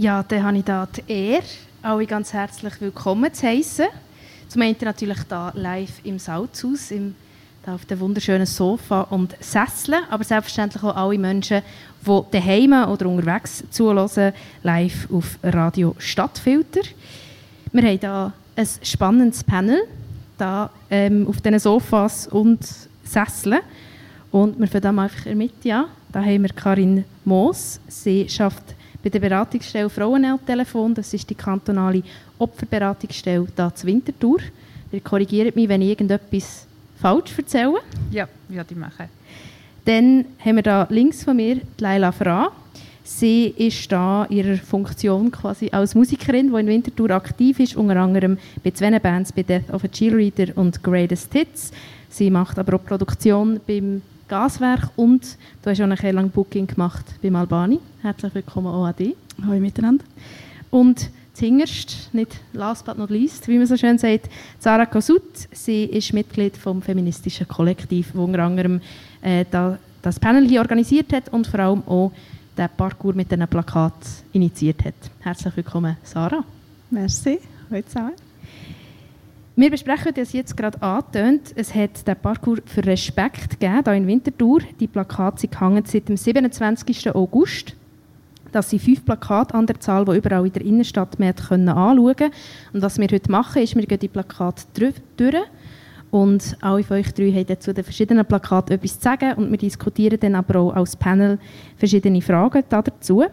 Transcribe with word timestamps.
Ja, 0.00 0.22
dann 0.22 0.44
habe 0.44 0.58
ich 0.58 0.64
da 0.64 0.86
die 0.86 1.12
Ehre, 1.12 1.42
alle 1.82 2.06
ganz 2.06 2.32
herzlich 2.32 2.80
willkommen 2.80 3.34
zu 3.34 3.48
heißen. 3.48 3.86
Zum 4.46 4.62
einen 4.62 4.76
natürlich 4.80 5.24
da 5.28 5.50
live 5.56 5.90
im 6.04 6.20
Salzhaus, 6.20 6.92
im, 6.92 7.16
da 7.64 7.74
auf 7.74 7.84
dem 7.84 7.98
wunderschönen 7.98 8.46
Sofa 8.46 9.00
und 9.00 9.34
Sesseln, 9.40 10.04
aber 10.08 10.22
selbstverständlich 10.22 10.84
auch 10.84 10.94
alle 10.94 11.18
Menschen, 11.18 11.62
die 12.06 12.20
daheim 12.30 12.74
oder 12.74 13.08
unterwegs 13.08 13.64
zuhören, 13.72 14.32
live 14.62 15.10
auf 15.10 15.36
Radio 15.42 15.96
Stadtfilter. 15.98 16.82
Wir 17.72 17.82
haben 17.82 17.98
hier 17.98 18.32
ein 18.54 18.68
spannendes 18.80 19.42
Panel 19.42 19.80
da, 20.36 20.70
ähm, 20.90 21.26
auf 21.26 21.40
diesen 21.40 21.58
Sofas 21.58 22.28
und 22.28 22.60
Sesseln. 23.02 23.62
Und 24.30 24.60
wir 24.60 24.68
fangen 24.68 24.96
einfach 25.00 25.26
in 25.26 25.50
der 25.64 25.76
an. 25.76 25.86
Da 26.12 26.20
haben 26.20 26.42
wir 26.42 26.50
Karin 26.50 27.04
Moos. 27.24 27.80
Sie 27.88 28.28
schafft 28.28 28.77
bei 29.08 29.18
der 29.18 29.26
Beratungsstelle 29.26 29.88
Frauentelefon, 29.88 30.94
das 30.94 31.14
ist 31.14 31.30
die 31.30 31.34
kantonale 31.34 32.02
Opferberatungsstelle 32.38 33.46
da 33.56 33.74
zu 33.74 33.86
Winterthur. 33.86 34.40
Ihr 34.92 35.00
korrigiert 35.00 35.56
mich, 35.56 35.66
wenn 35.66 35.80
ich 35.80 35.90
irgendetwas 35.90 36.66
falsch 37.00 37.38
erzähle. 37.38 37.78
Ja, 38.10 38.28
ja, 38.50 38.64
die 38.64 38.74
machen. 38.74 39.06
Dann 39.86 40.26
haben 40.44 40.56
wir 40.56 40.62
da 40.62 40.86
links 40.90 41.24
von 41.24 41.36
mir 41.36 41.62
Leila 41.78 42.12
Fra. 42.12 42.52
Sie 43.02 43.54
ist 43.56 43.90
da 43.90 44.24
in 44.24 44.36
ihrer 44.36 44.56
Funktion 44.58 45.30
quasi 45.30 45.70
als 45.70 45.94
Musikerin, 45.94 46.52
die 46.52 46.60
in 46.60 46.66
Winterthur 46.66 47.10
aktiv 47.12 47.60
ist, 47.60 47.76
unter 47.76 47.96
anderem 47.96 48.36
bei 48.62 48.72
zwei 48.72 48.98
Bands, 48.98 49.32
bei 49.32 49.42
Death 49.42 49.72
of 49.72 49.84
a 49.84 49.88
Cheerleader 49.88 50.52
und 50.56 50.82
Greatest 50.82 51.32
Hits. 51.32 51.72
Sie 52.10 52.28
macht 52.28 52.58
aber 52.58 52.76
auch 52.76 52.84
Produktion 52.84 53.58
beim 53.66 54.02
Gaswerk 54.28 54.90
und 54.96 55.36
du 55.62 55.70
hast 55.70 55.80
auch 55.80 55.84
eine 55.84 56.12
lange 56.12 56.28
Booking 56.28 56.66
gemacht 56.66 57.04
beim 57.22 57.34
Albani. 57.36 57.80
Herzlich 58.02 58.34
willkommen 58.34 58.68
auch 58.68 58.84
an 58.84 58.94
dich. 58.94 59.16
Hallo 59.42 59.58
miteinander. 59.58 60.04
Und 60.70 61.10
zuhinterst, 61.32 62.10
nicht 62.12 62.38
last 62.52 62.84
but 62.84 62.98
not 62.98 63.10
least, 63.10 63.48
wie 63.48 63.56
man 63.56 63.66
so 63.66 63.76
schön 63.76 63.96
sagt, 63.96 64.28
Sarah 64.58 64.86
Kosut. 64.86 65.22
Sie 65.52 65.84
ist 65.84 66.12
Mitglied 66.12 66.56
vom 66.56 66.82
feministischen 66.82 67.48
Kollektiv, 67.48 68.08
das 68.12 68.20
unter 68.20 68.40
anderem 68.40 68.80
äh, 69.22 69.44
da, 69.50 69.78
das 70.02 70.20
Panel 70.20 70.46
hier 70.46 70.60
organisiert 70.60 71.12
hat 71.12 71.30
und 71.30 71.46
vor 71.46 71.60
allem 71.60 71.82
auch 71.86 72.12
den 72.56 72.68
Parkour 72.76 73.14
mit 73.14 73.30
diesen 73.30 73.48
Plakat 73.48 73.94
initiiert 74.32 74.84
hat. 74.84 74.94
Herzlich 75.20 75.56
willkommen, 75.56 75.96
Sarah. 76.02 76.44
Merci, 76.90 77.38
hallo 77.70 77.82
zusammen. 77.82 78.27
Wir 79.60 79.70
besprechen 79.70 80.12
das 80.14 80.32
jetzt 80.34 80.56
gerade 80.56 80.80
angetönt. 80.80 81.52
Es 81.56 81.74
hat 81.74 82.06
den 82.06 82.14
Parkour 82.14 82.58
für 82.64 82.86
Respekt 82.86 83.58
gegeben, 83.58 83.82
hier 83.82 83.92
in 83.94 84.06
Winterthur. 84.06 84.60
Die 84.78 84.86
Plakate 84.86 85.48
hängen 85.58 85.82
seit 85.84 86.08
dem 86.08 86.16
27. 86.16 87.12
August. 87.12 87.74
Das 88.52 88.70
sind 88.70 88.80
fünf 88.80 89.04
Plakate 89.04 89.54
an 89.54 89.66
der 89.66 89.80
Zahl, 89.80 90.04
die 90.04 90.16
überall 90.16 90.46
in 90.46 90.52
der 90.52 90.64
Innenstadt 90.64 91.18
man 91.18 91.30
anschauen 91.30 91.96
konnte. 91.96 92.30
Und 92.72 92.82
was 92.82 93.00
wir 93.00 93.08
heute 93.08 93.32
machen, 93.32 93.60
ist, 93.60 93.74
wir 93.74 93.84
gehen 93.84 93.98
die 93.98 94.06
Plakate 94.06 94.62
durch. 95.16 95.34
Und 96.12 96.56
alle 96.60 96.84
von 96.84 96.98
euch 96.98 97.12
drei 97.12 97.32
haben 97.32 97.60
zu 97.60 97.74
den 97.74 97.82
verschiedenen 97.82 98.24
Plakaten 98.24 98.76
etwas 98.76 98.94
zu 98.94 99.02
sagen. 99.02 99.34
Und 99.38 99.50
wir 99.50 99.58
diskutieren 99.58 100.20
dann 100.20 100.36
aber 100.36 100.60
auch 100.60 100.76
als 100.76 100.94
Panel 100.94 101.36
verschiedene 101.76 102.22
Fragen 102.22 102.62
dazu. 102.68 103.24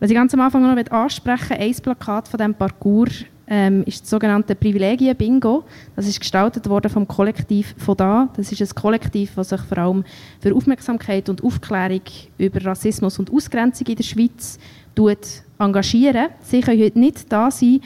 Was 0.00 0.10
ich 0.10 0.16
ganz 0.16 0.34
am 0.34 0.40
Anfang 0.40 0.60
noch 0.60 0.90
ansprechen 0.90 1.56
möchte, 1.56 1.64
ein 1.64 1.82
Plakat 1.82 2.28
von 2.28 2.36
diesem 2.36 2.54
Parcours 2.54 3.24
ähm, 3.46 3.82
ist 3.84 4.02
das 4.02 4.10
sogenannte 4.10 4.54
Privilegien-Bingo. 4.54 5.64
Das 5.96 6.06
ist 6.06 6.18
gestaltet 6.20 6.68
worden 6.68 6.90
vom 6.90 7.06
Kollektiv 7.06 7.74
von 7.78 7.96
da. 7.96 8.28
Das 8.36 8.50
ist 8.50 8.60
ein 8.60 8.74
Kollektiv, 8.74 9.32
das 9.36 9.50
sich 9.50 9.60
vor 9.60 9.78
allem 9.78 10.04
für 10.40 10.54
Aufmerksamkeit 10.54 11.28
und 11.28 11.44
Aufklärung 11.44 12.02
über 12.38 12.64
Rassismus 12.64 13.18
und 13.18 13.32
Ausgrenzung 13.32 13.86
in 13.86 13.96
der 13.96 14.04
Schweiz 14.04 14.58
tut 14.94 15.42
engagieren. 15.58 16.28
Sie 16.40 16.60
können 16.60 16.82
heute 16.82 16.98
nicht 16.98 17.30
da 17.30 17.50
sein 17.50 17.80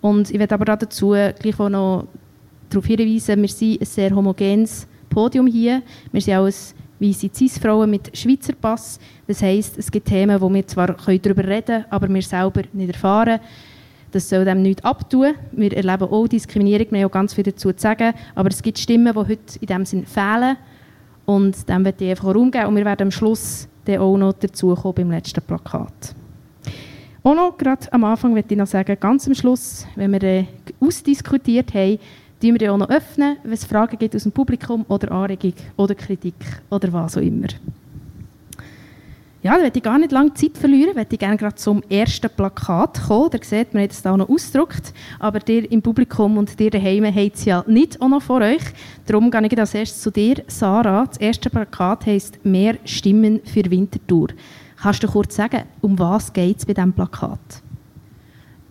und 0.00 0.30
ich 0.30 0.38
werde 0.38 0.54
aber 0.54 0.76
dazu 0.76 1.10
gleich 1.10 1.58
auch 1.58 1.68
noch 1.68 2.06
darauf 2.68 2.86
hinweisen, 2.86 3.40
wir 3.40 3.48
sind 3.48 3.80
ein 3.80 3.86
sehr 3.86 4.14
homogenes 4.14 4.86
Podium 5.08 5.46
hier. 5.46 5.82
Wir 6.10 6.20
sind 6.20 6.34
auch 6.34 6.46
ein 6.46 6.54
weiße 6.98 7.30
Cis-Frauen 7.32 7.90
mit 7.90 8.16
Schweizer 8.16 8.54
Pass. 8.54 8.98
Das 9.26 9.42
heisst, 9.42 9.78
es 9.78 9.90
gibt 9.90 10.08
Themen, 10.08 10.40
wo 10.40 10.52
wir 10.52 10.66
zwar 10.66 10.88
darüber 10.88 11.44
reden 11.44 11.66
können, 11.66 11.84
aber 11.90 12.08
wir 12.08 12.22
selber 12.22 12.62
nicht 12.72 12.92
erfahren. 12.92 13.40
Das 14.14 14.28
soll 14.28 14.44
dem 14.44 14.62
nichts 14.62 14.84
abtun. 14.84 15.34
Wir 15.50 15.76
erleben 15.76 16.04
auch 16.04 16.28
Diskriminierung, 16.28 16.86
wir 16.90 17.00
haben 17.00 17.06
auch 17.06 17.10
ganz 17.10 17.34
viel 17.34 17.42
dazu 17.42 17.72
zu 17.72 17.82
sagen. 17.82 18.14
Aber 18.36 18.48
es 18.48 18.62
gibt 18.62 18.78
Stimmen, 18.78 19.12
die 19.12 19.18
heute 19.18 19.58
in 19.60 19.66
diesem 19.66 19.84
Sinn 19.84 20.06
fehlen. 20.06 20.56
Und 21.26 21.68
dem 21.68 21.84
wird 21.84 22.00
ich 22.00 22.10
einfach 22.10 22.32
Raum 22.32 22.52
geben. 22.52 22.66
Und 22.66 22.76
wir 22.76 22.84
werden 22.84 23.08
am 23.08 23.10
Schluss 23.10 23.66
dann 23.84 23.98
auch 23.98 24.16
noch 24.16 24.34
dazukommen 24.34 24.94
beim 24.94 25.10
letzten 25.10 25.42
Plakat. 25.42 26.14
Auch 27.24 27.34
noch, 27.34 27.58
gerade 27.58 27.92
am 27.92 28.04
Anfang 28.04 28.34
möchte 28.34 28.54
ich 28.54 28.58
noch 28.58 28.68
sagen, 28.68 28.96
ganz 29.00 29.26
am 29.26 29.34
Schluss, 29.34 29.84
wenn 29.96 30.12
wir 30.12 30.22
äh, 30.22 30.44
ausdiskutiert 30.78 31.74
haben, 31.74 31.98
öffnen 32.40 32.60
wir 32.60 32.72
auch 32.72 32.78
noch 32.78 32.90
öffnen, 32.90 33.38
wenn 33.42 33.52
es 33.52 33.64
Fragen 33.64 33.98
gibt 33.98 34.14
aus 34.14 34.22
dem 34.22 34.30
Publikum 34.30 34.84
oder 34.86 35.10
Anregung 35.10 35.54
oder 35.76 35.96
Kritik 35.96 36.36
oder 36.70 36.92
was 36.92 37.16
auch 37.16 37.20
immer. 37.20 37.48
Ja, 39.44 39.56
da 39.56 39.62
möchte 39.62 39.78
ich 39.78 39.82
gar 39.82 39.98
nicht 39.98 40.10
lange 40.10 40.32
Zeit 40.32 40.56
verlieren, 40.56 40.94
möchte 40.94 41.16
ich 41.16 41.18
gerne 41.18 41.36
gerade 41.36 41.56
zum 41.56 41.82
ersten 41.90 42.30
Plakat 42.34 42.98
kommen. 43.08 43.28
Da 43.30 43.38
sieht 43.42 43.74
man, 43.74 43.84
es 43.84 44.00
da 44.00 44.16
noch 44.16 44.30
ausgedruckt, 44.30 44.94
aber 45.18 45.38
dir 45.38 45.70
im 45.70 45.82
Publikum 45.82 46.38
und 46.38 46.58
dir 46.58 46.70
daheim 46.70 47.04
habt 47.04 47.34
es 47.34 47.44
ja 47.44 47.62
nicht 47.66 48.00
auch 48.00 48.08
noch 48.08 48.22
vor 48.22 48.40
euch. 48.40 48.62
Darum 49.04 49.30
gehe 49.30 49.46
ich 49.46 49.58
als 49.58 49.74
erstes 49.74 50.00
zu 50.00 50.10
dir, 50.10 50.42
Sarah. 50.46 51.04
Das 51.04 51.18
erste 51.18 51.50
Plakat 51.50 52.06
heisst 52.06 52.42
«Mehr 52.42 52.78
Stimmen 52.86 53.42
für 53.44 53.70
Winterthur». 53.70 54.28
Kannst 54.80 55.02
du 55.02 55.08
kurz 55.08 55.36
sagen, 55.36 55.64
um 55.82 55.98
was 55.98 56.32
geht 56.32 56.60
es 56.60 56.64
bei 56.64 56.72
diesem 56.72 56.94
Plakat? 56.94 57.63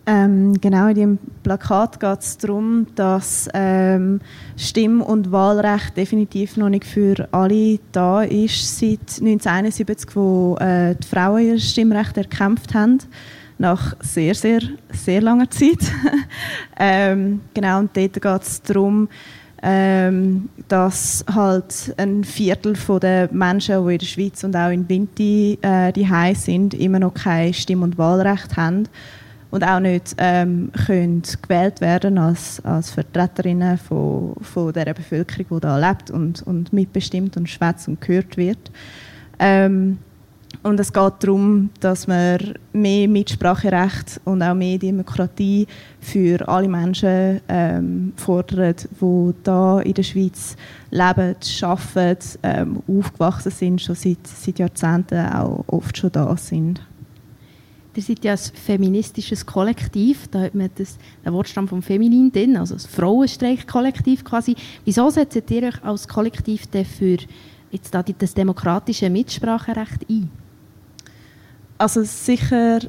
Ähm, 0.06 0.60
genau, 0.60 0.88
in 0.88 0.94
dem 0.94 1.18
Plakat 1.42 1.98
geht 1.98 2.20
es 2.20 2.36
darum, 2.36 2.86
dass 2.94 3.48
ähm, 3.54 4.20
Stimm- 4.56 5.00
und 5.00 5.32
Wahlrecht 5.32 5.96
definitiv 5.96 6.58
noch 6.58 6.68
nicht 6.68 6.84
für 6.84 7.26
alle 7.32 7.78
da 7.92 8.22
ist, 8.22 8.78
seit 8.78 9.00
1971, 9.00 10.14
wo 10.14 10.56
äh, 10.60 10.94
die 10.94 11.06
Frauen 11.06 11.46
ihr 11.46 11.58
Stimmrecht 11.58 12.18
erkämpft 12.18 12.74
haben, 12.74 12.98
nach 13.56 13.96
sehr, 14.00 14.34
sehr, 14.34 14.60
sehr 14.92 15.22
langer 15.22 15.50
Zeit. 15.50 15.90
ähm, 16.78 17.40
genau, 17.54 17.78
und 17.78 17.96
dort 17.96 18.20
geht 18.20 18.42
es 18.42 18.60
darum, 18.60 19.08
ähm, 19.62 20.50
dass 20.68 21.24
halt 21.34 21.94
ein 21.96 22.24
Viertel 22.24 22.74
der 23.00 23.32
Menschen, 23.32 23.86
die 23.86 23.92
in 23.94 23.98
der 23.98 24.06
Schweiz 24.06 24.44
und 24.44 24.54
auch 24.54 24.68
in 24.68 24.86
Winti 24.86 25.58
äh, 25.62 25.92
die 25.92 26.06
sind, 26.34 26.74
immer 26.74 26.98
noch 26.98 27.14
kein 27.14 27.54
Stimm- 27.54 27.82
und 27.82 27.96
Wahlrecht 27.96 28.54
haben 28.58 28.86
und 29.54 29.62
auch 29.62 29.78
nicht 29.78 30.16
ähm, 30.18 30.72
können 30.84 31.22
gewählt 31.40 31.80
werden 31.80 32.18
als, 32.18 32.60
als 32.64 32.90
Vertreterinnen 32.90 33.78
von, 33.78 34.34
von 34.40 34.72
der 34.72 34.92
Bevölkerung, 34.92 35.46
die 35.48 35.60
da 35.60 35.78
lebt 35.78 36.10
und, 36.10 36.42
und 36.42 36.72
mitbestimmt 36.72 37.36
und 37.36 37.48
schwätzt 37.48 37.86
und 37.86 38.00
gehört 38.00 38.36
wird. 38.36 38.72
Ähm, 39.38 39.98
und 40.64 40.80
es 40.80 40.92
geht 40.92 41.12
darum, 41.20 41.70
dass 41.78 42.08
man 42.08 42.54
mehr 42.72 43.06
Mitspracherecht 43.06 44.20
und 44.24 44.42
auch 44.42 44.54
mehr 44.54 44.78
Demokratie 44.78 45.68
für 46.00 46.48
alle 46.48 46.68
Menschen 46.68 47.40
ähm, 47.48 48.12
fordert, 48.16 48.88
die 49.00 49.34
da 49.44 49.78
in 49.82 49.94
der 49.94 50.02
Schweiz 50.02 50.56
leben, 50.90 51.36
arbeiten, 51.62 52.38
ähm, 52.42 52.82
aufgewachsen 52.88 53.52
sind, 53.52 53.82
schon 53.82 53.94
seit, 53.94 54.26
seit 54.26 54.58
Jahrzehnten 54.58 55.26
auch 55.28 55.62
oft 55.68 55.96
schon 55.96 56.10
da 56.10 56.36
sind. 56.36 56.80
Ihr 57.96 58.02
seid 58.02 58.24
ja 58.24 58.32
ein 58.32 58.38
feministisches 58.38 59.46
Kollektiv, 59.46 60.28
da 60.28 60.40
hat 60.40 60.54
man 60.54 60.70
das, 60.74 60.98
den 61.24 61.32
Wortstamm 61.32 61.68
vom 61.68 61.82
Feminin 61.82 62.32
drin, 62.32 62.56
also 62.56 62.74
das 62.74 62.86
Frauenstreik-Kollektiv 62.86 64.24
quasi. 64.24 64.56
Wieso 64.84 65.10
setzt 65.10 65.50
ihr 65.50 65.62
euch 65.62 65.84
als 65.84 66.08
Kollektiv 66.08 66.62
für 66.72 67.18
jetzt 67.70 67.94
da 67.94 68.02
das 68.02 68.34
demokratische 68.34 69.10
Mitspracherecht 69.10 70.08
ein? 70.08 70.30
Also 71.78 72.02
sicher 72.02 72.80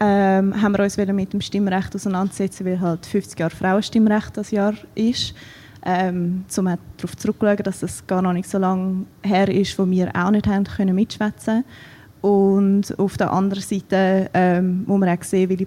ähm, 0.00 0.60
haben 0.60 0.72
wir 0.76 0.82
uns 0.82 0.96
mit 0.96 1.32
dem 1.32 1.40
Stimmrecht 1.40 1.94
auseinandersetzen, 1.94 2.66
weil 2.66 2.80
halt 2.80 3.06
50 3.06 3.38
Jahre 3.38 3.54
Frauenstimmrecht 3.54 4.36
das 4.36 4.50
Jahr 4.50 4.74
ist. 4.94 5.34
Ähm, 5.84 6.44
um 6.56 6.64
darauf 6.64 7.16
zurückzuschauen, 7.16 7.64
dass 7.64 7.82
es 7.82 8.06
gar 8.06 8.22
noch 8.22 8.32
nicht 8.32 8.48
so 8.48 8.58
lange 8.58 9.04
her 9.22 9.48
ist, 9.48 9.76
wo 9.78 9.88
wir 9.88 10.14
auch 10.14 10.30
nicht 10.30 10.46
haben 10.46 10.64
können 10.64 10.94
mitschwätzen 10.94 11.64
und 12.22 12.98
auf 12.98 13.16
der 13.16 13.32
anderen 13.32 13.62
Seite 13.62 14.30
ähm, 14.32 14.84
muss 14.86 15.00
man 15.00 15.08
auch 15.08 15.22
sehen, 15.22 15.50
welche 15.50 15.66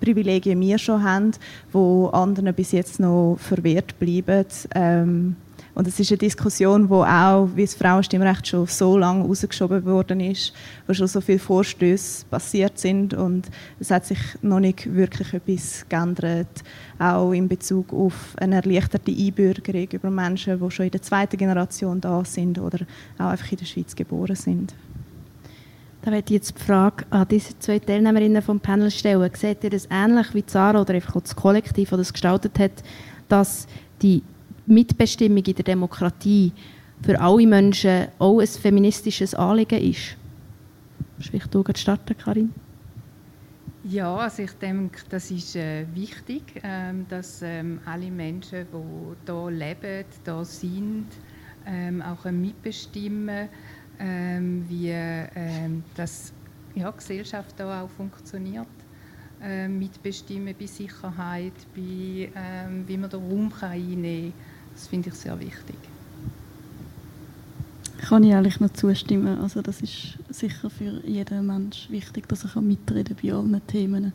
Privilegien 0.00 0.60
wir 0.60 0.78
schon 0.78 1.02
haben, 1.02 1.30
wo 1.72 2.08
anderen 2.08 2.52
bis 2.54 2.72
jetzt 2.72 2.98
noch 2.98 3.36
verwehrt 3.38 3.98
bleiben. 3.98 4.44
Ähm, 4.74 5.36
und 5.76 5.86
es 5.86 6.00
ist 6.00 6.10
eine 6.10 6.18
Diskussion, 6.18 6.88
wo 6.88 7.04
auch, 7.04 7.50
wie 7.54 7.62
das 7.62 7.74
Frauenstimmrecht 7.74 8.48
schon 8.48 8.66
so 8.66 8.96
lange 8.96 9.24
rausgeschoben 9.24 9.84
worden 9.84 10.20
ist, 10.20 10.54
wo 10.86 10.94
schon 10.94 11.06
so 11.06 11.20
viele 11.20 11.38
Vorstöße 11.38 12.24
passiert 12.30 12.78
sind 12.78 13.12
und 13.12 13.46
es 13.78 13.90
hat 13.90 14.06
sich 14.06 14.18
noch 14.40 14.58
nicht 14.58 14.92
wirklich 14.92 15.34
etwas 15.34 15.84
geändert, 15.86 16.64
auch 16.98 17.30
in 17.32 17.46
Bezug 17.46 17.92
auf 17.92 18.14
eine 18.38 18.56
erleichterte 18.56 19.12
Einbürgerung 19.12 19.88
über 19.92 20.10
Menschen, 20.10 20.58
die 20.58 20.70
schon 20.70 20.86
in 20.86 20.92
der 20.92 21.02
zweiten 21.02 21.36
Generation 21.36 22.00
da 22.00 22.24
sind 22.24 22.58
oder 22.58 22.78
auch 23.18 23.26
einfach 23.26 23.52
in 23.52 23.58
der 23.58 23.66
Schweiz 23.66 23.94
geboren 23.94 24.34
sind. 24.34 24.74
Da 26.06 26.12
werde 26.12 26.26
ich 26.26 26.34
jetzt 26.34 26.56
die 26.56 26.62
Frage 26.62 27.04
an 27.10 27.26
diese 27.26 27.58
zwei 27.58 27.80
Teilnehmerinnen 27.80 28.40
vom 28.40 28.60
Panel 28.60 28.92
stellen. 28.92 29.28
Seht 29.34 29.64
ihr 29.64 29.70
das 29.70 29.88
ähnlich 29.90 30.34
wie 30.34 30.46
Zara 30.46 30.80
oder 30.80 30.94
einfach 30.94 31.20
das 31.20 31.34
Kollektiv, 31.34 31.90
das 31.90 31.98
das 31.98 32.12
gestaltet 32.12 32.60
hat, 32.60 32.84
dass 33.28 33.66
die 34.00 34.22
Mitbestimmung 34.66 35.42
in 35.42 35.54
der 35.56 35.64
Demokratie 35.64 36.52
für 37.02 37.20
alle 37.20 37.44
Menschen 37.48 38.06
auch 38.20 38.38
ein 38.38 38.46
feministisches 38.46 39.34
Anliegen 39.34 39.80
ist? 39.80 40.16
Vielleicht 41.18 41.52
du 41.52 41.64
starten, 41.74 42.16
Karin? 42.16 42.52
Ja, 43.82 44.14
also 44.14 44.42
ich 44.42 44.52
denke, 44.52 45.00
das 45.08 45.32
ist 45.32 45.56
äh, 45.56 45.86
wichtig, 45.92 46.44
ähm, 46.62 47.04
dass 47.08 47.42
ähm, 47.42 47.80
alle 47.84 48.12
Menschen, 48.12 48.64
die 48.70 49.32
hier 49.32 49.50
leben, 49.50 50.04
hier 50.24 50.44
sind, 50.44 51.06
ähm, 51.66 52.00
auch 52.00 52.30
mitbestimmen, 52.30 53.48
ähm, 53.98 54.64
wie 54.68 54.90
ähm, 54.90 55.84
das 55.94 56.32
ja, 56.74 56.90
Gesellschaft 56.90 57.54
hier 57.56 57.66
auch 57.66 57.90
funktioniert. 57.90 58.66
Ähm, 59.42 59.78
mitbestimmen 59.78 60.54
bei 60.58 60.66
Sicherheit, 60.66 61.52
bei, 61.74 62.30
wie 62.86 62.96
man 62.96 63.10
den 63.10 63.20
Raum 63.20 63.52
kann 63.52 63.72
einnehmen 63.72 64.32
kann. 64.32 64.72
Das 64.72 64.86
finde 64.86 65.10
ich 65.10 65.14
sehr 65.14 65.38
wichtig 65.38 65.76
kann 68.08 68.22
ich 68.22 68.34
eigentlich 68.34 68.60
nur 68.60 68.72
zustimmen. 68.72 69.40
Also 69.40 69.62
das 69.62 69.80
ist 69.80 70.18
sicher 70.30 70.70
für 70.70 71.00
jeden 71.04 71.46
Mensch 71.46 71.90
wichtig, 71.90 72.28
dass 72.28 72.44
er 72.44 72.60
mitreden 72.60 73.16
kann 73.16 73.26
bei 73.26 73.32
allen 73.36 73.66
Themen. 73.66 74.12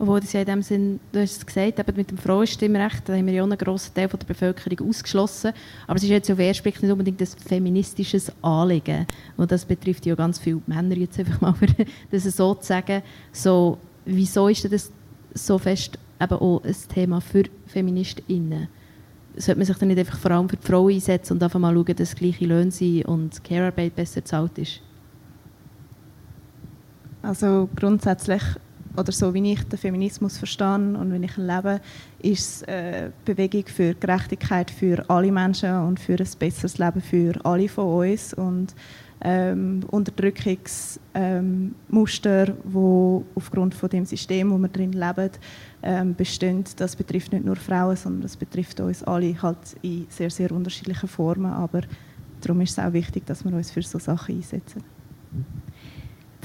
Obwohl 0.00 0.20
das 0.20 0.32
ja 0.32 0.40
in 0.40 0.46
dem 0.46 0.62
Sinn, 0.62 1.00
du 1.10 1.20
hast 1.20 1.38
es 1.38 1.46
gesagt, 1.46 1.80
eben 1.80 1.96
mit 1.96 2.10
dem 2.10 2.18
Frauenstimmrecht, 2.18 3.08
da 3.08 3.14
haben 3.14 3.26
wir 3.26 3.34
ja 3.34 3.42
einen 3.42 3.58
grossen 3.58 3.94
Teil 3.94 4.08
von 4.08 4.20
der 4.20 4.26
Bevölkerung 4.26 4.88
ausgeschlossen. 4.88 5.52
Aber 5.88 5.96
es 5.96 6.04
ist 6.04 6.10
jetzt 6.10 6.30
auf 6.30 6.36
Blick 6.36 6.82
nicht 6.82 6.92
unbedingt 6.92 7.20
ein 7.20 7.26
feministisches 7.26 8.32
Anliegen. 8.40 9.06
Und 9.36 9.50
das 9.50 9.64
betrifft 9.64 10.06
ja 10.06 10.14
ganz 10.14 10.38
viele 10.38 10.62
Männer 10.66 10.96
jetzt 10.96 11.18
einfach 11.18 11.40
mal, 11.40 11.54
das 12.12 12.22
so 12.22 12.54
zu 12.54 12.66
sagen. 12.66 13.02
So, 13.32 13.78
wieso 14.04 14.46
ist 14.46 14.72
das 14.72 14.92
so 15.34 15.58
fest 15.58 15.98
eben 16.20 16.34
auch 16.34 16.62
ein 16.62 16.76
Thema 16.88 17.20
für 17.20 17.44
FeministInnen? 17.66 18.68
sollte 19.40 19.58
man 19.58 19.66
sich 19.66 19.76
dann 19.76 19.88
nicht 19.88 19.98
einfach 19.98 20.18
vor 20.18 20.30
allem 20.30 20.48
für 20.48 20.56
die 20.56 20.66
Frauen 20.66 20.92
einsetzen 20.92 21.34
und 21.34 21.42
einfach 21.42 21.60
mal 21.60 21.74
schauen, 21.74 21.96
dass 21.96 22.14
gleiche 22.14 22.46
Löhne 22.46 22.70
sind 22.70 23.04
und 23.04 23.42
Care-Arbeit 23.44 23.94
besser 23.94 24.20
bezahlt 24.20 24.58
ist? 24.58 24.80
Also 27.22 27.68
grundsätzlich, 27.76 28.42
oder 28.98 29.12
so 29.12 29.32
wie 29.32 29.52
ich 29.52 29.62
den 29.64 29.78
Feminismus 29.78 30.38
verstehe 30.38 30.74
und 30.74 31.12
wenn 31.12 31.22
ich 31.22 31.36
lebe, 31.36 31.80
ist 32.20 32.62
es 32.62 32.68
eine 32.68 33.12
Bewegung 33.24 33.66
für 33.66 33.94
Gerechtigkeit 33.94 34.70
für 34.70 35.08
alle 35.08 35.32
Menschen 35.32 35.74
und 35.82 36.00
für 36.00 36.18
ein 36.18 36.28
besseres 36.38 36.78
Leben 36.78 37.00
für 37.00 37.34
alle 37.44 37.68
von 37.68 38.08
uns. 38.08 38.34
Und 38.34 38.74
ähm, 39.20 39.80
Unterdrückungsmuster, 39.88 42.48
ähm, 42.48 42.56
die 42.64 43.24
aufgrund 43.34 43.74
von 43.74 43.88
dem 43.88 44.04
System, 44.04 44.50
wo 44.50 44.58
wir 44.58 44.68
drin 44.68 44.92
leben, 44.92 45.30
ähm, 45.82 46.14
bestehen. 46.14 46.64
Das 46.76 46.94
betrifft 46.94 47.32
nicht 47.32 47.44
nur 47.44 47.56
Frauen, 47.56 47.96
sondern 47.96 48.22
das 48.22 48.36
betrifft 48.36 48.80
uns 48.80 49.02
alle 49.02 49.40
halt 49.42 49.58
in 49.82 50.06
sehr, 50.08 50.30
sehr 50.30 50.52
unterschiedlichen 50.52 51.08
Formen. 51.08 51.52
Aber 51.52 51.82
darum 52.40 52.60
ist 52.60 52.78
es 52.78 52.78
auch 52.78 52.92
wichtig, 52.92 53.26
dass 53.26 53.44
wir 53.44 53.52
uns 53.52 53.70
für 53.70 53.82
solche 53.82 54.04
Sachen 54.04 54.36
einsetzen. 54.36 54.82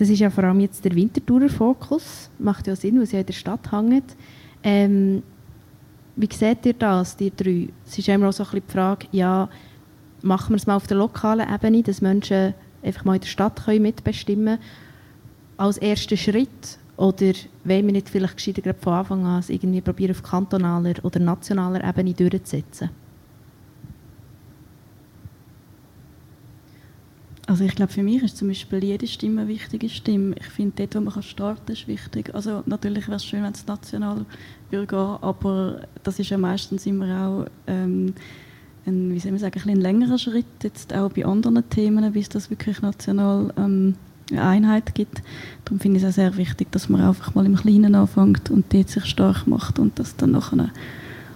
Das 0.04 0.10
ist 0.10 0.20
ja 0.20 0.30
vor 0.30 0.44
allem 0.44 0.60
jetzt 0.60 0.84
der 0.84 0.94
Winterthurer 0.94 1.48
Fokus. 1.48 2.30
Macht 2.38 2.68
ja 2.68 2.76
Sinn, 2.76 3.00
weil 3.00 3.06
sie 3.06 3.14
ja 3.16 3.22
in 3.22 3.26
der 3.26 3.32
Stadt 3.32 3.72
hängt. 3.72 4.18
Ähm, 4.62 5.24
wie 6.18 6.28
seht 6.30 6.66
ihr 6.66 6.74
das, 6.74 7.16
die 7.16 7.34
drei? 7.34 7.70
Es 7.86 7.98
ist 7.98 8.10
immer 8.10 8.28
auch 8.28 8.34
so 8.34 8.44
ein 8.44 8.50
die 8.50 8.70
Frage, 8.70 9.08
ja, 9.14 9.48
machen 10.22 10.50
wir 10.50 10.58
es 10.58 10.68
mal 10.68 10.76
auf 10.76 10.88
der 10.88 10.98
lokalen 10.98 11.48
Ebene, 11.50 11.84
dass 11.84 12.02
Menschen 12.02 12.54
einfach 12.84 13.06
mal 13.06 13.16
in 13.16 13.22
der 13.22 13.30
Stadt 13.30 13.64
können 13.64 13.84
mitbestimmen 13.84 14.58
können, 14.58 14.60
als 15.56 15.78
ersten 15.78 16.18
Schritt? 16.18 16.80
Oder 16.98 17.32
wollen 17.64 17.86
wir 17.86 17.94
nicht 17.94 18.10
vielleicht 18.10 18.36
gescheiter 18.36 18.74
von 18.74 18.94
Anfang 18.94 19.26
an 19.26 19.44
irgendwie 19.48 19.80
probieren, 19.80 20.12
auf 20.12 20.22
kantonaler 20.22 20.96
oder 21.04 21.22
nationaler 21.22 21.82
Ebene 21.82 22.14
durchzusetzen? 22.14 22.90
Also 27.46 27.66
ich 27.66 27.76
glaube, 27.76 27.92
für 27.92 28.04
mich 28.04 28.24
ist 28.24 28.38
zum 28.38 28.48
Beispiel 28.48 28.84
jede 28.84 29.06
Stimme 29.06 29.42
eine 29.42 29.50
wichtige 29.50 29.90
Stimme. 29.90 30.36
Ich 30.40 30.46
finde, 30.46 30.74
dort, 30.78 30.96
wo 30.96 31.02
man 31.02 31.24
starten 31.24 31.66
kann, 31.66 31.76
ist 31.76 31.88
wichtig. 31.88 32.34
Also 32.34 32.64
natürlich 32.66 33.08
wäre 33.08 33.18
es 33.18 33.26
schön, 33.26 33.44
wenn 33.44 33.52
es 33.52 33.68
national 33.68 34.26
würde 34.70 34.88
gehen, 34.88 35.18
aber 35.22 35.82
das 36.04 36.20
ist 36.20 36.30
ja 36.30 36.38
meistens 36.38 36.86
immer 36.86 37.28
auch 37.28 37.46
ähm, 37.68 38.14
ein, 38.86 39.14
wie 39.14 39.20
soll 39.20 39.32
man 39.32 39.40
sagen, 39.40 39.62
ein, 39.66 39.70
ein 39.72 39.82
längerer 39.82 40.18
Schritt, 40.18 40.46
jetzt 40.64 40.94
auch 40.94 41.12
bei 41.12 41.26
anderen 41.26 41.70
Themen, 41.70 42.12
bis 42.14 42.30
das 42.30 42.50
wirklich 42.50 42.82
national 42.82 43.54
ähm, 43.58 43.96
eine 44.32 44.42
Einheit 44.42 44.96
gibt. 44.96 45.22
Darum 45.66 45.82
finde 45.82 45.98
ich 45.98 46.04
es 46.04 46.10
auch 46.10 46.16
sehr 46.16 46.38
wichtig, 46.38 46.72
dass 46.72 46.88
man 46.88 47.02
einfach 47.02 47.36
mal 47.36 47.46
im 47.46 47.56
Kleinen 47.56 47.96
anfängt 47.96 48.52
und 48.52 48.74
dort 48.74 48.90
sich 48.90 49.06
stark 49.06 49.48
macht 49.48 49.80
und 49.80 50.00
das 50.00 50.16
dann 50.16 50.32
nachher 50.32 50.70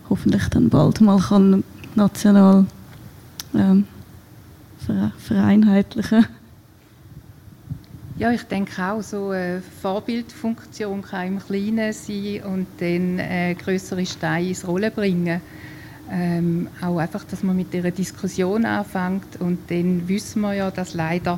hoffentlich 0.10 0.48
dann 0.48 0.70
bald 0.70 1.02
mal 1.02 1.20
kann 1.20 1.66
national 1.96 2.66
ähm, 3.54 3.86
vereinheitlichen 5.18 6.26
ja, 8.20 8.32
ich 8.32 8.44
denke 8.44 8.82
auch, 8.84 9.02
so 9.02 9.30
eine 9.30 9.62
Vorbildfunktion 9.82 11.04
kann 11.04 11.28
im 11.28 11.40
Kleinen 11.40 11.94
sein 11.94 12.42
und 12.44 12.66
dann 12.80 13.20
äh, 13.20 13.54
größere 13.54 14.06
Steine 14.06 14.50
ins 14.50 14.68
Rollen 14.68 14.92
bringen. 14.92 15.40
Ähm, 16.12 16.68
auch 16.82 16.98
einfach, 16.98 17.26
dass 17.26 17.44
man 17.44 17.56
mit 17.56 17.74
dieser 17.74 17.92
Diskussion 17.92 18.66
anfängt 18.66 19.40
und 19.40 19.60
dann 19.70 20.08
wissen 20.08 20.42
wir 20.42 20.54
ja, 20.54 20.72
dass 20.72 20.94
leider 20.94 21.38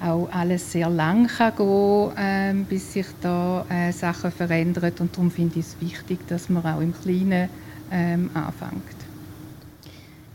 auch 0.00 0.28
alles 0.32 0.72
sehr 0.72 0.88
lang 0.88 1.26
kann 1.26 1.56
gehen 1.56 2.12
ähm, 2.16 2.64
bis 2.64 2.94
sich 2.94 3.06
da 3.20 3.66
äh, 3.68 3.92
Sachen 3.92 4.30
verändern 4.30 4.92
und 5.00 5.12
darum 5.12 5.30
finde 5.30 5.58
ich 5.58 5.66
es 5.66 5.76
wichtig, 5.80 6.26
dass 6.28 6.48
man 6.48 6.64
auch 6.64 6.80
im 6.80 6.94
Kleinen 6.94 7.50
ähm, 7.90 8.30
anfängt. 8.32 8.82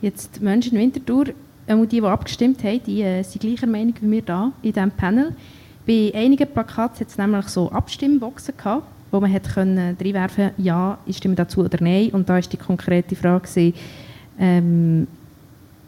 Jetzt 0.02 0.42
Menschen 0.42 0.74
in 0.74 0.82
Winterthur, 0.82 1.28
die, 1.67 1.88
die 1.88 2.01
abgestimmt 2.01 2.63
haben, 2.63 2.81
die 2.85 3.01
äh, 3.01 3.23
sind 3.23 3.41
gleicher 3.41 3.67
Meinung 3.67 3.94
wie 4.01 4.12
wir 4.12 4.21
da 4.21 4.51
in 4.62 4.73
diesem 4.73 4.91
Panel. 4.91 5.33
Bei 5.85 6.12
einigen 6.15 6.47
Plakaten 6.47 7.00
hat 7.00 7.07
es 7.07 7.17
nämlich 7.17 7.47
so 7.47 7.71
Abstimmboxen 7.71 8.56
gehabt, 8.57 8.88
wo 9.12 9.19
man 9.19 9.31
hat 9.31 9.53
können 9.53 9.97
reinwerfen 10.00 10.47
konnte, 10.47 10.62
ja, 10.62 10.97
ich 11.06 11.17
stimme 11.17 11.35
dazu 11.35 11.62
oder 11.62 11.77
nein. 11.81 12.09
Und 12.09 12.27
da 12.27 12.35
war 12.35 12.41
die 12.41 12.57
konkrete 12.57 13.15
Frage, 13.15 13.73
ähm, 14.39 15.07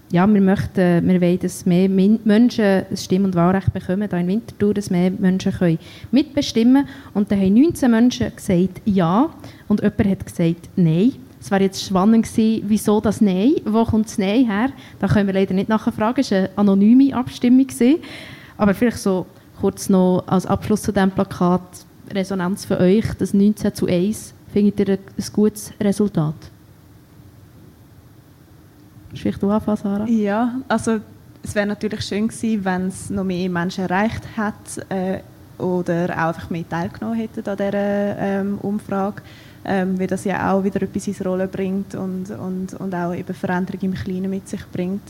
ja, 0.09 0.25
wir 0.25 0.41
möchten, 0.41 1.07
wir 1.07 1.21
wollen, 1.21 1.39
dass 1.39 1.65
mehr 1.65 1.89
Menschen 1.89 2.63
ein 2.63 2.95
Stimm- 2.95 3.25
und 3.25 3.35
Wahlrecht 3.35 3.74
bekommen, 3.74 4.07
hier 4.09 4.19
in 4.19 4.27
Winterthur, 4.27 4.74
dass 4.74 4.89
mehr 4.89 5.12
Menschen 5.12 5.51
können 5.51 5.79
mitbestimmen 6.12 6.85
können. 6.85 6.95
Und 7.13 7.31
da 7.31 7.35
haben 7.35 7.53
19 7.53 7.91
Menschen 7.91 8.35
gesagt 8.35 8.81
Ja 8.85 9.29
und 9.67 9.81
jemand 9.81 10.05
hat 10.05 10.25
gesagt 10.25 10.69
Nein. 10.75 11.13
Es 11.39 11.51
wäre 11.51 11.63
jetzt 11.63 11.84
spannend 11.84 12.25
gewesen, 12.25 12.63
wieso 12.67 13.00
das 13.00 13.22
Nein, 13.22 13.56
wo 13.65 13.86
kommt 13.86 14.08
das 14.08 14.17
Nein 14.17 14.46
her? 14.46 14.70
Da 15.00 15.08
können 15.08 15.27
wir 15.27 15.34
leider 15.34 15.53
nicht 15.53 15.70
nachfragen, 15.70 16.20
es 16.20 16.32
war 16.32 16.38
eine 16.39 16.50
anonyme 16.56 17.15
Abstimmung. 17.15 17.67
Gewesen. 17.67 17.98
Aber 18.58 18.74
vielleicht 18.74 18.98
so 18.98 19.25
kurz 19.60 19.89
noch 19.89 20.24
als 20.27 20.46
Abschluss 20.46 20.82
zu 20.82 20.91
diesem 20.91 21.12
Plakat 21.12 21.62
Resonanz 22.12 22.65
für 22.65 22.79
euch, 22.79 23.06
das 23.17 23.34
19 23.34 23.74
zu 23.74 23.88
1, 23.88 24.34
findet 24.51 24.79
ihr 24.79 24.98
ein 24.98 25.25
gutes 25.34 25.74
Resultat? 25.79 26.36
Vielleicht 29.13 29.41
du 29.41 29.50
anfangen, 29.50 29.77
Sarah? 29.77 30.08
Ja, 30.08 30.56
also 30.67 31.00
es 31.44 31.56
wäre 31.56 31.65
natürlich 31.65 32.01
schön 32.01 32.27
gewesen, 32.27 32.65
wenn 32.65 32.88
es 32.88 33.10
noch 33.10 33.24
mehr 33.24 33.50
Menschen 33.50 33.86
erreicht 33.86 34.24
hätte 34.36 34.89
äh, 34.89 35.62
oder 35.62 36.10
auch 36.10 36.27
einfach 36.27 36.50
mehr 36.50 36.67
teilgenommen 36.67 37.17
hätten 37.17 37.48
an 37.48 37.58
dieser 37.58 37.74
ähm, 37.74 38.58
Umfrage, 38.62 39.22
ähm, 39.66 40.00
weil 40.00 40.08
das 40.08 40.24
ja 40.24 40.52
auch 40.54 40.64
wieder 40.64 40.82
etwas 40.82 41.08
ins 41.08 41.24
Rollen 41.26 41.50
bringt 41.50 41.96
und, 41.96 42.32
und, 42.32 42.74
und 42.74 42.96
auch 42.96 43.14
eben 43.14 43.34
Veränderung 43.34 43.82
im 43.82 43.94
Kleinen 43.94 44.30
mit 44.30 44.48
sich 44.48 44.62
bringt. 44.72 45.02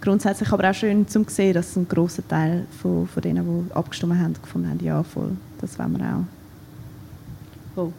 Grundsätzlich 0.00 0.52
aber 0.52 0.70
auch 0.70 0.74
schön 0.74 1.06
zu 1.06 1.24
sehen, 1.28 1.54
dass 1.54 1.76
ein 1.76 1.86
grosser 1.86 2.26
Teil 2.26 2.66
von, 2.80 3.06
von 3.06 3.22
denen, 3.22 3.44
die 3.68 3.74
abgestimmt 3.74 4.18
haben, 4.18 4.34
gefunden 4.34 4.70
haben, 4.70 4.84
ja 4.84 5.02
voll, 5.02 5.36
das 5.60 5.78
wollen 5.78 5.98
wir 5.98 6.26
auch. 7.76 7.82
Oh. 7.84 7.92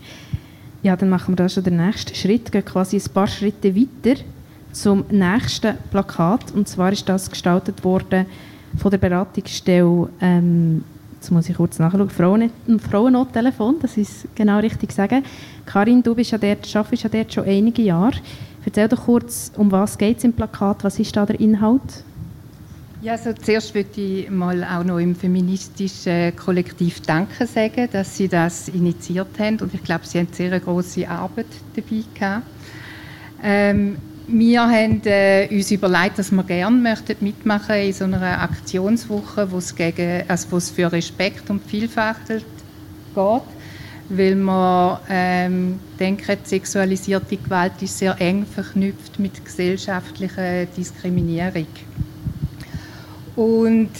ja, 0.82 0.96
dann 0.96 1.10
machen 1.10 1.32
wir 1.32 1.36
da 1.36 1.48
schon 1.48 1.64
den 1.64 1.76
nächsten 1.76 2.14
Schritt, 2.14 2.50
gehen 2.50 2.64
quasi 2.64 2.96
ein 2.96 3.12
paar 3.12 3.26
Schritte 3.26 3.76
weiter 3.76 4.20
zum 4.72 5.04
nächsten 5.10 5.74
Plakat. 5.90 6.52
Und 6.52 6.68
zwar 6.68 6.92
ist 6.92 7.08
das 7.08 7.30
gestaltet 7.30 7.84
worden 7.84 8.26
von 8.76 8.90
der 8.90 8.98
Beratungsstelle, 8.98 10.08
ähm, 10.20 10.84
jetzt 11.18 11.30
muss 11.32 11.48
ich 11.48 11.56
kurz 11.56 11.78
nachschauen, 11.78 12.08
Frauen 12.08 12.50
Frauennottelefon, 12.78 13.76
das 13.82 13.96
ist 13.96 14.28
genau 14.36 14.60
richtig 14.60 14.92
sagen. 14.92 15.24
Karin, 15.66 16.02
du 16.02 16.14
bist 16.14 16.30
ja 16.30 16.38
dort, 16.38 16.74
arbeitest 16.74 17.02
ja 17.02 17.08
dort 17.10 17.32
schon 17.32 17.44
einige 17.44 17.82
Jahre. 17.82 18.16
Erzähl 18.64 18.88
doch 18.88 19.04
kurz, 19.04 19.50
um 19.56 19.72
was 19.72 19.98
geht 19.98 20.18
es 20.18 20.24
im 20.24 20.32
Plakat, 20.32 20.84
was 20.84 20.98
ist 20.98 21.16
da 21.16 21.26
der 21.26 21.40
Inhalt? 21.40 22.04
Ja, 23.00 23.12
also 23.12 23.32
zuerst 23.32 23.74
würde 23.74 24.00
ich 24.00 24.30
mal 24.30 24.62
auch 24.64 24.84
noch 24.84 24.98
im 24.98 25.14
feministischen 25.14 26.34
Kollektiv 26.36 27.00
Danke 27.00 27.46
sagen, 27.46 27.88
dass 27.92 28.16
Sie 28.16 28.28
das 28.28 28.68
initiiert 28.68 29.38
haben 29.38 29.58
und 29.60 29.72
ich 29.74 29.82
glaube, 29.82 30.04
Sie 30.04 30.18
haben 30.18 30.28
sehr 30.32 30.52
eine 30.52 30.60
große 30.60 31.08
Arbeit 31.08 31.46
dabei 31.74 32.02
gehabt. 32.14 32.46
Ähm, 33.42 33.96
wir 34.28 34.62
haben 34.62 35.00
äh, 35.06 35.48
uns 35.50 35.70
überlegt, 35.70 36.18
dass 36.18 36.30
wir 36.30 36.44
gerne 36.44 36.76
möchten 36.76 37.16
mitmachen 37.20 37.76
in 37.76 37.92
so 37.92 38.04
einer 38.04 38.42
Aktionswoche, 38.42 39.50
wo 39.50 39.56
es, 39.56 39.74
gegen, 39.74 40.22
also 40.28 40.52
wo 40.52 40.56
es 40.58 40.70
für 40.70 40.92
Respekt 40.92 41.48
und 41.48 41.62
Vielfalt 41.64 42.16
geht, 42.28 43.42
weil 44.10 44.34
wir 44.36 45.00
ähm, 45.08 45.80
denken, 45.98 46.36
sexualisierte 46.44 47.38
Gewalt 47.38 47.80
ist 47.80 47.98
sehr 47.98 48.20
eng 48.20 48.44
verknüpft 48.44 49.18
mit 49.18 49.42
gesellschaftlicher 49.42 50.66
Diskriminierung. 50.66 51.66
Und 53.34 53.90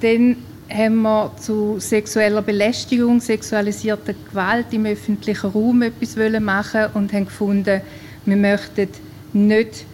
dann 0.00 0.36
haben 0.70 1.02
wir 1.02 1.32
zu 1.40 1.76
sexueller 1.78 2.42
Belästigung, 2.42 3.20
sexualisierter 3.20 4.14
Gewalt 4.28 4.66
im 4.72 4.84
öffentlichen 4.86 5.50
Raum 5.50 5.82
etwas 5.82 6.16
machen 6.40 6.86
und 6.94 7.12
haben 7.12 7.24
gefunden, 7.26 7.80
wir 8.26 8.36
möchten 8.36 8.88
nicht 9.34 9.84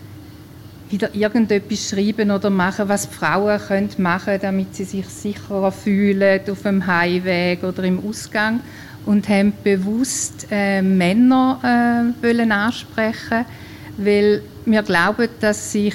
wieder 0.90 1.14
irgendetwas 1.14 1.88
schreiben 1.90 2.30
oder 2.30 2.50
machen, 2.50 2.88
was 2.88 3.06
Frauen 3.06 3.61
können 3.61 3.90
machen 3.99 4.38
damit 4.40 4.75
sie 4.75 4.85
sich 4.85 5.06
sicherer 5.06 5.70
fühlen 5.70 6.40
auf 6.50 6.62
dem 6.62 6.87
Heimweg 6.87 7.62
oder 7.62 7.85
im 7.85 8.04
Ausgang 8.06 8.61
und 9.06 9.28
haben 9.28 9.52
bewusst 9.62 10.49
äh, 10.50 10.82
Männer 10.82 12.12
äh, 12.23 12.26
wollen 12.26 12.52
ansprechen, 12.52 13.44
weil 13.97 14.42
wir 14.66 14.82
glauben, 14.82 15.28
dass 15.40 15.73
sich 15.73 15.94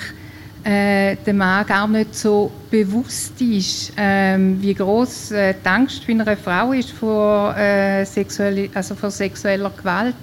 äh, 0.63 1.15
der 1.23 1.33
Mann 1.33 1.65
gar 1.67 1.87
nicht 1.87 2.15
so 2.15 2.51
bewusst 2.71 3.39
ist, 3.41 3.93
äh, 3.97 4.37
wie 4.39 4.73
groß 4.73 5.29
die 5.29 5.67
Angst 5.67 6.03
einer 6.09 6.35
Frau 6.37 6.71
ist 6.71 6.91
vor, 6.91 7.55
äh, 7.55 8.05
sexuelle, 8.05 8.69
also 8.73 8.95
vor 8.95 9.11
sexueller 9.11 9.71
Gewalt 9.77 10.15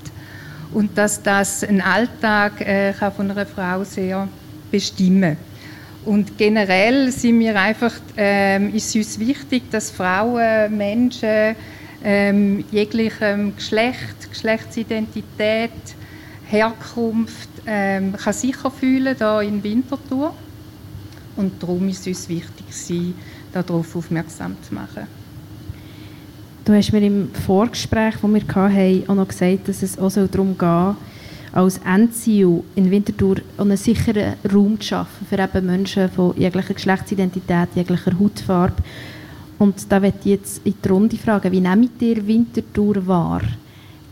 und 0.75 0.97
dass 0.97 1.23
das 1.23 1.65
ein 1.65 1.81
Alltag 1.81 2.61
äh, 2.61 2.93
von 2.93 3.31
einer 3.31 3.47
Frau 3.47 3.85
sehr 3.85 4.29
bestimmen 4.71 5.37
und 6.05 6.37
generell 6.37 7.13
sind 7.13 7.39
wir 7.39 7.59
einfach, 7.61 7.93
ähm, 8.17 8.75
ist 8.75 8.89
es 8.89 8.97
uns 8.97 9.19
wichtig, 9.21 9.71
dass 9.71 9.91
Frauen, 9.91 10.77
Menschen 10.77 11.55
ähm, 12.03 12.65
jeglichem 12.73 13.55
Geschlecht, 13.55 14.31
Geschlechtsidentität, 14.31 15.71
Herkunft 16.49 17.49
ähm, 17.67 18.15
kann 18.15 18.33
sicher 18.33 18.71
fühlen 18.71 19.17
hier 19.17 19.41
in 19.43 19.63
Winterthur 19.63 20.35
und 21.37 21.63
darum 21.63 21.89
ist 21.89 22.01
es 22.01 22.07
uns 22.09 22.29
wichtig, 22.29 23.15
darauf 23.53 23.95
aufmerksam 23.95 24.57
zu 24.63 24.75
machen. 24.75 25.07
Du 26.65 26.73
hast 26.73 26.93
mir 26.93 27.03
im 27.03 27.29
Vorgespräch, 27.35 28.15
das 28.23 28.31
wir 28.31 28.55
hatten, 28.55 29.09
auch 29.09 29.17
noch 29.17 29.27
gesagt, 29.27 29.67
dass 29.67 29.83
es 29.83 29.99
auch 29.99 30.13
darum 30.13 30.57
geht, 30.57 30.97
als 31.53 31.79
Endziel 31.79 32.63
in 32.77 32.89
Winterthur 32.89 33.39
einen 33.59 33.77
sicheren 33.77 34.35
Raum 34.49 34.79
zu 34.79 34.87
schaffen 34.87 35.27
für 35.29 35.41
eben 35.41 35.67
Menschen 35.67 36.09
von 36.09 36.37
jeglicher 36.37 36.75
Geschlechtsidentität, 36.75 37.71
jeglicher 37.75 38.17
Hautfarbe. 38.17 38.77
Und 39.59 39.91
da 39.91 39.99
möchte 39.99 40.21
ich 40.21 40.27
jetzt 40.27 40.65
in 40.65 40.75
die 40.85 40.89
Runde 40.89 41.17
fragen, 41.17 41.51
wie 41.51 41.61
nehmt 41.61 42.01
ihr 42.01 42.25
Winterthur 42.25 43.05
wahr? 43.09 43.43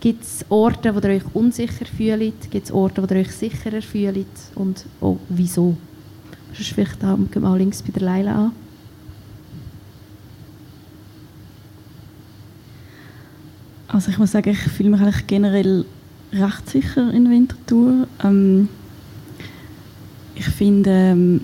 Gibt 0.01 0.25
es 0.25 0.45
Orte, 0.49 0.93
wo 0.93 0.99
ihr 1.07 1.15
euch 1.15 1.35
unsicher 1.35 1.87
fühlt? 1.87 2.51
Gibt 2.51 2.67
es 2.67 2.73
Orte, 2.73 3.01
wo 3.01 3.15
ihr 3.15 3.21
euch 3.21 3.31
sicherer 3.31 3.81
fühlt? 3.81 4.27
Und 4.57 4.87
oh, 5.01 5.19
wieso? 5.29 5.77
Sonst 6.53 6.73
vielleicht 6.73 7.01
mal 7.01 7.57
links 7.57 7.81
bei 7.81 7.93
der 7.93 8.03
Leila 8.03 8.47
an. 8.47 8.53
Also 14.01 14.13
ich 14.13 14.19
muss 14.19 14.33
sagen, 14.33 14.49
ich 14.49 14.59
fühle 14.59 14.89
mich 14.89 15.01
eigentlich 15.03 15.27
generell 15.27 15.85
recht 16.33 16.71
sicher 16.71 17.13
in 17.13 17.29
Winterthur. 17.29 18.09
Ähm, 18.25 18.71
ich 20.35 20.47
finde, 20.47 20.91
ähm, 20.91 21.41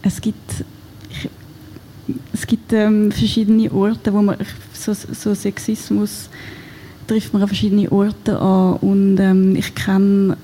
es 0.00 0.18
gibt, 0.18 0.64
ich, 1.10 1.28
es 2.32 2.46
gibt 2.46 2.72
ähm, 2.72 3.12
verschiedene 3.12 3.70
Orte, 3.70 4.14
wo 4.14 4.22
man 4.22 4.38
so, 4.72 4.94
so, 4.94 5.34
Sexismus 5.34 6.30
trifft 7.06 7.34
man 7.34 7.42
an 7.42 7.48
verschiedene 7.48 7.92
Orte 7.92 8.40
an 8.40 8.78
und 8.78 9.18
ähm, 9.20 9.56
ich 9.56 9.74
kenne 9.74 10.38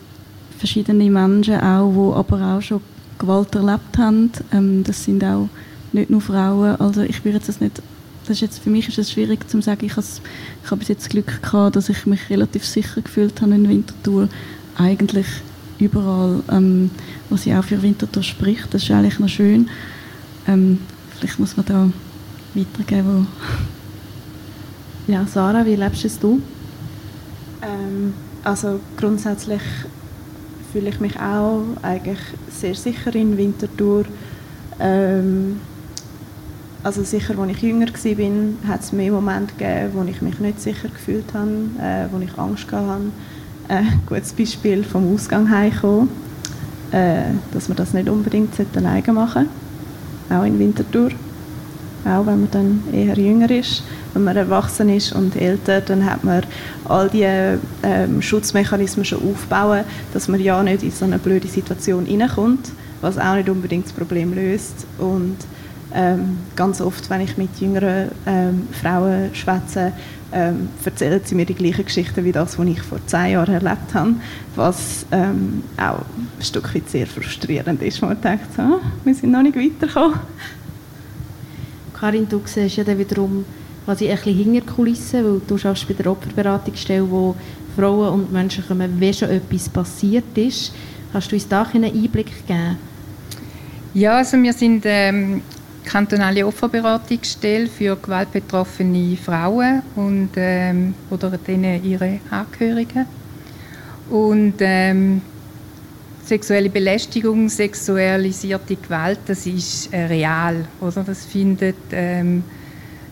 verschiedene 0.59 1.11
Menschen 1.11 1.59
auch, 1.59 1.91
die 1.91 2.19
aber 2.19 2.59
auch 2.59 2.61
schon 2.61 2.83
Gewalt 3.19 3.55
erlebt 3.55 3.97
haben. 3.97 4.31
Ähm, 4.53 4.85
das 4.85 5.05
sind 5.05 5.25
auch 5.25 5.49
nicht 5.93 6.11
nur 6.11 6.21
Frauen. 6.21 6.79
Also 6.79 7.01
ich 7.01 7.25
würde 7.25 7.41
das 7.41 7.63
nicht 7.63 7.81
das 8.27 8.37
ist 8.37 8.41
jetzt, 8.41 8.59
für 8.61 8.71
mich 8.71 8.89
ist 8.89 8.99
es 8.99 9.13
schwierig 9.13 9.49
zu 9.49 9.61
sagen, 9.61 9.85
ich, 9.85 9.93
ich 9.93 10.71
habe 10.71 10.77
bis 10.77 10.89
jetzt 10.89 11.11
Glück 11.11 11.43
gehabt, 11.43 11.77
dass 11.77 11.89
ich 11.89 12.07
mich 12.07 12.31
relativ 12.31 12.65
sicher 12.65 13.01
gefühlt 13.01 13.41
habe 13.41 13.55
in 13.55 13.69
Winterthur. 13.69 14.29
Eigentlich 14.77 15.27
überall, 15.79 16.43
ähm, 16.51 16.91
was 17.31 17.47
ich 17.47 17.55
auch 17.55 17.65
für 17.65 17.83
Winterthur 17.83 18.23
spricht, 18.23 18.73
das 18.73 18.85
ist 18.85 18.91
eigentlich 18.91 19.19
noch 19.19 19.29
schön. 19.29 19.69
Ähm, 20.47 20.79
vielleicht 21.17 21.39
muss 21.39 21.57
man 21.57 21.67
da 21.67 21.89
weitergeben. 22.55 23.27
Wo 25.07 25.13
ja, 25.13 25.27
Sarah, 25.27 25.67
wie 25.67 25.75
lebst 25.75 26.05
es 26.05 26.19
du? 26.19 26.41
Ähm, 27.61 28.15
also 28.45 28.81
grundsätzlich 28.97 29.63
fühle 30.73 30.91
ich 30.91 31.01
mich 31.01 31.19
auch 31.19 31.65
eigentlich 31.83 32.21
sehr 32.49 32.75
sicher 32.75 33.15
in 33.15 33.37
Winterthur. 33.37 34.05
Ähm, 34.79 35.61
also 36.83 37.05
sicher, 37.05 37.39
als 37.39 37.51
ich 37.53 37.63
jünger 37.63 37.87
war, 37.87 38.69
hat 38.73 38.81
es 38.81 38.93
mehr 38.93 39.13
Momente 39.13 39.55
gegeben, 39.57 39.91
wo 39.95 40.03
ich 40.03 40.21
mich 40.21 40.39
nicht 40.41 40.61
sicher 40.61 40.89
gefühlt 40.89 41.33
habe, 41.33 41.51
äh, 41.81 42.13
wo 42.13 42.21
ich 42.21 42.37
Angst 42.37 42.71
hatte. 42.73 43.03
Äh, 43.69 43.75
ein 43.75 44.03
gutes 44.07 44.33
Beispiel 44.33 44.83
vom 44.83 45.15
Ausgang 45.15 45.49
heimkommen, 45.49 46.09
äh, 46.91 47.23
dass 47.53 47.69
man 47.69 47.77
das 47.77 47.93
nicht 47.93 48.09
unbedingt 48.09 48.55
alleine 48.77 49.13
machen 49.13 49.49
sollte, 50.29 50.41
auch 50.41 50.47
in 50.47 50.59
Winterthur. 50.59 51.11
Auch 52.05 52.27
wenn 52.27 52.41
man 52.41 52.49
dann 52.51 52.83
eher 52.93 53.17
jünger 53.17 53.49
ist. 53.49 53.85
Wenn 54.13 54.25
man 54.25 54.37
erwachsen 54.37 54.89
ist 54.89 55.13
und 55.13 55.37
älter, 55.37 55.81
dann 55.81 56.05
hat 56.05 56.25
man 56.25 56.43
all 56.85 57.09
die 57.09 57.23
ähm, 57.85 58.21
Schutzmechanismen 58.21 59.05
schon 59.05 59.23
aufbauen, 59.23 59.85
dass 60.13 60.27
man 60.27 60.41
ja 60.41 60.61
nicht 60.65 60.83
in 60.83 60.91
so 60.91 61.05
eine 61.05 61.21
blöde 61.21 61.47
Situation 61.47 62.05
hineinkommt, 62.05 62.73
was 63.01 63.19
auch 63.19 63.37
nicht 63.37 63.49
unbedingt 63.49 63.87
das 63.87 63.93
Problem 63.93 64.35
löst. 64.35 64.85
Und 64.99 65.37
ähm, 65.95 66.39
ganz 66.57 66.81
oft, 66.81 67.09
wenn 67.11 67.21
ich 67.21 67.37
mit 67.37 67.61
jüngeren 67.61 68.11
ähm, 68.27 68.69
Frauen 68.81 69.35
schwätze, 69.35 69.93
ähm, 70.33 70.69
erzählen 70.85 71.21
sie 71.25 71.35
mir 71.35 71.45
die 71.45 71.55
gleichen 71.55 71.85
Geschichten 71.85 72.25
wie 72.25 72.33
das, 72.33 72.59
was 72.59 72.67
ich 72.67 72.81
vor 72.83 72.99
zehn 73.07 73.33
Jahren 73.33 73.55
erlebt 73.55 73.95
habe, 73.95 74.15
was 74.57 75.07
ähm, 75.13 75.63
auch 75.77 76.01
ein 76.39 76.43
Stück 76.43 76.75
weit 76.75 76.89
sehr 76.89 77.07
frustrierend 77.07 77.83
ist, 77.83 78.01
man 78.01 78.21
denkt, 78.21 78.55
so, 78.57 78.81
wir 79.05 79.15
sind 79.15 79.31
noch 79.31 79.43
nicht 79.43 79.57
weitergekommen. 79.57 80.21
Karin, 81.99 82.29
du 82.29 82.41
siehst 82.45 82.77
ja 82.77 82.85
dann 82.85 82.99
wiederum 82.99 83.45
quasi 83.85 84.09
ein 84.09 84.17
bisschen 84.17 84.35
hinter 84.35 84.73
Kulissen, 84.73 85.25
weil 85.25 85.41
du 85.47 85.59
schaffst 85.59 85.87
bei 85.87 85.95
der 85.95 86.11
Opferberatungsstelle, 86.11 87.09
wo 87.09 87.37
Frauen 87.77 88.15
und 88.15 88.33
Menschen 88.33 88.67
kommen, 88.67 88.99
wenn 88.99 89.15
schon 89.15 89.31
etwas 89.31 89.69
passiert 89.69 90.37
ist. 90.37 90.73
Kannst 91.13 91.31
du 91.31 91.37
uns 91.37 91.47
da 91.47 91.63
einen 91.63 91.85
Einblick 91.85 92.47
geben? 92.47 92.77
Ja, 93.95 94.17
also 94.17 94.43
wir 94.43 94.53
sind 94.53 94.85
ähm, 94.87 95.43
kantonale 95.85 96.47
Opferberatungsstelle 96.47 97.67
für 97.67 97.97
gewaltbetroffene 97.97 99.17
Frauen 99.17 99.83
und, 99.97 100.31
ähm, 100.37 100.95
oder 101.11 101.31
denen 101.31 101.85
ihre 101.85 102.21
Angehörigen. 102.31 103.07
Und 104.11 104.55
ähm, 104.61 105.23
sexuelle 106.25 106.71
Belästigung, 106.71 107.49
sexualisierte 107.49 108.77
Gewalt, 108.77 109.21
das 109.27 109.47
ist 109.47 109.93
äh, 109.93 110.05
real, 110.05 110.65
oder? 110.81 111.03
Das 111.05 111.25
findet 111.25 111.77
ähm, 111.91 112.45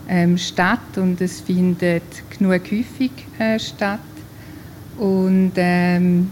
ähm, 0.07 0.37
statt 0.37 0.97
und 0.97 1.21
es 1.21 1.41
findet 1.41 2.03
genug 2.37 2.61
häufig 2.71 3.11
äh, 3.39 3.59
statt. 3.59 3.99
Und 4.97 5.53
ähm, 5.55 6.29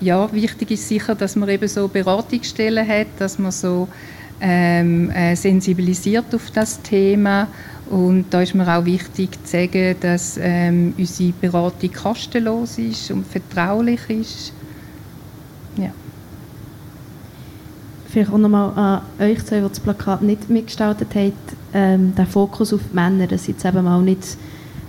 ja, 0.00 0.32
wichtig 0.32 0.70
ist 0.72 0.88
sicher, 0.88 1.14
dass 1.14 1.36
man 1.36 1.48
eben 1.48 1.68
so 1.68 1.88
Beratungsstellen 1.88 2.86
hat, 2.86 3.08
dass 3.18 3.38
man 3.38 3.52
so 3.52 3.88
ähm, 4.40 5.10
äh, 5.10 5.34
sensibilisiert 5.34 6.34
auf 6.34 6.50
das 6.50 6.80
Thema. 6.82 7.48
Und 7.90 8.26
da 8.30 8.42
ist 8.42 8.54
mir 8.54 8.68
auch 8.68 8.84
wichtig 8.84 9.30
zu 9.44 9.50
sagen, 9.50 9.96
dass 10.00 10.38
ähm, 10.40 10.92
unsere 10.98 11.32
Beratung 11.32 11.92
kostenlos 11.92 12.78
ist 12.78 13.10
und 13.10 13.26
vertraulich 13.26 14.00
ist. 14.08 14.52
Ja. 15.76 15.90
Vielleicht 18.08 18.30
auch 18.30 18.38
nochmal 18.38 18.72
an 18.76 19.02
euch 19.20 19.44
zwei, 19.44 19.60
die 19.60 19.68
das 19.68 19.80
Plakat 19.80 20.22
nicht 20.22 20.50
mitgestaltet 20.50 21.14
haben, 21.14 21.32
ähm, 21.72 22.14
der 22.14 22.26
Fokus 22.26 22.72
auf 22.74 22.92
Männer, 22.92 23.26
das 23.26 23.42
ist 23.42 23.48
jetzt 23.48 23.64
eben 23.64 23.84
mal 23.84 24.02
nicht 24.02 24.36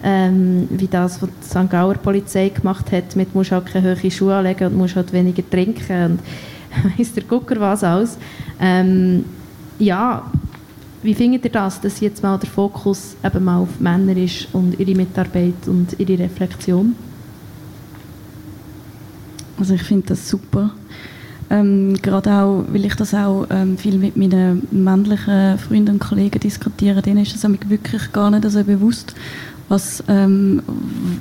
ähm, 0.04 0.68
wie 0.72 0.88
das, 0.88 1.22
was 1.22 1.30
die 1.30 1.50
St. 1.50 1.70
Gauer 1.70 1.96
Polizei 1.96 2.50
gemacht 2.50 2.92
hat, 2.92 3.16
mit 3.16 3.36
musst 3.36 3.52
halt 3.52 3.66
keine 3.66 3.96
hohe 3.96 4.12
Schuhe 4.12 4.36
anlegen 4.36 4.68
und 4.68 4.78
musst 4.78 4.96
halt 4.96 5.12
weniger 5.12 5.44
trinken 5.50 6.12
und 6.12 6.98
weiss 6.98 7.14
der 7.14 7.24
Gucker 7.24 7.60
was 7.60 7.84
aus. 7.84 8.18
Ähm, 8.60 9.26
ja, 9.80 10.30
wie 11.02 11.14
findet 11.14 11.46
ihr 11.46 11.52
das, 11.52 11.80
dass 11.80 12.02
jetzt 12.02 12.22
mal 12.22 12.38
der 12.38 12.50
Fokus 12.50 13.16
eben 13.24 13.44
mal 13.44 13.60
auf 13.60 13.80
Männer 13.80 14.18
ist 14.18 14.48
und 14.54 14.80
ihre 14.80 14.96
Mitarbeit 14.96 15.68
und 15.68 15.98
ihre 15.98 16.20
Reflexion? 16.20 16.96
Also 19.58 19.74
ich 19.74 19.84
finde 19.84 20.08
das 20.08 20.30
super. 20.30 20.72
Ähm, 21.50 21.98
gerade 22.02 22.32
auch, 22.32 22.66
weil 22.70 22.86
ich 22.86 22.96
das 22.96 23.14
auch 23.14 23.48
ähm, 23.50 23.78
viel 23.78 23.98
mit 23.98 24.16
meinen 24.16 24.68
männlichen 24.72 25.58
Freunden 25.58 25.96
und 25.96 26.00
Kollegen 26.00 26.40
diskutiere, 26.40 27.02
denen 27.02 27.24
ist 27.24 27.36
es 27.36 27.70
wirklich 27.70 28.12
gar 28.12 28.30
nicht 28.30 28.50
so 28.50 28.64
bewusst, 28.64 29.16
was, 29.68 30.04
ähm, 30.08 30.62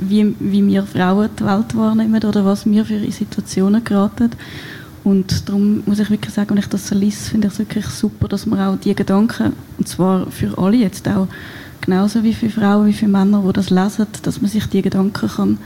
wie, 0.01 0.35
wie 0.39 0.67
wir 0.67 0.83
Frauen 0.83 1.31
die 1.39 1.45
Welt 1.45 1.77
wahrnehmen 1.77 2.23
oder 2.23 2.45
was 2.45 2.67
wir 2.67 2.85
für 2.85 3.11
Situationen 3.11 3.85
geraten. 3.85 4.31
Und 5.09 5.49
darum 5.49 5.83
muss 5.87 6.01
ich 6.01 6.11
wirklich 6.11 6.35
sagen, 6.35 6.51
wenn 6.51 6.59
ich 6.59 6.69
das 6.69 6.87
so 6.87 6.95
lese, 6.95 7.31
finde 7.31 7.47
ich 7.47 7.55
es 7.55 7.59
wirklich 7.59 7.87
super, 7.87 8.29
dass 8.29 8.45
man 8.45 8.61
auch 8.61 8.79
die 8.79 8.95
Gedanken, 8.95 9.55
und 9.79 9.89
zwar 9.89 10.31
für 10.31 10.59
alle 10.59 10.77
jetzt 10.77 11.09
auch, 11.09 11.29
genauso 11.81 12.23
wie 12.25 12.35
für 12.35 12.51
Frauen, 12.51 12.87
wie 12.87 12.93
für 12.93 13.09
Männer, 13.09 13.43
die 13.47 13.53
das 13.55 13.71
lesen, 13.71 14.07
dass 14.21 14.43
man 14.43 14.51
sich 14.51 14.67
die 14.67 14.83
Gedanken 14.83 15.27
kann 15.27 15.59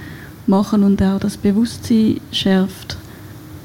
machen 0.46 0.84
und 0.84 1.02
auch 1.02 1.18
das 1.18 1.37
Bewusstsein 1.37 2.20
schärft. 2.30 2.96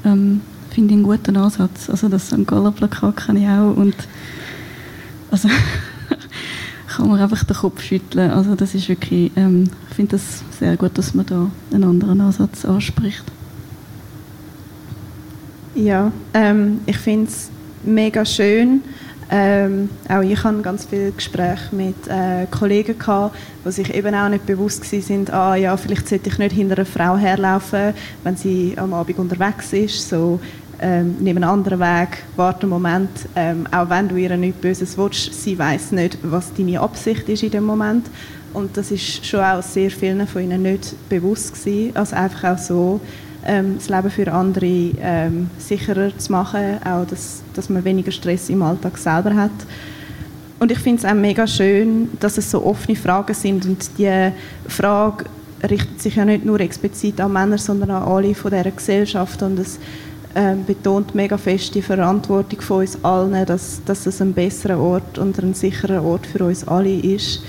Ähm, 0.04 0.42
finde 0.72 0.96
ich 0.96 0.98
einen 0.98 1.04
guten 1.04 1.38
Ansatz. 1.38 1.92
Also 1.92 2.10
das 2.10 2.26
St. 2.26 2.48
Galler 2.48 2.72
Plakat 2.72 3.16
kenne 3.18 3.42
ich 3.42 3.48
auch 3.48 3.78
und 3.78 3.96
also 5.30 5.48
kann 6.88 7.08
man 7.08 7.22
einfach 7.22 7.44
den 7.44 7.56
Kopf 7.56 7.84
schütteln. 7.84 8.32
Also 8.32 8.56
das 8.56 8.74
ist 8.74 8.90
wirklich, 8.90 9.32
ähm, 9.36 9.66
ich 9.90 9.96
finde 9.96 10.14
das 10.14 10.44
sehr 10.58 10.76
gut, 10.76 10.98
dass 10.98 11.14
man 11.14 11.28
da 11.28 11.52
einen 11.72 11.84
anderen 11.84 12.22
Ansatz 12.22 12.66
anspricht. 12.66 13.24
Ja, 15.78 16.12
ähm, 16.34 16.80
ich 16.88 16.98
finde 16.98 17.28
es 17.28 17.52
mega 17.84 18.26
schön. 18.26 18.82
Ähm, 19.30 19.90
auch 20.10 20.22
ich 20.22 20.44
hatte 20.44 20.62
ganz 20.64 20.86
viele 20.86 21.12
Gespräche 21.12 21.76
mit 21.76 22.08
äh, 22.08 22.48
Kollegen, 22.50 22.98
gehabt, 22.98 23.36
die 23.64 23.72
sich 23.72 23.94
eben 23.94 24.16
auch 24.16 24.28
nicht 24.28 24.48
bewusst 24.48 24.92
waren, 24.92 25.30
ah 25.30 25.56
ja, 25.56 25.78
vielleicht 25.78 26.08
sollte 26.08 26.30
ich 26.30 26.40
nicht 26.40 26.54
hinter 26.54 26.78
einer 26.78 26.86
Frau 26.86 27.16
herlaufen, 27.16 27.94
wenn 28.24 28.36
sie 28.36 28.74
am 28.76 28.92
Abend 28.92 29.20
unterwegs 29.20 29.72
ist. 29.72 30.10
So, 30.10 30.40
ähm, 30.82 31.18
nimm 31.20 31.38
einen 31.38 31.44
anderen 31.44 31.80
Weg, 31.80 32.24
warte 32.36 32.64
einen 32.64 32.72
Moment, 32.72 33.10
ähm, 33.36 33.68
auch 33.72 33.88
wenn 33.88 34.08
du 34.08 34.16
ihr 34.16 34.36
nichts 34.36 34.60
Böses 34.60 34.98
willst, 34.98 35.32
sie 35.32 35.60
weiß 35.60 35.92
nicht, 35.92 36.18
was 36.24 36.54
deine 36.56 36.80
Absicht 36.80 37.30
ist 37.30 37.44
in 37.44 37.52
dem 37.52 37.66
Moment. 37.66 38.08
Und 38.52 38.76
das 38.78 38.90
ist 38.90 39.24
schon 39.24 39.42
auch 39.42 39.62
sehr 39.62 39.92
vielen 39.92 40.26
von 40.26 40.42
ihnen 40.42 40.64
nicht 40.64 40.96
bewusst 41.08 41.54
gewesen. 41.54 41.96
Also 41.96 42.16
einfach 42.16 42.56
auch 42.56 42.58
so, 42.58 43.00
ähm, 43.48 43.78
das 43.78 43.90
Leben 43.90 44.12
für 44.12 44.32
andere 44.32 44.92
ähm, 45.02 45.50
sicherer 45.58 46.16
zu 46.18 46.32
machen, 46.32 46.78
auch 46.84 47.06
dass, 47.08 47.42
dass 47.54 47.70
man 47.70 47.84
weniger 47.84 48.12
Stress 48.12 48.50
im 48.50 48.62
Alltag 48.62 48.98
selber 48.98 49.36
hat. 49.36 49.52
Und 50.60 50.72
ich 50.72 50.80
finde 50.80 51.00
es 51.00 51.06
auch 51.06 51.16
mega 51.16 51.48
schön, 51.48 52.10
dass 52.20 52.38
es 52.38 52.50
so 52.52 52.66
offene 52.66 52.98
Fragen 52.98 53.34
sind 53.34 53.66
und 53.66 53.98
die 53.98 54.32
Frage 54.68 55.26
richtet 55.64 56.02
sich 56.02 56.16
ja 56.16 56.26
nicht 56.26 56.46
nur 56.46 56.60
explizit 56.60 57.20
an 57.22 57.34
Männer, 57.34 57.58
sondern 57.58 57.92
an 57.92 58.04
alle 58.04 58.36
von 58.36 58.52
dieser 58.52 58.72
Gesellschaft 58.72 59.42
und 59.42 59.60
es 59.60 59.80
ähm, 60.36 60.66
betont 60.66 61.16
mega 61.16 61.38
fest 61.38 61.74
die 61.74 61.82
Verantwortung 61.82 62.62
von 62.62 62.82
uns 62.82 63.04
allen, 63.04 63.46
dass, 63.46 63.82
dass 63.86 64.06
es 64.06 64.22
ein 64.22 64.34
besserer 64.34 64.80
Ort 64.80 65.18
und 65.18 65.38
ein 65.40 65.54
sicherer 65.54 66.04
Ort 66.04 66.28
für 66.28 66.44
uns 66.44 66.68
alle 66.68 66.94
ist. 66.94 67.42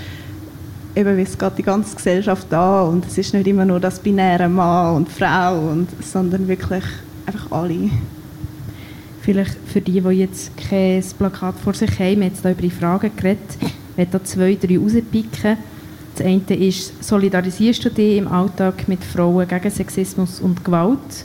Eben, 0.99 1.15
wie 1.15 1.21
es 1.21 1.37
geht 1.37 1.57
die 1.57 1.63
ganze 1.63 1.95
Gesellschaft 1.95 2.53
an 2.53 2.89
und 2.89 3.05
es 3.05 3.17
ist 3.17 3.33
nicht 3.33 3.47
immer 3.47 3.63
nur 3.63 3.79
das 3.79 3.99
binäre 3.99 4.49
Mann 4.49 4.97
und 4.97 5.09
Frau, 5.09 5.57
und, 5.57 5.87
sondern 6.03 6.45
wirklich 6.45 6.83
einfach 7.25 7.49
alle. 7.51 7.89
Vielleicht 9.21 9.55
für 9.65 9.79
die, 9.79 10.01
die 10.01 10.09
jetzt 10.09 10.51
kein 10.57 11.01
Plakat 11.17 11.55
vor 11.63 11.73
sich 11.73 11.91
haben, 11.91 11.99
wir 11.99 12.07
haben 12.15 12.21
jetzt 12.23 12.43
über 12.43 12.61
die 12.61 12.69
Fragen 12.69 13.15
geredet, 13.15 13.57
ich 13.61 13.97
werde 13.97 14.11
da 14.11 14.23
zwei, 14.25 14.57
drei 14.61 14.77
rauspicken. 14.77 15.57
Das 16.17 16.25
eine 16.25 16.67
ist, 16.67 17.01
solidarisierst 17.01 17.85
du 17.85 17.91
dich 17.91 18.17
im 18.17 18.27
Alltag 18.27 18.89
mit 18.89 19.01
Frauen 19.01 19.47
gegen 19.47 19.71
Sexismus 19.71 20.41
und 20.41 20.65
Gewalt? 20.65 21.23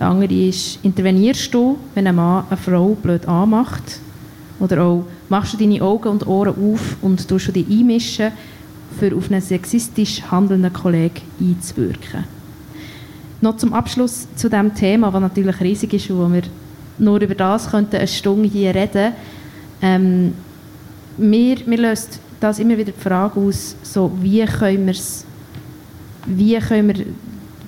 Der 0.00 0.08
andere 0.08 0.34
ist, 0.34 0.80
intervenierst 0.82 1.54
du, 1.54 1.78
wenn 1.94 2.08
ein 2.08 2.16
Mann 2.16 2.46
eine 2.50 2.56
Frau 2.56 2.96
blöd 3.00 3.28
anmacht? 3.28 4.00
Oder 4.58 4.82
auch, 4.82 5.04
machst 5.28 5.52
du 5.52 5.58
deine 5.58 5.80
Augen 5.80 6.08
und 6.08 6.26
Ohren 6.26 6.56
auf 6.72 6.96
und 7.02 7.28
tust 7.28 7.46
du 7.46 7.52
dich 7.52 7.70
einmischen, 7.70 8.32
für 8.98 9.14
auf 9.14 9.30
einen 9.30 9.40
sexistisch 9.40 10.22
handelnden 10.30 10.72
Kollegen 10.72 11.22
einzuwirken? 11.40 12.24
Noch 13.40 13.56
zum 13.56 13.72
Abschluss 13.72 14.26
zu 14.36 14.48
diesem 14.48 14.74
Thema, 14.74 15.10
das 15.10 15.20
natürlich 15.20 15.60
riesig 15.60 15.94
ist 15.94 16.10
und 16.10 16.18
wo 16.18 16.32
wir 16.32 16.42
nur 16.98 17.20
über 17.20 17.34
das 17.34 17.70
könnten 17.70 17.96
eine 17.96 18.08
Stunde 18.08 18.48
hier 18.48 18.74
reden. 18.74 19.12
Ähm, 19.82 20.34
mir, 21.18 21.58
mir 21.66 21.78
löst 21.78 22.20
das 22.40 22.58
immer 22.58 22.76
wieder 22.78 22.92
die 22.92 23.00
Frage 23.00 23.38
aus, 23.38 23.76
so, 23.82 24.10
wie 24.20 24.44
können 24.44 24.86
wir 24.86 24.94
wie 26.26 26.58
können 26.58 26.88
wir 26.88 27.06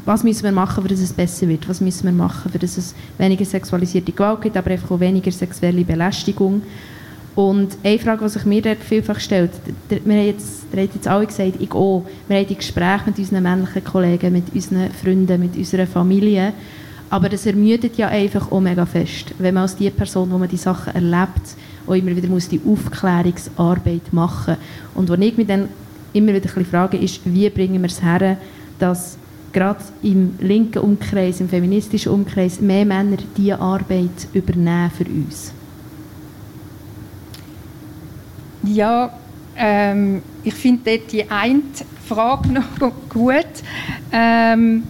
was 0.09 0.24
müssen 0.24 0.44
wir 0.44 0.52
machen, 0.52 0.76
damit 0.76 0.92
es 0.92 1.12
besser 1.12 1.46
wird? 1.46 1.68
Was 1.68 1.83
müssen 1.83 2.05
wir 2.05 2.12
machen, 2.12 2.50
damit 2.50 2.62
es 2.62 2.94
weniger 3.18 3.44
sexualisierte 3.44 4.11
Gewalt 4.11 4.40
gibt, 4.40 4.57
aber 4.57 4.70
einfach 4.70 4.90
auch 4.90 5.00
weniger 5.00 5.31
sexuelle 5.31 5.85
Belästigung? 5.85 6.62
Und 7.38 7.79
eine 7.85 8.01
Frage, 8.01 8.24
die 8.24 8.31
sich 8.31 8.44
mir 8.46 8.62
dort 8.62 8.83
vielfach 8.83 9.20
stellt, 9.20 9.53
wir 9.88 10.16
haben 10.16 10.27
jetzt, 10.27 10.64
ihr 10.74 10.83
jetzt 10.83 11.07
alle 11.07 11.24
gesagt, 11.24 11.53
ich 11.61 11.70
auch, 11.70 12.05
wir 12.27 12.37
haben 12.37 12.48
die 12.48 12.57
Gespräche 12.57 13.05
mit 13.07 13.16
unseren 13.16 13.44
männlichen 13.44 13.85
Kollegen, 13.85 14.33
mit 14.33 14.53
unseren 14.53 14.90
Freunden, 14.90 15.38
mit 15.38 15.57
unserer 15.57 15.87
Familie, 15.87 16.53
aber 17.09 17.29
das 17.29 17.46
ermüdet 17.46 17.96
ja 17.96 18.09
einfach 18.09 18.51
auch 18.51 18.59
mega 18.59 18.85
fest, 18.85 19.37
wenn 19.38 19.55
man 19.55 19.62
als 19.62 19.77
die 19.77 19.88
Person, 19.88 20.33
wo 20.33 20.37
man 20.37 20.48
die 20.48 20.57
Sachen 20.57 20.92
erlebt, 20.96 21.55
auch 21.87 21.94
immer 21.94 22.16
wieder 22.16 22.27
muss 22.27 22.48
die 22.48 22.61
Aufklärungsarbeit 22.66 24.12
machen. 24.12 24.57
Und 24.96 25.09
was 25.09 25.20
ich 25.20 25.37
mich 25.37 25.46
dann 25.46 25.68
immer 26.14 26.35
wieder 26.35 26.51
ein 26.57 26.64
frage, 26.64 26.96
ist, 26.96 27.20
wie 27.24 27.48
bringen 27.51 27.81
wir 27.81 27.88
es 27.88 28.03
her, 28.03 28.37
dass 28.81 29.16
gerade 29.53 29.85
im 30.03 30.35
linken 30.40 30.81
Umkreis, 30.81 31.40
im 31.40 31.48
feministischen 31.48 32.11
Umkreis, 32.11 32.61
mehr 32.61 32.85
Männer 32.85 33.18
diese 33.37 33.61
Arbeit 33.61 34.27
übernehmen 34.33 34.90
für 34.90 35.05
uns? 35.05 35.53
Ja, 38.74 39.12
ähm, 39.57 40.22
ich 40.44 40.54
finde 40.54 40.90
dort 40.90 41.12
die 41.12 41.31
eine 41.31 41.62
Frage 42.07 42.48
noch 42.81 42.92
gut. 43.09 43.46
Ähm, 44.12 44.83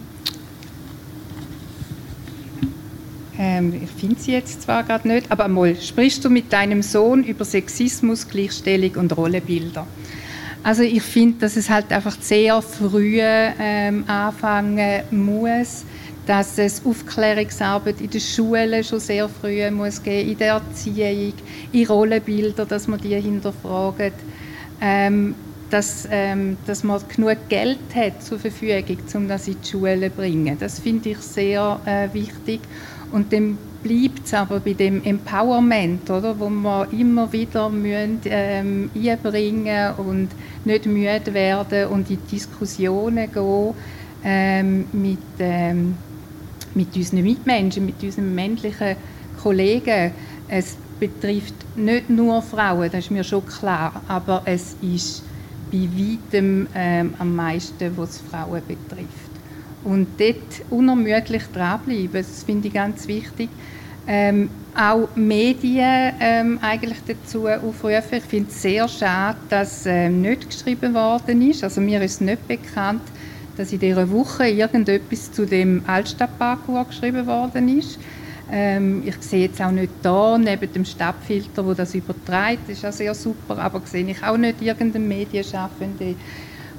ähm, 3.37 3.81
ich 3.81 3.89
finde 3.89 4.19
sie 4.19 4.33
jetzt 4.33 4.63
zwar 4.63 4.83
gerade 4.83 5.07
nicht, 5.07 5.31
aber 5.31 5.47
mal, 5.47 5.75
sprichst 5.75 6.25
du 6.25 6.29
mit 6.29 6.51
deinem 6.51 6.81
Sohn 6.81 7.23
über 7.23 7.45
Sexismus, 7.45 8.27
Gleichstellung 8.27 8.95
und 8.95 9.15
Rollenbilder? 9.15 9.87
Also 10.61 10.83
ich 10.83 11.01
finde, 11.01 11.39
dass 11.39 11.55
es 11.55 11.69
halt 11.69 11.91
einfach 11.93 12.17
sehr 12.19 12.61
früh 12.61 13.19
ähm, 13.21 14.03
anfangen 14.07 15.03
muss, 15.11 15.85
dass 16.29 16.59
es 16.59 16.85
Aufklärungsarbeit 16.85 18.01
in 18.01 18.09
den 18.11 18.21
Schulen 18.21 18.83
schon 18.83 18.99
sehr 18.99 19.27
früh 19.27 19.67
muss 19.71 20.03
geben, 20.03 20.29
in 20.29 20.37
der 20.37 20.53
Erziehung, 20.53 21.33
in 21.71 21.87
Rollenbilder, 21.87 22.67
dass 22.67 22.87
man 22.87 23.01
die 23.01 23.19
hinterfragt, 23.19 24.13
ähm, 24.79 25.33
dass, 25.71 26.07
ähm, 26.11 26.57
dass 26.67 26.83
man 26.83 27.01
genug 27.15 27.49
Geld 27.49 27.79
hat 27.95 28.21
zur 28.21 28.37
Verfügung, 28.37 28.99
um 29.15 29.27
das 29.27 29.47
in 29.47 29.55
die 29.59 29.67
Schule 29.67 30.11
zu 30.11 30.17
bringen. 30.17 30.55
Das 30.59 30.77
finde 30.77 31.09
ich 31.09 31.17
sehr 31.17 31.79
äh, 31.87 32.13
wichtig. 32.13 32.59
Und 33.11 33.33
dann 33.33 33.57
bleibt 33.81 34.27
es 34.27 34.35
aber 34.35 34.59
bei 34.59 34.73
dem 34.73 35.03
Empowerment, 35.03 36.11
oder, 36.11 36.39
wo 36.39 36.47
wir 36.47 36.89
immer 36.91 37.33
wieder 37.33 37.69
müssen, 37.69 38.19
ähm, 38.25 38.91
einbringen 38.95 39.95
und 39.95 40.27
nicht 40.63 40.85
müde 40.85 41.33
werden 41.33 41.87
und 41.87 42.07
in 42.11 42.19
Diskussionen 42.31 43.31
gehen 43.31 43.73
ähm, 44.23 44.85
mit, 44.91 45.17
ähm, 45.39 45.95
mit 46.75 46.95
unseren 46.95 47.23
Mitmenschen, 47.23 47.85
mit 47.85 48.01
unseren 48.01 48.33
männlichen 48.33 48.95
Kollegen. 49.41 50.11
Es 50.47 50.77
betrifft 50.99 51.53
nicht 51.75 52.09
nur 52.09 52.41
Frauen, 52.41 52.89
das 52.91 53.05
ist 53.05 53.11
mir 53.11 53.23
schon 53.23 53.45
klar, 53.45 54.01
aber 54.07 54.41
es 54.45 54.75
ist 54.81 55.23
bei 55.71 55.87
weitem 55.95 56.67
ähm, 56.75 57.13
am 57.19 57.35
meisten, 57.35 57.95
was 57.95 58.19
Frauen 58.19 58.61
betrifft. 58.67 59.29
Und 59.83 60.07
dort 60.17 60.61
unermüdlich 60.69 61.43
dranbleiben, 61.53 62.11
das 62.11 62.43
finde 62.43 62.67
ich 62.67 62.73
ganz 62.73 63.07
wichtig. 63.07 63.49
Ähm, 64.07 64.49
auch 64.75 65.09
Medien 65.15 66.13
ähm, 66.19 66.59
eigentlich 66.61 66.97
dazu 67.05 67.47
aufrufen. 67.47 68.17
Ich 68.17 68.23
finde 68.23 68.49
es 68.49 68.61
sehr 68.61 68.87
schade, 68.87 69.37
dass 69.49 69.85
ähm, 69.85 70.21
nicht 70.21 70.49
geschrieben 70.49 70.93
worden 70.93 71.41
ist. 71.49 71.63
Also 71.63 71.79
mir 71.79 72.01
ist 72.01 72.21
nicht 72.21 72.47
bekannt, 72.47 73.03
dass 73.59 73.73
in 73.73 73.79
dieser 73.79 74.09
Woche 74.09 74.47
irgendetwas 74.47 75.33
zu 75.33 75.45
dem 75.45 75.81
Altstadtparcours 75.85 76.87
geschrieben 76.87 77.27
worden 77.27 77.77
ist. 77.77 77.99
Ähm, 78.49 79.03
ich 79.05 79.17
sehe 79.19 79.47
jetzt 79.47 79.61
auch 79.61 79.69
nicht 79.69 79.91
da, 80.01 80.37
neben 80.37 80.71
dem 80.71 80.85
Stadtfilter, 80.85 81.65
wo 81.65 81.73
das 81.73 81.93
überträgt, 81.93 82.69
das 82.69 82.77
ist 82.77 82.85
auch 82.85 82.93
sehr 82.93 83.13
super, 83.13 83.57
aber 83.57 83.81
sehe 83.83 84.09
ich 84.09 84.23
auch 84.23 84.37
nicht 84.37 84.61
irgendeinen 84.61 85.09
Medienschaffenden, 85.09 86.15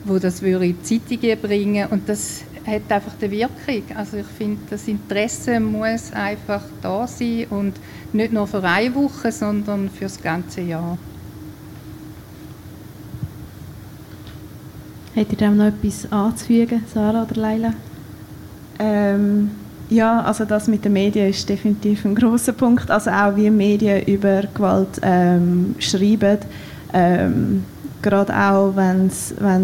wo 0.07 0.19
das 0.19 0.41
würde 0.41 0.69
in 0.69 0.79
die 0.83 1.05
Zeitungen 1.05 1.39
bringen 1.39 1.87
und 1.91 2.09
das 2.09 2.45
hat 2.67 2.91
einfach 2.91 3.13
eine 3.21 3.31
Wirkung. 3.31 3.83
Also 3.95 4.17
ich 4.17 4.27
finde, 4.27 4.63
das 4.71 4.89
Interesse 4.89 5.61
muss 5.61 6.15
einfach 6.15 6.63
da 6.81 7.07
sein 7.07 7.45
und 7.51 7.75
nicht 8.15 8.33
nur 8.33 8.47
für 8.47 8.65
eine 8.65 8.95
Woche, 8.95 9.31
sondern 9.31 9.91
für 9.91 10.05
das 10.05 10.21
ganze 10.23 10.63
Jahr. 10.63 10.97
Habt 15.17 15.33
ihr 15.33 15.39
dem 15.39 15.57
noch 15.57 15.67
etwas 15.67 16.11
anzufügen, 16.13 16.85
Sarah 16.93 17.25
oder 17.25 17.41
Leila? 17.41 17.73
Ähm, 18.79 19.51
Ja, 19.91 20.21
also 20.23 20.45
das 20.45 20.69
mit 20.69 20.85
den 20.85 20.93
Medien 20.93 21.31
ist 21.31 21.49
definitiv 21.49 22.05
ein 22.05 22.15
großer 22.15 22.53
Punkt. 22.53 22.89
Also 22.93 23.11
auch 23.11 23.35
wie 23.35 23.51
Medien 23.51 24.05
über 24.07 24.43
Gewalt 24.55 25.01
ähm, 25.03 25.75
schreiben, 25.81 26.39
ähm, 26.93 27.65
gerade 28.01 28.33
auch 28.33 28.73
wenn 28.77 29.07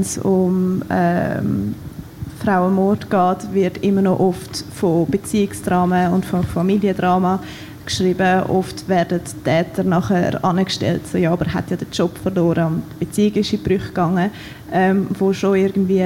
es 0.01 0.19
um 0.19 0.83
ähm, 0.91 1.77
Frauenmord 2.45 3.09
geht, 3.09 3.55
wird 3.55 3.79
immer 3.85 4.03
noch 4.03 4.19
oft 4.19 4.65
von 4.75 5.07
Beziehungsdrama 5.09 6.09
und 6.09 6.25
von 6.25 6.43
Familiendrama 6.43 7.39
geschrieben. 7.87 8.43
Oft 8.45 8.89
werden 8.89 9.21
die 9.25 9.43
Täter 9.43 9.85
nachher 9.85 10.45
angestellt, 10.45 11.07
so, 11.07 11.19
ja, 11.19 11.33
aber 11.33 11.47
er 11.47 11.55
hat 11.55 11.71
ja 11.71 11.77
den 11.77 11.91
Job 11.91 12.19
verloren 12.19 12.67
und 12.67 12.83
die 12.93 13.05
Beziehung 13.05 13.35
ist 13.35 13.53
in 13.53 13.63
Brüche 13.63 13.89
gegangen, 13.89 14.31
ähm, 14.73 15.07
wo 15.19 15.33
schon 15.33 15.57
irgendwie 15.57 16.03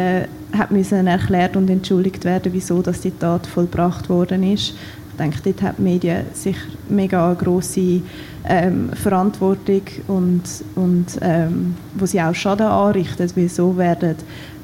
hat 0.52 0.70
müssen 0.70 1.06
erklärt 1.06 1.56
und 1.56 1.70
entschuldigt 1.70 2.24
werden, 2.24 2.52
wieso 2.52 2.82
dass 2.82 3.00
die 3.00 3.10
Tat 3.10 3.46
vollbracht 3.46 4.08
worden 4.08 4.42
ist. 4.42 4.74
Ich 5.10 5.16
denke, 5.18 5.38
dort 5.44 5.62
hat 5.62 5.78
die 5.78 5.82
Medien 5.82 6.24
sich 6.32 6.56
mega 6.88 7.32
große 7.34 8.02
ähm, 8.50 8.90
Verantwortung 8.94 9.82
und, 10.08 10.42
und 10.74 11.06
ähm, 11.22 11.76
wo 11.94 12.04
sie 12.04 12.20
auch 12.20 12.34
Schaden 12.34 12.66
anrichten, 12.66 13.30
weil 13.36 13.48
so 13.48 13.76
werden 13.76 14.16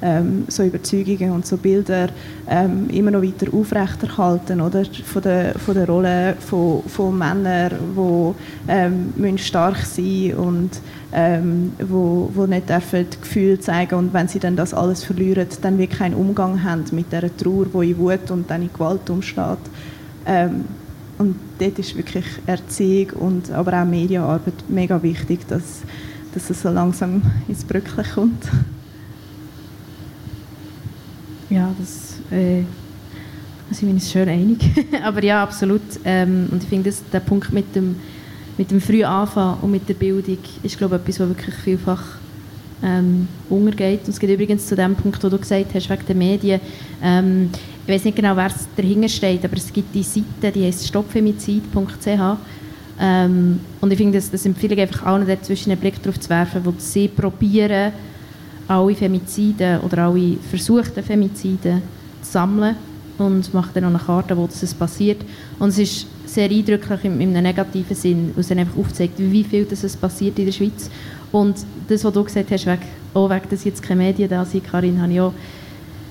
ähm, 0.03 0.45
so 0.49 0.65
Überzeugungen 0.65 1.31
und 1.31 1.47
so 1.47 1.57
Bilder 1.57 2.09
ähm, 2.49 2.91
immer 2.91 3.13
noch 3.13 3.23
weiter 3.23 3.47
aufrechterhalten 3.55 4.61
oder 4.61 4.85
von 4.85 5.23
der, 5.23 5.57
von 5.59 5.75
der 5.75 5.87
Rolle 5.87 6.37
von, 6.41 6.83
von 6.83 7.17
Männern, 7.17 7.71
die 7.97 8.35
ähm, 8.69 9.39
stark 9.39 9.79
sein 9.79 10.35
und 10.35 10.71
ähm, 11.13 11.73
wo, 11.89 12.29
wo 12.35 12.47
nicht 12.47 12.69
dürfen 12.69 13.07
Gefühle 13.23 13.61
zeigen 13.61 13.95
und 13.95 14.13
wenn 14.13 14.27
sie 14.27 14.41
dann 14.41 14.57
das 14.57 14.75
alles 14.75 15.05
verlieren, 15.05 15.47
dann 15.63 15.79
wirklich 15.79 16.01
keinen 16.01 16.15
Umgang 16.15 16.65
haben 16.65 16.85
mit 16.91 17.13
der 17.13 17.35
Trauer, 17.37 17.67
wo 17.73 17.83
in 17.83 17.97
Wut 17.99 18.33
und 18.33 18.51
dann 18.51 18.63
in 18.63 18.73
Gewalt 18.73 19.09
umsteht. 19.09 19.59
Und 21.19 21.37
dort 21.59 21.79
ist 21.79 21.97
wirklich 21.97 22.25
Erziehung 22.47 23.11
und 23.11 23.51
aber 23.51 23.81
auch 23.83 23.87
Medienarbeit 23.87 24.69
mega 24.69 25.03
wichtig, 25.03 25.47
dass, 25.49 25.83
dass 26.35 26.51
es 26.51 26.63
so 26.63 26.69
langsam 26.69 27.23
ins 27.49 27.65
Brückchen 27.65 28.05
kommt. 28.15 28.45
Ja, 31.49 31.75
das 31.79 32.19
äh, 32.31 32.65
sind 33.71 33.89
wir 33.89 33.95
uns 33.95 34.11
schön 34.11 34.29
einig. 34.29 34.59
aber 35.03 35.23
ja, 35.23 35.43
absolut. 35.43 35.81
Ähm, 36.05 36.49
und 36.51 36.63
ich 36.63 36.69
finde, 36.69 36.93
der 37.13 37.21
Punkt 37.21 37.53
mit 37.53 37.75
dem, 37.75 37.97
mit 38.59 38.71
dem 38.71 38.81
frühen 38.81 39.05
Anfang 39.05 39.59
und 39.63 39.71
mit 39.71 39.89
der 39.89 39.95
Bildung 39.95 40.39
ist, 40.63 40.77
glaube 40.77 40.97
ich, 40.97 41.03
etwas, 41.03 41.21
was 41.21 41.29
wirklich 41.29 41.55
vielfach 41.55 42.03
ähm, 42.83 43.29
untergeht. 43.49 44.01
Und 44.01 44.11
es 44.11 44.21
geht 44.21 44.31
übrigens 44.31 44.67
zu 44.67 44.77
dem 44.77 44.95
Punkt, 44.95 45.23
wo 45.25 45.29
du 45.29 45.39
gesagt 45.39 45.75
hast, 45.75 45.89
wegen 45.89 46.07
der 46.07 46.17
Medien. 46.17 46.61
Ähm, 47.03 47.51
ich 47.87 47.95
weiß 47.95 48.05
nicht 48.05 48.17
genau, 48.17 48.35
wer 48.35 48.51
dahinter 48.77 49.09
steht, 49.09 49.45
aber 49.45 49.57
es 49.57 49.73
gibt 49.73 49.95
die 49.95 50.03
Seite, 50.03 50.51
die 50.53 50.67
heißt 50.67 50.89
stoppfemizid.ch. 50.89 52.37
Ähm, 52.99 53.61
und 53.81 53.93
ich 53.93 53.97
finde, 53.97 54.19
das, 54.19 54.31
das 54.31 54.45
empfehle 54.45 54.75
ich 54.75 54.81
einfach 54.81 55.07
allen 55.07 55.27
dazwischen 55.27 55.71
einen 55.71 55.81
Blick 55.81 56.03
darauf 56.03 56.19
zu 56.19 56.29
werfen, 56.29 56.65
wo 56.65 56.75
sie 56.79 57.07
probieren, 57.07 57.93
alle 58.67 58.95
Femizide 58.95 59.81
oder 59.85 60.07
alle 60.07 60.37
versuchten 60.51 61.03
Femizide 61.03 61.81
zu 62.23 62.33
sammeln 62.33 62.75
und 63.19 63.55
machen 63.55 63.71
dann 63.75 63.85
noch 63.85 63.91
eine 63.91 63.99
Karte, 64.01 64.37
wo 64.37 64.49
das 64.49 64.75
passiert. 64.75 65.19
Und 65.61 65.69
es 65.69 65.79
ist 65.79 66.07
sehr 66.25 66.51
eindrücklich 66.51 67.05
in, 67.05 67.21
in 67.21 67.37
einem 67.37 67.45
negativen 67.45 67.95
Sinn, 67.95 68.33
weil 68.35 68.41
es 68.41 68.49
dann 68.49 68.59
einfach 68.59 68.77
aufzeigt, 68.79 69.15
wie 69.19 69.45
viel 69.45 69.65
das 69.65 69.97
passiert 69.97 70.39
in 70.41 70.47
der 70.47 70.53
Schweiz. 70.53 70.91
Und 71.31 71.57
das, 71.87 72.03
was 72.03 72.13
du 72.13 72.25
gesagt 72.25 72.51
hast, 72.51 72.67
wegen, 72.67 72.83
oh, 73.15 73.31
wegen 73.31 73.49
dass 73.49 73.63
jetzt 73.63 73.83
keine 73.83 74.03
Medien 74.03 74.29
da 74.29 74.45
sind, 74.45 74.65
Karin, 74.65 75.01
habe 75.01 75.13
ich 75.13 75.21
auch 75.21 75.33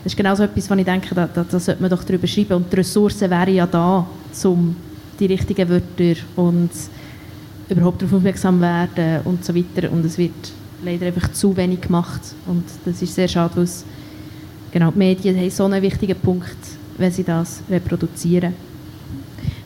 das 0.06 0.13
ist 0.13 0.18
genau 0.18 0.36
so 0.36 0.44
etwas, 0.44 0.70
wo 0.70 0.76
ich 0.76 0.86
denke, 0.86 1.15
da, 1.15 1.26
da, 1.26 1.44
da 1.44 1.60
sollte 1.60 1.82
man 1.82 1.89
doch 1.89 2.04
darüber 2.04 2.28
schreiben. 2.28 2.54
Und 2.54 2.72
die 2.72 2.76
Ressourcen 2.76 3.28
wären 3.28 3.56
ja 3.56 3.65
da, 3.65 4.06
um 4.44 4.76
die 5.20 5.26
richtigen 5.26 5.68
Wörter 5.68 6.22
und 6.36 6.70
überhaupt 7.68 8.04
darauf 8.04 8.13
aufmerksam 8.13 8.62
werden 8.62 9.22
und 9.24 9.44
so 9.44 9.56
weiter. 9.56 9.91
Und 9.91 10.06
es 10.06 10.20
wird 10.20 10.32
leider 10.84 11.08
einfach 11.08 11.32
zu 11.32 11.58
wenig 11.58 11.82
gemacht. 11.82 12.22
Und 12.46 12.65
das 12.86 13.02
ist 13.02 13.15
sehr 13.15 13.28
schade, 13.28 13.56
weil 13.56 13.68
genau, 14.70 14.91
die 14.91 15.00
Medien 15.00 15.38
haben 15.38 15.50
so 15.50 15.65
einen 15.65 15.82
wichtigen 15.82 16.20
Punkt, 16.20 16.56
wenn 17.00 17.12
sie 17.12 17.24
das 17.24 17.63
reproduzieren. 17.68 18.54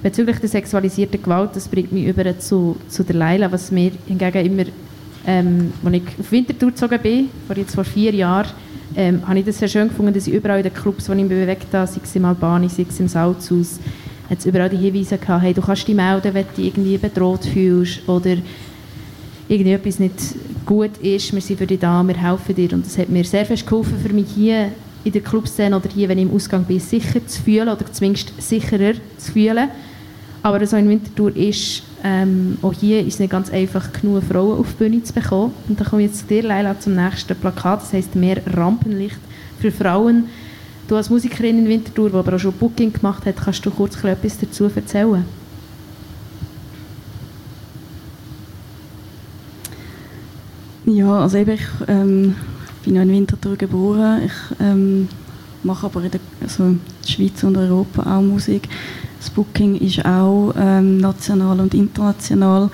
Bezüglich 0.02 0.38
der 0.40 0.48
sexualisierten 0.48 1.22
Gewalt, 1.22 1.50
das 1.54 1.68
bringt 1.68 1.92
mich 1.92 2.06
über 2.06 2.40
zu, 2.40 2.78
zu 2.88 3.04
der 3.04 3.18
Leila, 3.18 3.52
was 3.52 3.72
mir 3.72 3.92
hingegen 4.08 4.46
immer, 4.46 4.64
ähm, 5.28 5.74
als 5.84 5.96
ich 5.96 6.04
auf 6.18 6.32
Winterthur 6.32 6.70
gezogen 6.70 7.00
bin, 7.04 7.30
vor 7.46 7.58
jetzt 7.58 7.76
vor 7.76 7.84
vier 7.84 8.16
Jahren, 8.16 8.48
ähm, 8.96 9.28
habe 9.28 9.40
ich 9.40 9.46
das 9.46 9.60
sehr 9.60 9.68
schön 9.68 9.88
gefunden, 9.88 10.14
dass 10.14 10.28
ich 10.28 10.34
überall 10.34 10.58
in 10.58 10.64
den 10.64 10.74
Clubs, 10.74 11.08
wo 11.08 11.14
ich 11.14 11.20
mich 11.20 11.30
bewegt 11.30 11.74
habe, 11.74 11.88
sei 11.88 12.02
es 12.04 12.16
im 12.16 12.26
Albani, 12.26 12.70
sei 12.70 12.86
es 12.90 13.00
im 13.00 13.08
Salzhaus, 13.08 13.80
hat 14.30 14.40
es 14.40 14.46
überall 14.46 14.70
die 14.70 14.78
Hinweise 14.78 15.18
gehabt, 15.18 15.44
hey, 15.44 15.54
du 15.54 15.62
kannst 15.62 15.88
dich 15.88 15.96
melden, 15.96 16.34
wenn 16.34 16.46
du 16.46 16.54
dich 16.56 16.68
irgendwie 16.68 16.98
bedroht 16.98 17.46
fühlst 17.46 18.08
oder 18.08 18.38
irgendwie 19.48 19.72
etwas 19.72 20.00
nicht 20.00 20.14
gut 20.66 20.98
ist, 21.02 21.34
wir 21.34 21.42
sind 21.42 21.58
für 21.58 21.66
dich 21.66 21.80
da, 21.80 22.04
wir 22.04 22.16
helfen 22.16 22.56
dir. 22.56 22.74
Und 22.74 22.86
das 22.86 22.98
hat 22.98 23.10
mir 23.10 23.24
sehr 23.24 23.46
fest 23.46 23.66
geholfen, 23.66 23.98
für 24.00 24.14
mich 24.14 24.28
hier 24.36 24.72
in 25.04 25.12
der 25.12 25.22
Clubszene 25.22 25.76
oder 25.76 25.90
hier, 25.90 26.08
wenn 26.10 26.20
ich 26.20 26.26
im 26.26 26.34
Ausgang 26.34 26.64
bin, 26.66 26.80
sicher 26.80 27.26
zu 27.26 27.42
fühlen 27.42 27.70
oder 27.70 27.92
zumindest 27.92 28.40
sicherer 28.42 28.94
zu 29.18 29.32
fühlen. 29.32 29.70
Aber 30.42 30.66
so 30.66 30.78
in 30.78 30.88
Winterthur 30.88 31.36
ist, 31.36 31.84
ähm, 32.04 32.58
auch 32.62 32.74
hier 32.74 33.02
ist 33.02 33.16
es 33.16 33.20
nicht 33.20 33.32
ganz 33.32 33.50
einfach, 33.50 33.92
genug 33.92 34.24
Frauen 34.24 34.60
auf 34.60 34.68
die 34.70 34.84
Bühne 34.84 35.04
zu 35.04 35.14
bekommen. 35.14 35.54
Und 35.68 35.80
da 35.80 35.84
komme 35.84 36.04
ich 36.04 36.10
jetzt 36.10 36.22
zu 36.22 36.28
dir, 36.28 36.44
Leila, 36.44 36.80
zum 36.80 36.96
nächsten 36.96 37.36
Plakat. 37.36 37.82
Das 37.82 37.94
heisst 37.94 38.16
«Mehr 38.16 38.42
Rampenlicht 38.46 39.20
für 39.60 39.72
Frauen». 39.72 40.26
Du 40.88 40.96
als 40.96 41.10
Musikerin 41.10 41.60
in 41.60 41.68
Winterthur, 41.68 42.10
die 42.10 42.16
aber 42.16 42.36
auch 42.36 42.40
schon 42.40 42.54
Booking 42.54 42.92
gemacht 42.92 43.26
hat, 43.26 43.36
kannst 43.38 43.64
du 43.66 43.70
kurz 43.70 44.04
etwas 44.04 44.40
dazu 44.40 44.64
erzählen? 44.74 45.24
Ja, 50.86 51.20
also 51.20 51.38
eben, 51.38 51.52
ich 51.52 51.68
ähm, 51.88 52.36
bin 52.84 52.96
ja 52.96 53.04
in 53.04 53.12
Winterthur 53.12 53.56
geboren. 53.56 54.24
Ich 54.26 54.32
ähm, 54.60 55.08
mache 55.64 55.86
aber 55.86 56.04
in 56.04 56.12
der, 56.12 56.22
also 56.42 56.76
Schweiz 57.06 57.44
und 57.44 57.58
Europa 57.58 58.02
auch 58.18 58.22
Musik. 58.22 58.68
Das 59.20 59.30
Booking 59.30 59.76
ist 59.76 60.06
auch 60.06 60.54
ähm, 60.58 60.98
national 60.98 61.60
und 61.60 61.74
international. 61.74 62.70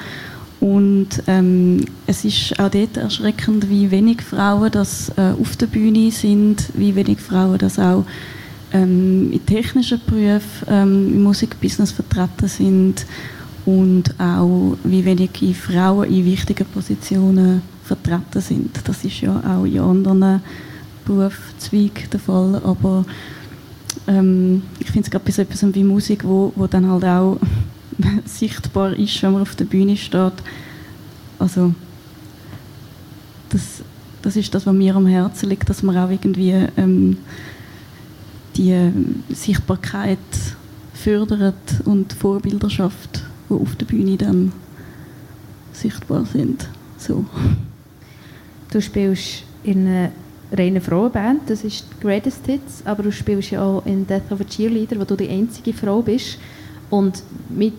Und 0.60 1.24
ähm, 1.28 1.86
es 2.08 2.26
ist 2.26 2.60
auch 2.60 2.70
dort 2.70 2.98
erschreckend, 2.98 3.70
wie 3.70 3.92
wenig 3.92 4.22
Frauen 4.22 4.72
das 4.72 5.10
äh, 5.18 5.34
auf 5.40 5.56
der 5.58 5.68
Bühne 5.68 6.12
sind, 6.12 6.70
wie 6.74 6.96
wenig 6.96 7.20
Frauen 7.20 7.58
das 7.58 7.78
auch 7.78 8.06
ähm, 8.72 9.32
in 9.32 9.46
technischen 9.46 10.02
Berufen 10.06 10.68
ähm, 10.68 11.14
im 11.14 11.24
Musikbusiness 11.24 11.92
vertreten 11.92 12.48
sind 12.48 13.06
und 13.66 14.16
auch 14.20 14.78
wie 14.84 15.06
wenig 15.06 15.32
Frauen 15.56 16.10
in 16.10 16.26
wichtigen 16.26 16.66
Positionen 16.66 17.62
vertreten 17.84 18.42
sind. 18.42 18.80
Das 18.86 19.04
ist 19.04 19.22
ja 19.22 19.42
auch 19.48 19.66
in 19.66 19.80
anderen 19.80 20.42
Berufszweigen 21.06 22.10
der 22.12 22.20
Fall, 22.20 22.62
aber 22.64 23.06
ähm, 24.08 24.64
ich 24.80 24.88
finde 24.88 25.06
es 25.06 25.12
gerade 25.12 25.32
so 25.32 25.42
etwas 25.42 25.74
wie 25.74 25.84
Musik, 25.84 26.24
wo, 26.24 26.52
wo 26.56 26.68
dann 26.68 26.90
halt 26.90 27.06
auch 27.06 27.40
sichtbar 28.26 28.94
ist, 28.94 29.22
wenn 29.24 29.34
man 29.34 29.42
auf 29.42 29.56
der 29.56 29.66
Bühne 29.66 29.98
steht. 29.98 30.34
Also 31.40 31.74
das, 33.50 33.84
das 34.22 34.36
ist 34.36 34.54
das, 34.54 34.66
was 34.66 34.74
mir 34.74 34.96
am 34.96 35.08
Herzen 35.08 35.50
liegt, 35.50 35.70
dass 35.70 35.84
man 35.84 35.98
auch 35.98 36.10
irgendwie 36.10 36.68
ähm, 36.78 37.18
die 38.56 38.72
äh, 38.72 38.92
Sichtbarkeit 39.30 40.18
fördert 40.94 41.82
und 41.86 42.14
Vorbilder 42.14 42.70
schafft, 42.70 43.24
die 43.50 43.54
auf 43.54 43.76
der 43.76 43.86
Bühne 43.86 44.18
dann 44.18 44.52
sichtbar 45.74 46.26
sind. 46.26 46.68
So. 46.98 47.26
Du 48.72 48.82
spielst 48.82 49.44
in 49.64 49.88
einer 49.88 50.12
reinen 50.52 50.82
Frauenband, 50.82 51.50
das 51.50 51.64
ist 51.64 51.86
die 51.92 52.06
Greatest 52.06 52.46
Hits, 52.46 52.82
aber 52.86 53.04
du 53.04 53.12
spielst 53.12 53.52
ja 53.52 53.64
auch 53.64 53.86
in 53.86 54.06
Death 54.06 54.32
of 54.32 54.42
a 54.42 54.44
Cheerleader, 54.44 55.00
wo 55.00 55.04
du 55.04 55.16
die 55.16 55.30
einzige 55.30 55.74
Frau 55.74 56.02
bist. 56.02 56.38
Und 56.90 57.24
mit 57.50 57.74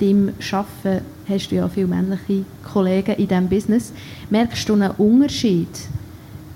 dem 0.00 0.32
Arbeiten 0.52 1.04
hast 1.28 1.50
du 1.50 1.56
ja 1.56 1.68
viele 1.68 1.86
männliche 1.86 2.44
Kollegen 2.64 3.14
in 3.14 3.28
diesem 3.28 3.48
Business. 3.48 3.92
Merkst 4.30 4.68
du 4.68 4.74
einen 4.74 4.90
Unterschied, 4.92 5.68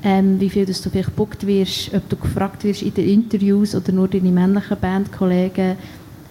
ähm, 0.02 0.40
wie 0.40 0.50
viel 0.50 0.66
du 0.66 0.72
vielleicht 0.74 1.10
gebucht 1.10 1.46
wirst, 1.46 1.94
ob 1.94 2.08
du 2.08 2.16
gefragt 2.16 2.64
wirst 2.64 2.82
in 2.82 2.92
den 2.94 3.08
Interviews 3.08 3.74
oder 3.74 3.92
nur 3.92 4.08
deine 4.08 4.32
männlichen 4.32 4.76
Bandkollegen? 4.80 5.76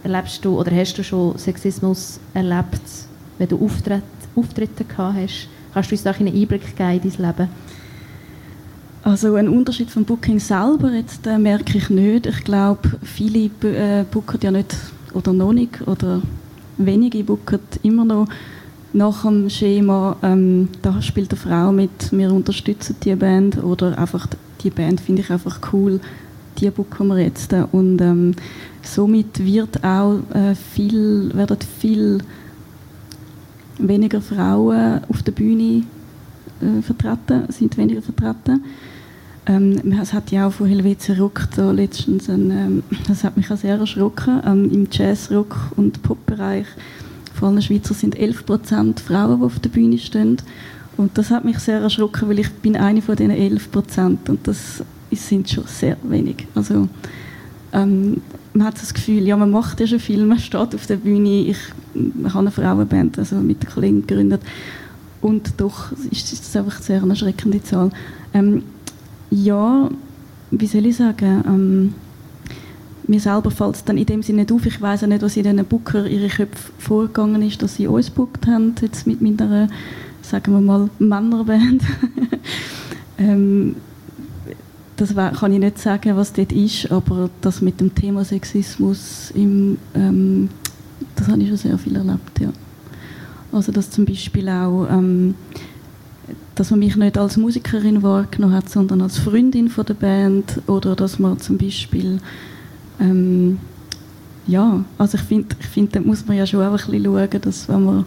Erlebst 0.04 0.44
du 0.44 0.60
oder 0.60 0.76
hast 0.76 0.98
du 0.98 1.04
schon 1.04 1.38
Sexismus 1.38 2.20
erlebt, 2.34 2.82
wenn 3.38 3.48
du 3.48 3.64
Auftritte, 3.64 4.04
Auftritte 4.36 4.84
gehabt 4.84 5.16
hast? 5.18 5.48
Kannst 5.74 5.92
du 5.92 5.96
uns 5.96 6.04
da 6.04 6.12
einen 6.12 6.36
Einblick 6.36 6.76
geben 6.76 7.00
in 7.02 7.12
dein 7.12 7.28
Leben? 7.28 7.50
Also 9.04 9.34
ein 9.36 9.50
Unterschied 9.50 9.90
vom 9.90 10.06
Booking 10.06 10.40
selber 10.40 10.92
jetzt 10.92 11.26
äh, 11.26 11.40
merke 11.40 11.78
ich 11.78 11.90
nicht. 11.90 12.28
Ich 12.28 12.44
glaube, 12.44 12.98
viele 13.02 13.50
äh, 13.64 14.04
booken 14.10 14.40
ja 14.44 14.52
nicht 14.52 14.76
oder 15.14 15.34
noch 15.34 15.54
nicht 15.54 15.82
oder 15.88 16.22
wenige 16.78 17.24
booken 17.24 17.60
immer 17.82 18.06
noch 18.06 18.28
nach 18.94 19.24
dem 19.24 19.50
Schema, 19.50 20.18
ähm, 20.22 20.68
da 20.82 21.02
spielt 21.02 21.32
eine 21.32 21.40
Frau 21.40 21.72
mit, 21.72 22.12
wir 22.12 22.32
unterstützen 22.32 22.96
die 23.04 23.16
Band 23.16 23.64
oder 23.64 23.98
einfach 23.98 24.28
die 24.62 24.70
Band 24.70 25.02
finde 25.02 25.22
ich 25.22 25.32
einfach 25.32 25.60
cool, 25.72 26.00
die 26.58 26.70
buchen 26.70 27.08
wir 27.08 27.20
jetzt. 27.20 27.54
Und 27.72 28.02
ähm, 28.02 28.36
somit 28.84 29.44
wird 29.44 29.84
auch 29.84 30.20
äh, 30.34 30.56
viel, 30.56 31.32
werden 31.34 31.58
viel 31.80 32.20
weniger 33.78 34.22
Frauen 34.22 35.02
auf 35.10 35.24
der 35.24 35.32
Bühne 35.32 35.84
äh, 36.62 36.82
vertreten, 36.82 37.46
sind 37.50 37.78
weniger 37.78 38.02
vertreten. 38.02 38.64
Ähm, 39.48 39.94
es 40.02 40.14
hat 40.14 40.32
ja 40.32 40.48
auch 40.48 40.54
von 40.54 40.68
Helvetia 40.68 41.16
Rock 41.16 41.48
da 41.56 41.72
letztens, 41.72 42.30
ein, 42.30 42.52
ähm, 42.52 42.84
das 43.08 43.24
hat 43.24 43.38
mich 43.38 43.52
auch 43.52 43.58
sehr 43.58 43.78
erschrocken, 43.78 44.42
ähm, 44.46 44.72
im 44.72 44.88
Jazz, 44.92 45.32
Rock 45.32 45.72
und 45.76 46.02
Pop-Bereich 46.04 46.68
vor 47.42 47.50
allem 47.50 47.62
Schweizer 47.62 47.96
sind 47.96 48.16
11% 48.16 49.00
Frauen, 49.00 49.40
die 49.40 49.46
auf 49.46 49.60
der 49.60 49.70
Bühne 49.70 49.98
stehen. 49.98 50.38
Und 50.96 51.18
das 51.18 51.32
hat 51.32 51.46
mich 51.46 51.58
sehr 51.60 51.80
erschrocken, 51.80 52.30
weil 52.30 52.38
ich 52.38 52.52
bin 52.52 52.76
eine 52.76 53.02
von 53.02 53.16
diesen 53.16 53.32
11% 53.32 54.30
und 54.30 54.48
das 54.48 54.84
sind 55.12 55.50
schon 55.50 55.64
sehr 55.66 55.98
wenig. 56.04 56.46
Also 56.54 56.88
ähm, 57.74 58.22
man 58.54 58.68
hat 58.68 58.76
das 58.76 58.94
Gefühl, 58.94 59.26
ja, 59.26 59.36
man 59.38 59.50
macht 59.50 59.80
ja 59.80 59.88
schon 59.88 60.00
viel, 60.00 60.24
man 60.26 60.38
steht 60.38 60.76
auf 60.76 60.86
der 60.86 60.98
Bühne. 60.98 61.48
Ich, 61.48 61.58
ich 61.96 62.34
habe 62.34 62.40
eine 62.40 62.52
Frauenband 62.52 63.18
also 63.18 63.38
mit 63.38 63.68
Kollegen 63.68 64.06
gegründet 64.06 64.42
und 65.22 65.54
doch 65.58 65.92
ist 66.12 66.32
das 66.32 66.56
einfach 66.56 66.80
sehr 66.82 67.02
eine 67.02 67.14
erschreckende 67.14 67.64
Zahl. 67.64 67.90
Ähm, 68.34 68.64
ja, 69.32 69.90
wie 70.52 70.68
soll 70.68 70.86
ich 70.86 70.98
sagen, 70.98 71.44
ähm, 71.48 71.94
mir 73.08 73.20
selber 73.20 73.50
fällt 73.52 73.76
es 73.76 73.84
dann 73.84 73.98
in 73.98 74.06
dem 74.06 74.24
Sinne 74.24 74.42
nicht 74.42 74.52
auf. 74.52 74.66
Ich 74.66 74.80
weiß 74.80 75.04
auch 75.04 75.08
nicht, 75.08 75.22
was 75.22 75.36
in 75.36 75.44
diesen 75.44 75.66
Booker 75.66 76.06
ihre 76.06 76.28
Köpfe 76.28 76.72
vorgegangen 76.78 77.42
ist, 77.42 77.62
dass 77.62 77.76
sie 77.76 77.88
uns 77.88 78.10
bookt 78.10 78.46
haben, 78.48 78.76
jetzt 78.82 79.08
mit 79.08 79.22
meiner, 79.22 79.68
sagen 80.22 80.54
wir 80.54 80.62
mal, 80.62 80.90
Männerband. 81.00 81.84
ähm, 83.18 83.76
das 84.98 85.16
kann 85.16 85.52
ich 85.52 85.60
nicht 85.60 85.80
sagen, 85.80 86.16
was 86.16 86.34
dort 86.34 86.52
ist, 86.52 86.92
aber 86.92 87.30
das 87.42 87.62
mit 87.62 87.82
dem 87.82 87.96
Thema 87.96 88.24
Sexismus, 88.24 89.32
im, 89.34 89.78
ähm, 89.96 90.50
das 91.16 91.28
habe 91.28 91.42
ich 91.42 91.48
schon 91.48 91.58
sehr 91.58 91.78
viel 91.78 91.96
erlebt, 91.96 92.40
ja. 92.40 92.50
Also 93.52 93.72
dass 93.72 93.90
zum 93.90 94.06
Beispiel 94.06 94.48
auch 94.48 94.88
ähm, 94.90 95.36
dass 96.56 96.72
man 96.72 96.80
mich 96.80 96.96
nicht 96.96 97.18
als 97.18 97.38
Musikerin 97.38 98.04
wahrgenommen 98.04 98.56
hat, 98.56 98.70
sondern 98.70 99.02
als 99.02 99.18
Freundin 99.18 99.70
von 99.70 99.86
der 99.86 99.94
Band 99.94 100.62
oder 100.68 100.96
dass 100.96 101.20
man 101.20 101.40
zum 101.40 101.58
Beispiel 101.58 102.20
ähm, 103.00 103.58
ja, 104.48 104.84
also 104.98 105.18
ich 105.18 105.24
finde, 105.24 105.56
ich 105.60 105.68
find, 105.68 105.96
da 105.96 106.00
muss 106.02 106.26
man 106.26 106.38
ja 106.38 106.46
schon 106.46 106.62
auch 106.62 106.72
ein 106.72 106.76
bisschen 106.76 107.04
schauen, 107.04 107.42
dass 107.42 107.70
wenn 107.70 107.86
man 107.86 108.06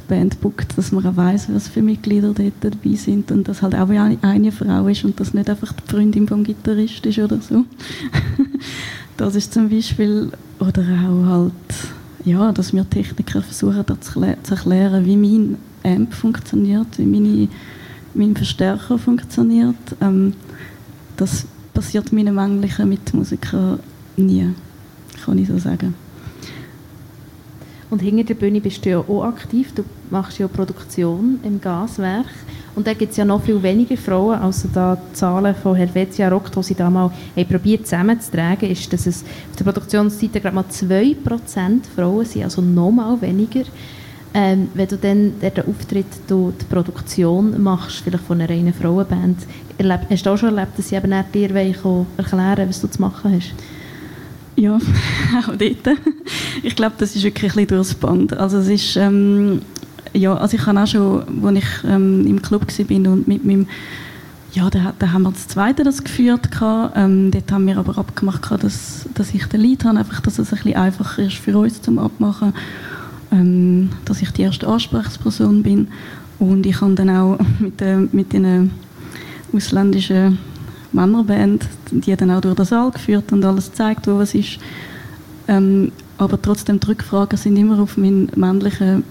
die 0.00 0.04
Band 0.08 0.40
bookt, 0.40 0.76
dass 0.78 0.92
man 0.92 1.06
auch 1.06 1.16
weiss, 1.16 1.48
was 1.52 1.68
für 1.68 1.82
Mitglieder 1.82 2.32
dort 2.32 2.52
dabei 2.60 2.94
sind 2.94 3.30
und 3.30 3.48
dass 3.48 3.62
halt 3.62 3.74
auch 3.74 3.88
eine 3.88 4.52
Frau 4.52 4.86
ist 4.88 5.04
und 5.04 5.18
das 5.18 5.34
nicht 5.34 5.50
einfach 5.50 5.72
die 5.72 5.90
Freundin 5.90 6.28
vom 6.28 6.44
Gitarrist 6.44 7.04
ist 7.06 7.18
oder 7.18 7.40
so. 7.40 7.64
das 9.16 9.34
ist 9.34 9.52
zum 9.52 9.68
Beispiel, 9.68 10.30
oder 10.60 10.82
auch 10.82 11.26
halt, 11.26 11.52
ja, 12.24 12.52
dass 12.52 12.72
wir 12.72 12.88
Techniker 12.88 13.42
versuchen, 13.42 13.84
zu, 14.00 14.22
erklären, 14.22 15.04
wie 15.04 15.16
mein 15.16 15.56
Amp 15.82 16.14
funktioniert, 16.14 16.98
wie 16.98 17.06
meine 17.06 17.48
mein 18.14 18.36
Verstärker 18.36 18.98
funktioniert. 18.98 19.76
Ähm, 20.00 20.34
das 21.16 21.46
passiert 21.72 22.12
meinen 22.12 22.34
männlichen 22.34 22.88
Mitmusikern 22.88 23.80
nie, 24.16 24.50
kann 25.24 25.38
ich 25.38 25.48
so 25.48 25.58
sagen. 25.58 25.94
Und 27.94 28.02
hinter 28.02 28.24
der 28.24 28.34
Bühne 28.34 28.60
bist 28.60 28.84
du 28.84 28.90
ja 28.90 28.98
auch 28.98 29.22
aktiv. 29.22 29.72
Du 29.72 29.84
machst 30.10 30.40
ja 30.40 30.48
Produktion 30.48 31.38
im 31.44 31.60
Gaswerk. 31.60 32.26
Und 32.74 32.88
da 32.88 32.92
gibt 32.92 33.12
es 33.12 33.18
ja 33.18 33.24
noch 33.24 33.40
viel 33.40 33.62
weniger 33.62 33.96
Frauen. 33.96 34.36
Also 34.36 34.68
da 34.74 34.96
die 34.96 35.14
Zahlen 35.14 35.54
von 35.54 35.76
Helvetia 35.76 36.28
Rock, 36.28 36.50
die 36.50 36.62
sie 36.64 36.74
da 36.74 36.90
mal 36.90 37.12
probiert 37.48 37.86
zusammenzutragen, 37.86 38.68
ist, 38.68 38.92
dass 38.92 39.06
es 39.06 39.22
auf 39.22 39.56
der 39.56 39.64
Produktionsseite 39.66 40.40
gerade 40.40 40.56
mal 40.56 40.64
2% 40.68 41.14
Frauen 41.94 42.24
sind, 42.24 42.42
also 42.42 42.62
noch 42.62 42.90
mal 42.90 43.22
weniger. 43.22 43.62
Ähm, 44.34 44.70
wenn 44.74 44.88
du 44.88 44.96
dann 44.96 45.34
den 45.40 45.64
Auftritt, 45.64 46.06
du 46.26 46.52
die 46.60 46.64
Produktion 46.64 47.62
machst, 47.62 47.98
vielleicht 47.98 48.24
von 48.24 48.40
einer 48.40 48.50
reinen 48.50 48.74
Frauenband, 48.74 49.38
erlebt, 49.78 50.06
hast 50.10 50.26
du 50.26 50.30
auch 50.30 50.36
schon 50.36 50.56
erlebt, 50.56 50.76
dass 50.76 50.88
sie 50.88 50.96
eben 50.96 51.14
dir 51.32 51.54
erklären 51.54 52.68
was 52.68 52.80
du 52.80 52.88
zu 52.88 53.00
machen 53.00 53.36
hast? 53.36 53.54
Ja, 54.56 54.78
auch 55.38 55.56
dort. 55.56 55.98
Ich 56.62 56.76
glaube, 56.76 56.94
das 56.98 57.16
ist 57.16 57.24
wirklich 57.24 57.56
ein 57.56 57.66
bisschen 57.66 57.98
Band. 57.98 58.36
Also 58.36 58.58
es 58.58 58.68
ist, 58.68 58.96
ähm, 58.96 59.62
ja, 60.12 60.36
also 60.36 60.56
ich 60.56 60.66
habe 60.66 60.80
auch 60.80 60.86
schon, 60.86 61.44
als 61.44 61.58
ich 61.58 61.88
ähm, 61.88 62.26
im 62.26 62.40
Club 62.40 62.66
war 62.66 63.12
und 63.12 63.28
mit 63.28 63.44
meinem 63.44 63.66
ja, 64.52 64.70
da, 64.70 64.94
da 64.96 65.12
haben 65.12 65.22
wir 65.22 65.32
das 65.32 65.48
zweite 65.48 65.82
das 65.82 66.04
geführt. 66.04 66.48
Ähm, 66.62 67.32
dort 67.32 67.50
haben 67.50 67.66
wir 67.66 67.76
aber 67.76 67.98
abgemacht, 67.98 68.48
dass, 68.62 69.08
dass 69.12 69.34
ich 69.34 69.46
den 69.46 69.60
Lied 69.60 69.84
habe, 69.84 69.98
einfach, 69.98 70.20
dass 70.20 70.38
es 70.38 70.52
ein 70.52 70.58
bisschen 70.58 70.76
einfacher 70.76 71.24
ist 71.24 71.38
für 71.38 71.58
uns 71.58 71.82
zum 71.82 71.98
Abmachen 71.98 72.52
ähm, 73.34 73.90
dass 74.04 74.22
ich 74.22 74.30
die 74.30 74.42
erste 74.42 74.66
Ansprechperson 74.66 75.62
bin. 75.62 75.88
Und 76.38 76.66
ich 76.66 76.80
habe 76.80 76.94
dann 76.94 77.10
auch 77.10 77.38
mit, 77.58 77.80
äh, 77.80 77.96
mit 78.12 78.32
den 78.32 78.70
ausländischen 79.52 80.38
Männerband, 80.94 81.66
die 81.90 82.16
dann 82.16 82.30
auch 82.30 82.40
durch 82.40 82.54
den 82.54 82.64
Saal 82.64 82.90
geführt 82.90 83.32
und 83.32 83.44
alles 83.44 83.70
gezeigt, 83.70 84.06
wo 84.06 84.18
was 84.18 84.34
ist. 84.34 84.58
Ähm, 85.48 85.92
aber 86.16 86.40
trotzdem 86.40 86.80
die 86.80 86.86
Rückfragen 86.86 87.36
sind 87.36 87.56
immer 87.56 87.80
auf 87.80 87.96
meinen 87.96 88.30
männlichen 88.36 89.04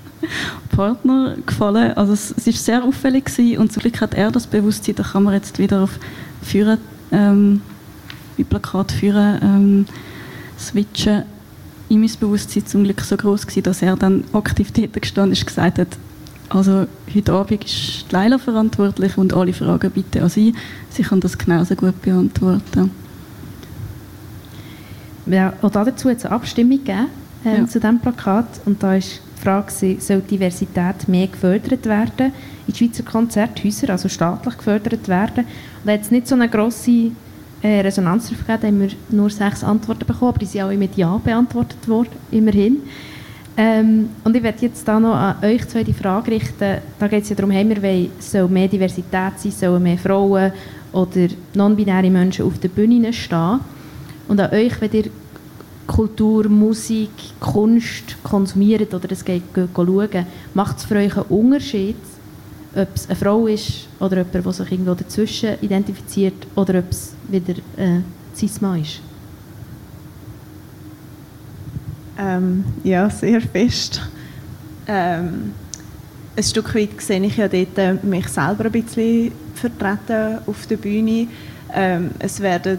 Partner 0.70 1.36
gefallen. 1.46 1.92
Also 1.96 2.12
es, 2.12 2.34
es 2.36 2.46
ist 2.46 2.64
sehr 2.64 2.84
auffällig 2.84 3.26
gewesen 3.26 3.58
und 3.58 3.72
zum 3.72 3.82
Glück 3.82 4.00
hat 4.00 4.14
er 4.14 4.30
das 4.30 4.46
Bewusstsein, 4.46 4.94
da 4.94 5.02
kann 5.02 5.22
man 5.22 5.34
jetzt 5.34 5.58
wieder 5.58 5.82
auf 5.82 5.98
Führen, 6.42 6.78
ähm, 7.10 7.62
wie 8.36 8.44
Plakat 8.44 8.92
führen, 8.92 9.38
ähm, 9.42 9.86
switchen 10.58 11.22
in 11.88 12.00
meinem 12.00 12.16
Bewusstsein 12.20 12.66
zum 12.66 12.84
Glück 12.84 13.00
so 13.00 13.16
groß 13.16 13.46
gewesen, 13.46 13.62
dass 13.62 13.82
er 13.82 13.96
dann 13.96 14.24
aktiv 14.32 14.72
dort 14.74 14.92
gestanden 15.00 15.32
ist 15.32 15.40
und 15.40 15.46
gesagt 15.46 15.78
hat, 15.78 15.88
also 16.48 16.86
heute 17.14 17.32
Abend 17.32 17.64
ist 17.64 18.10
Leila 18.10 18.38
verantwortlich 18.38 19.18
und 19.18 19.34
alle 19.34 19.52
Fragen 19.52 19.90
bitte 19.90 20.22
an 20.22 20.28
sie. 20.28 20.54
Sie 20.90 21.02
kann 21.02 21.20
das 21.20 21.36
genauso 21.36 21.74
gut 21.74 22.00
beantworten. 22.02 22.90
Ja, 25.26 25.54
auch 25.60 25.70
dazu 25.70 26.08
hat 26.08 26.18
es 26.18 26.24
eine 26.24 26.34
Abstimmung 26.34 26.78
gegeben 26.78 27.06
ähm, 27.44 27.62
ja. 27.62 27.66
zu 27.66 27.80
diesem 27.80 28.00
Plakat 28.00 28.46
und 28.64 28.82
da 28.82 28.94
ist 28.94 29.20
die 29.36 29.42
Frage, 29.42 29.98
soll 29.98 30.20
Diversität 30.20 31.08
mehr 31.08 31.26
gefördert 31.26 31.84
werden 31.86 32.32
in 32.66 32.74
Schweizer 32.74 33.02
Konzerthäusern, 33.02 33.90
also 33.90 34.08
staatlich 34.08 34.56
gefördert 34.56 35.08
werden. 35.08 35.44
Und 35.44 35.86
da 35.86 35.92
hat 35.92 36.02
es 36.02 36.10
nicht 36.10 36.28
so 36.28 36.34
eine 36.34 36.48
grosse 36.48 37.10
äh, 37.62 37.80
Resonanz 37.80 38.28
darauf 38.28 38.46
gegeben, 38.46 38.66
haben 38.66 38.80
wir 38.80 38.96
nur 39.10 39.30
sechs 39.30 39.62
Antworten 39.64 40.06
bekommen, 40.06 40.30
aber 40.30 40.38
die 40.38 40.46
sind 40.46 40.62
alle 40.62 40.76
mit 40.76 40.96
Ja 40.96 41.20
beantwortet 41.22 41.86
worden, 41.88 42.10
immerhin. 42.30 42.78
Ähm, 43.58 44.10
und 44.22 44.36
ich 44.36 44.42
werde 44.42 44.58
jetzt 44.60 44.86
da 44.86 45.00
noch 45.00 45.14
an 45.14 45.36
euch 45.42 45.66
zwei 45.66 45.82
die 45.82 45.94
Frage 45.94 46.32
richten. 46.32 46.78
Da 46.98 47.08
geht 47.08 47.22
es 47.22 47.30
ja 47.30 47.36
darum, 47.36 47.52
haben 47.52 47.82
wir 47.82 48.08
soll 48.18 48.48
mehr 48.48 48.68
Diversität 48.68 49.38
sein, 49.38 49.52
sollen 49.52 49.82
mehr 49.82 49.96
Frauen 49.96 50.52
oder 50.92 51.28
non-binäre 51.54 52.10
Menschen 52.10 52.44
auf 52.44 52.58
der 52.58 52.68
Bühne 52.68 53.12
stehen. 53.12 53.60
Und 54.28 54.40
an 54.40 54.52
euch, 54.52 54.78
wenn 54.80 54.92
ihr 54.92 55.04
Kultur, 55.86 56.48
Musik, 56.48 57.10
Kunst 57.40 58.22
konsumiert 58.22 58.92
oder 58.92 59.10
es 59.12 59.24
geht, 59.24 59.42
schauen, 59.54 60.26
macht 60.52 60.78
es 60.78 60.84
für 60.84 60.96
euch 60.96 61.16
einen 61.16 61.26
Unterschied, 61.26 61.96
ob 62.74 62.88
es 62.94 63.06
eine 63.06 63.16
Frau 63.16 63.46
ist 63.46 63.88
oder 64.00 64.18
jemand, 64.18 64.34
der 64.34 64.52
sich 64.52 64.72
irgendwo 64.72 64.94
dazwischen 64.94 65.54
identifiziert 65.62 66.46
oder 66.56 66.80
ob 66.80 66.90
es 66.90 67.14
wieder 67.28 67.54
äh, 67.76 68.00
Cis-Mann 68.34 68.82
ist? 68.82 69.00
Ähm, 72.18 72.64
ja, 72.84 73.10
sehr 73.10 73.40
fest. 73.40 74.00
Ähm, 74.86 75.52
ein 76.36 76.42
Stück 76.42 76.74
weit 76.74 77.00
sehe 77.00 77.22
ich 77.24 77.36
ja 77.36 77.48
dort 77.48 77.78
äh, 77.78 77.94
mich 78.02 78.28
selber 78.28 78.66
ein 78.66 78.72
bisschen 78.72 79.32
vertreten 79.54 80.38
auf 80.46 80.66
der 80.66 80.76
Bühne. 80.76 81.28
Ähm, 81.74 82.10
es 82.18 82.40
werden 82.40 82.78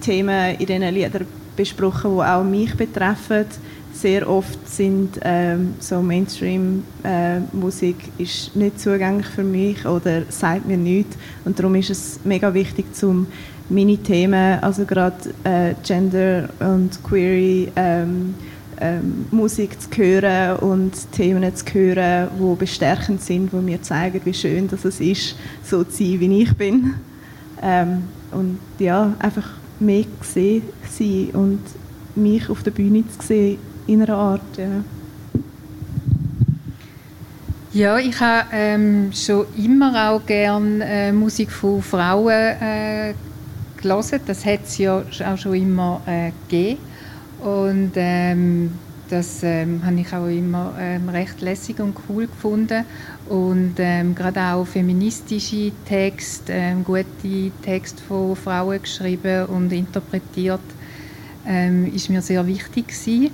Themen 0.00 0.56
in 0.56 0.66
diesen 0.66 0.94
Liedern 0.94 1.26
besprochen, 1.56 2.16
die 2.16 2.22
auch 2.22 2.44
mich 2.44 2.74
betreffen 2.74 3.46
sehr 3.94 4.28
oft 4.28 4.68
sind 4.68 5.20
ähm, 5.22 5.74
so 5.78 6.02
Mainstream-Musik 6.02 7.96
äh, 8.18 8.22
nicht 8.54 8.80
zugänglich 8.80 9.26
für 9.26 9.44
mich 9.44 9.86
oder 9.86 10.22
sagt 10.28 10.66
mir 10.66 10.76
nichts 10.76 11.16
und 11.44 11.58
darum 11.58 11.76
ist 11.76 11.90
es 11.90 12.20
mega 12.24 12.52
wichtig 12.52 12.94
zum 12.94 13.26
meine 13.70 13.96
Themen, 13.96 14.58
also 14.60 14.84
gerade 14.84 15.30
äh, 15.44 15.74
Gender 15.82 16.50
und 16.60 17.02
Query 17.02 17.72
ähm, 17.76 18.34
ähm, 18.80 19.26
Musik 19.30 19.80
zu 19.80 19.88
hören 19.96 20.58
und 20.58 21.12
Themen 21.12 21.54
zu 21.54 21.64
hören, 21.72 22.28
die 22.38 22.56
bestärkend 22.56 23.22
sind, 23.22 23.52
die 23.52 23.56
mir 23.56 23.82
zeigen, 23.82 24.20
wie 24.24 24.34
schön 24.34 24.68
dass 24.68 24.84
es 24.84 25.00
ist, 25.00 25.36
so 25.62 25.84
zu 25.84 26.04
sein, 26.04 26.20
wie 26.20 26.42
ich 26.42 26.54
bin. 26.54 26.94
Ähm, 27.62 28.04
und 28.32 28.58
ja, 28.78 29.14
einfach 29.18 29.48
mehr 29.80 30.04
gesehen 30.20 30.62
sein 30.90 31.30
und 31.32 31.60
mich 32.14 32.48
auf 32.48 32.62
der 32.62 32.70
Bühne 32.70 33.04
zu 33.08 33.26
sehen 33.26 33.58
in 33.86 34.02
einer 34.02 34.16
Art. 34.16 34.42
Ja, 34.56 34.84
ja 37.72 37.98
ich 37.98 38.18
habe 38.20 38.48
ähm, 38.52 39.12
schon 39.12 39.46
immer 39.56 40.10
auch 40.10 40.24
gerne 40.26 40.84
äh, 40.84 41.12
Musik 41.12 41.50
von 41.50 41.82
Frauen 41.82 42.30
äh, 42.30 43.14
gelesen. 43.80 44.20
Das 44.26 44.44
hat 44.44 44.60
es 44.64 44.78
ja 44.78 45.02
auch 45.26 45.38
schon 45.38 45.54
immer 45.54 46.00
äh, 46.06 46.32
gegeben. 46.48 46.93
Und 47.44 47.92
ähm, 47.96 48.70
das 49.10 49.42
ähm, 49.42 49.84
habe 49.84 50.00
ich 50.00 50.12
auch 50.14 50.26
immer 50.26 50.72
ähm, 50.80 51.10
recht 51.10 51.42
lässig 51.42 51.78
und 51.78 51.94
cool 52.08 52.26
gefunden. 52.26 52.86
Und 53.28 53.74
ähm, 53.78 54.14
gerade 54.14 54.40
auch 54.40 54.64
feministische 54.66 55.70
Texte, 55.86 56.54
ähm, 56.54 56.84
gute 56.84 57.52
Texte 57.62 58.02
von 58.02 58.34
Frauen 58.34 58.80
geschrieben 58.80 59.44
und 59.46 59.70
interpretiert, 59.72 60.62
ähm, 61.46 61.94
ist 61.94 62.08
mir 62.08 62.22
sehr 62.22 62.46
wichtig 62.46 62.88
gewesen. 62.88 63.30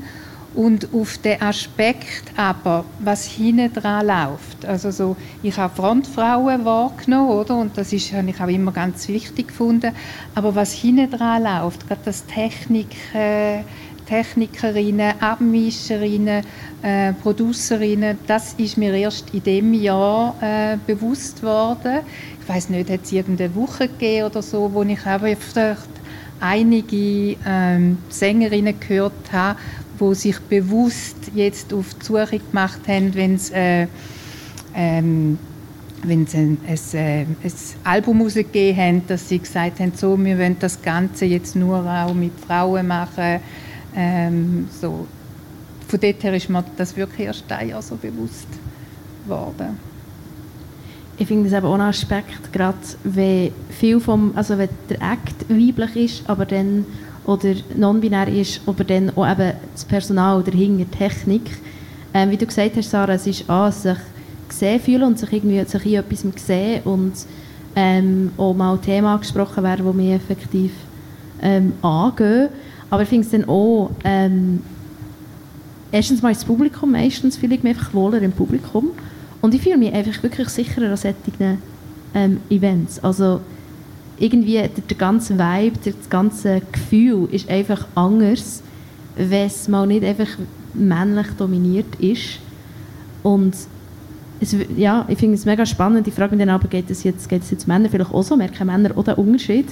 Und 0.52 0.92
auf 0.92 1.18
den 1.18 1.40
Aspekt 1.40 2.32
aber, 2.36 2.84
was 2.98 3.24
hinten 3.24 3.72
dran 3.72 4.08
läuft, 4.08 4.64
also 4.64 4.90
so, 4.90 5.16
ich 5.44 5.56
habe 5.56 5.72
Frontfrauen 5.76 6.64
wahrgenommen, 6.64 7.30
oder? 7.30 7.56
Und 7.56 7.78
das 7.78 7.92
ist, 7.92 8.12
habe 8.12 8.30
ich 8.30 8.40
auch 8.40 8.48
immer 8.48 8.72
ganz 8.72 9.06
wichtig 9.06 9.48
gefunden. 9.48 9.94
Aber 10.34 10.56
was 10.56 10.72
hinten 10.72 11.08
dran 11.08 11.44
läuft, 11.44 11.86
gerade 11.86 12.00
das 12.04 12.26
Technik, 12.26 12.88
äh, 13.14 13.60
Technikerinnen, 14.10 15.20
Abmischerinnen, 15.20 16.44
äh, 16.82 17.12
Producerinnen, 17.12 18.18
das 18.26 18.54
ist 18.54 18.76
mir 18.76 18.92
erst 18.92 19.32
in 19.32 19.44
dem 19.44 19.72
Jahr 19.72 20.34
äh, 20.40 20.76
bewusst 20.84 21.44
worden. 21.44 22.00
Ich 22.42 22.48
weiß 22.48 22.70
nicht, 22.70 22.90
hat 22.90 23.04
es 23.04 23.12
irgendeine 23.12 23.54
Woche 23.54 23.86
gegeben 23.86 24.26
oder 24.26 24.42
so, 24.42 24.68
wo 24.74 24.82
ich 24.82 25.06
aber 25.06 25.28
einige 26.40 27.36
ähm, 27.46 27.98
Sängerinnen 28.08 28.80
gehört 28.80 29.12
habe, 29.30 29.60
wo 29.96 30.12
sich 30.12 30.40
bewusst 30.40 31.30
jetzt 31.36 31.72
auf 31.72 31.94
die 31.94 32.04
Suche 32.04 32.40
gemacht 32.40 32.80
haben, 32.88 33.14
wenn 33.14 33.36
es 33.36 33.50
äh, 33.50 33.86
ähm, 34.74 35.38
wenn 36.02 36.26
sie 36.26 36.38
ein, 36.38 36.58
ein, 36.66 36.78
äh, 36.94 37.20
ein 37.20 37.52
Album 37.84 38.22
rausgegeben 38.22 38.76
haben, 38.76 39.06
dass 39.06 39.28
sie 39.28 39.38
gesagt 39.38 39.78
haben, 39.78 39.92
so, 39.94 40.18
wir 40.18 40.36
wollen 40.36 40.56
das 40.58 40.82
Ganze 40.82 41.26
jetzt 41.26 41.54
nur 41.54 41.86
auch 41.86 42.14
mit 42.14 42.32
Frauen 42.40 42.88
machen. 42.88 43.40
Ähm, 43.94 44.68
so. 44.80 45.06
Von 45.88 46.00
dort 46.00 46.22
her 46.22 46.34
ist 46.34 46.48
mir 46.48 46.64
das 46.76 46.96
wirklich 46.96 47.26
erst 47.26 47.50
ein 47.50 47.70
Jahr 47.70 47.82
so 47.82 47.96
bewusst 47.96 48.46
geworden. 49.24 49.78
Ich 51.18 51.26
finde 51.26 51.50
das 51.50 51.58
eben 51.58 51.66
auch 51.66 51.74
ein 51.74 51.80
Aspekt, 51.80 52.52
gerade 52.52 52.78
wenn 53.04 53.52
viel 53.68 54.00
vom, 54.00 54.32
also 54.36 54.56
wenn 54.56 54.68
der 54.88 54.98
Act 55.02 55.50
weiblich 55.50 55.96
ist, 55.96 56.30
aber 56.30 56.46
dann 56.46 56.86
oder 57.26 57.54
non-binär 57.76 58.28
ist, 58.28 58.60
aber 58.66 58.84
dann 58.84 59.10
auch 59.10 59.30
eben 59.30 59.52
das 59.72 59.84
Personal 59.84 60.42
dahinter, 60.42 60.90
Technik. 60.90 61.42
Ähm, 62.14 62.30
wie 62.30 62.36
du 62.36 62.46
gesagt 62.46 62.76
hast, 62.76 62.90
Sarah, 62.90 63.14
es 63.14 63.26
ist 63.26 63.48
an, 63.50 63.70
sich 63.70 63.98
gesehen 64.48 64.80
fühlen 64.80 65.02
und 65.02 65.18
sich 65.18 65.32
irgendwie 65.32 65.62
sich 65.64 65.86
in 65.86 65.94
etwas 65.94 66.24
sehen 66.46 66.82
und 66.84 67.12
ähm, 67.76 68.32
auch 68.36 68.54
mal 68.54 68.78
Themen 68.78 69.06
angesprochen 69.06 69.62
werden, 69.62 69.86
die 69.86 69.96
mich 69.96 70.12
effektiv 70.12 70.72
ähm, 71.42 71.72
angehen. 71.82 72.48
Aber 72.90 73.02
ich 73.02 73.08
finde 73.08 73.24
es 73.24 73.32
dann 73.32 73.44
auch, 73.48 73.90
ähm, 74.04 74.60
erstens 75.92 76.22
mal 76.22 76.32
das 76.32 76.44
Publikum, 76.44 76.92
meistens 76.92 77.36
fühle 77.36 77.54
ich 77.54 77.62
mich 77.62 77.76
einfach 77.76 77.94
wohler 77.94 78.20
im 78.20 78.32
Publikum 78.32 78.90
und 79.40 79.54
ich 79.54 79.62
fühle 79.62 79.78
mich 79.78 79.92
einfach 79.92 80.22
wirklich 80.22 80.48
sicherer 80.48 80.90
an 80.90 80.96
solchen 80.96 81.58
ähm, 82.14 82.40
Events. 82.50 83.02
Also 83.02 83.40
irgendwie 84.18 84.54
der, 84.54 84.68
der 84.68 84.96
ganze 84.96 85.38
Vibe, 85.38 85.78
das 85.84 86.10
ganze 86.10 86.60
Gefühl 86.72 87.28
ist 87.32 87.48
einfach 87.48 87.86
anders, 87.94 88.62
wenn 89.16 89.46
es 89.46 89.68
mal 89.68 89.86
nicht 89.86 90.04
einfach 90.04 90.28
männlich 90.74 91.26
dominiert 91.38 91.94
ist. 91.98 92.38
Und 93.22 93.54
es, 94.40 94.56
ja, 94.76 95.04
ich 95.08 95.18
finde 95.18 95.34
es 95.34 95.44
mega 95.44 95.64
spannend. 95.66 96.06
Ich 96.06 96.14
frage 96.14 96.36
mich 96.36 96.44
dann 96.44 96.54
aber, 96.54 96.68
geht 96.68 96.90
es 96.90 97.02
jetzt, 97.02 97.30
jetzt 97.30 97.66
Männer 97.66 97.88
vielleicht 97.88 98.12
auch 98.12 98.22
so? 98.22 98.36
Merken 98.36 98.66
Männer 98.66 98.96
auch 98.96 99.04
den 99.04 99.14
Unterschied? 99.14 99.66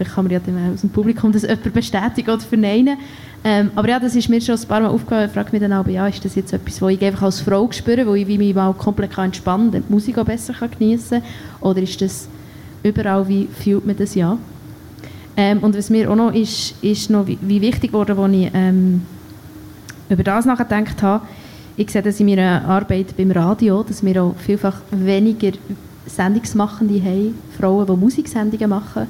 Vielleicht 0.00 0.14
kann 0.14 0.24
man 0.24 0.32
ja 0.32 0.40
dann 0.40 0.72
aus 0.72 0.80
dem 0.80 0.88
Publikum 0.88 1.30
das 1.30 1.42
jemand 1.42 1.74
bestätigen 1.74 2.30
oder 2.30 2.40
verneinen. 2.40 2.96
Ähm, 3.44 3.70
aber 3.74 3.90
ja, 3.90 4.00
das 4.00 4.16
ist 4.16 4.30
mir 4.30 4.40
schon 4.40 4.54
ein 4.54 4.66
paar 4.66 4.80
Mal 4.80 4.88
aufgefallen. 4.88 5.26
Ich 5.26 5.34
frage 5.34 5.50
mich 5.52 5.60
dann 5.60 5.74
aber, 5.74 5.90
ja, 5.90 6.06
ist 6.06 6.24
das 6.24 6.36
jetzt 6.36 6.54
etwas, 6.54 6.80
was 6.80 6.92
ich 6.92 7.04
einfach 7.04 7.24
als 7.24 7.40
Frau 7.42 7.70
spüre, 7.70 8.06
wo 8.06 8.14
ich 8.14 8.26
mich 8.26 8.54
mal 8.54 8.72
komplett 8.72 9.18
entspannen 9.18 9.70
kann, 9.70 9.84
die 9.86 9.92
Musik 9.92 10.16
auch 10.16 10.24
besser 10.24 10.54
geniessen 10.78 11.20
kann? 11.20 11.30
Oder 11.60 11.82
ist 11.82 12.00
das 12.00 12.28
überall, 12.82 13.28
wie 13.28 13.46
fühlt 13.46 13.84
man 13.84 13.94
das 13.94 14.14
ja. 14.14 14.38
Ähm, 15.36 15.58
und 15.58 15.76
was 15.76 15.90
mir 15.90 16.10
auch 16.10 16.16
noch 16.16 16.32
ist, 16.32 16.82
ist 16.82 17.10
noch 17.10 17.26
wie, 17.26 17.36
wie 17.42 17.60
wichtig 17.60 17.92
wurde, 17.92 18.16
als 18.16 18.32
ich 18.32 18.50
ähm, 18.54 19.02
über 20.08 20.22
das 20.22 20.46
nachgedacht 20.46 21.02
habe, 21.02 21.26
ich 21.76 21.90
sehe 21.90 22.00
das 22.00 22.18
in 22.20 22.26
meiner 22.26 22.64
Arbeit 22.64 23.14
beim 23.18 23.32
Radio, 23.32 23.82
dass 23.82 24.02
wir 24.02 24.22
auch 24.22 24.34
vielfach 24.38 24.80
weniger 24.92 25.52
Sendungsmachende 26.06 27.02
haben, 27.02 27.34
Frauen, 27.58 27.86
die 27.86 28.00
Musiksendungen 28.00 28.70
machen. 28.70 29.06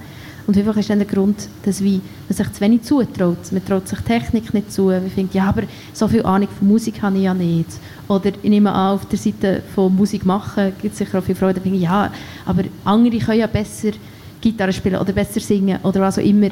Und 0.51 0.55
vielfach 0.55 0.79
ist 0.79 0.91
dann 0.91 0.99
der 0.99 1.07
Grund, 1.07 1.49
dass 1.65 1.81
man 1.81 2.03
sich 2.29 2.53
zu 2.53 2.61
wenig 2.61 2.83
zutraut. 2.83 3.53
Man 3.53 3.65
traut 3.65 3.87
sich 3.87 4.01
Technik 4.01 4.53
nicht 4.53 4.73
zu. 4.73 4.87
Man 4.87 5.09
denkt, 5.17 5.33
ja, 5.33 5.45
aber 5.45 5.63
so 5.93 6.09
viel 6.09 6.27
Ahnung 6.27 6.49
von 6.59 6.67
Musik 6.67 7.01
habe 7.03 7.19
ich 7.19 7.23
ja 7.23 7.33
nicht. 7.33 7.69
Oder 8.09 8.33
ich 8.43 8.51
nehme 8.51 8.73
an, 8.73 8.97
auf 8.97 9.07
der 9.07 9.17
Seite 9.17 9.63
von 9.73 9.95
Musik 9.95 10.27
machen 10.27 10.73
gibt 10.83 10.95
es 10.95 10.99
sicher 10.99 11.21
auch 11.21 11.37
Frauen, 11.37 11.55
die 11.55 11.61
denken, 11.61 11.81
ja, 11.81 12.13
aber 12.45 12.65
andere 12.85 13.19
können 13.19 13.39
ja 13.39 13.47
besser 13.47 13.93
Gitarre 14.41 14.73
spielen 14.73 14.97
oder 14.97 15.13
besser 15.13 15.39
singen 15.39 15.79
oder 15.85 16.01
was 16.01 16.19
auch 16.19 16.25
immer. 16.25 16.49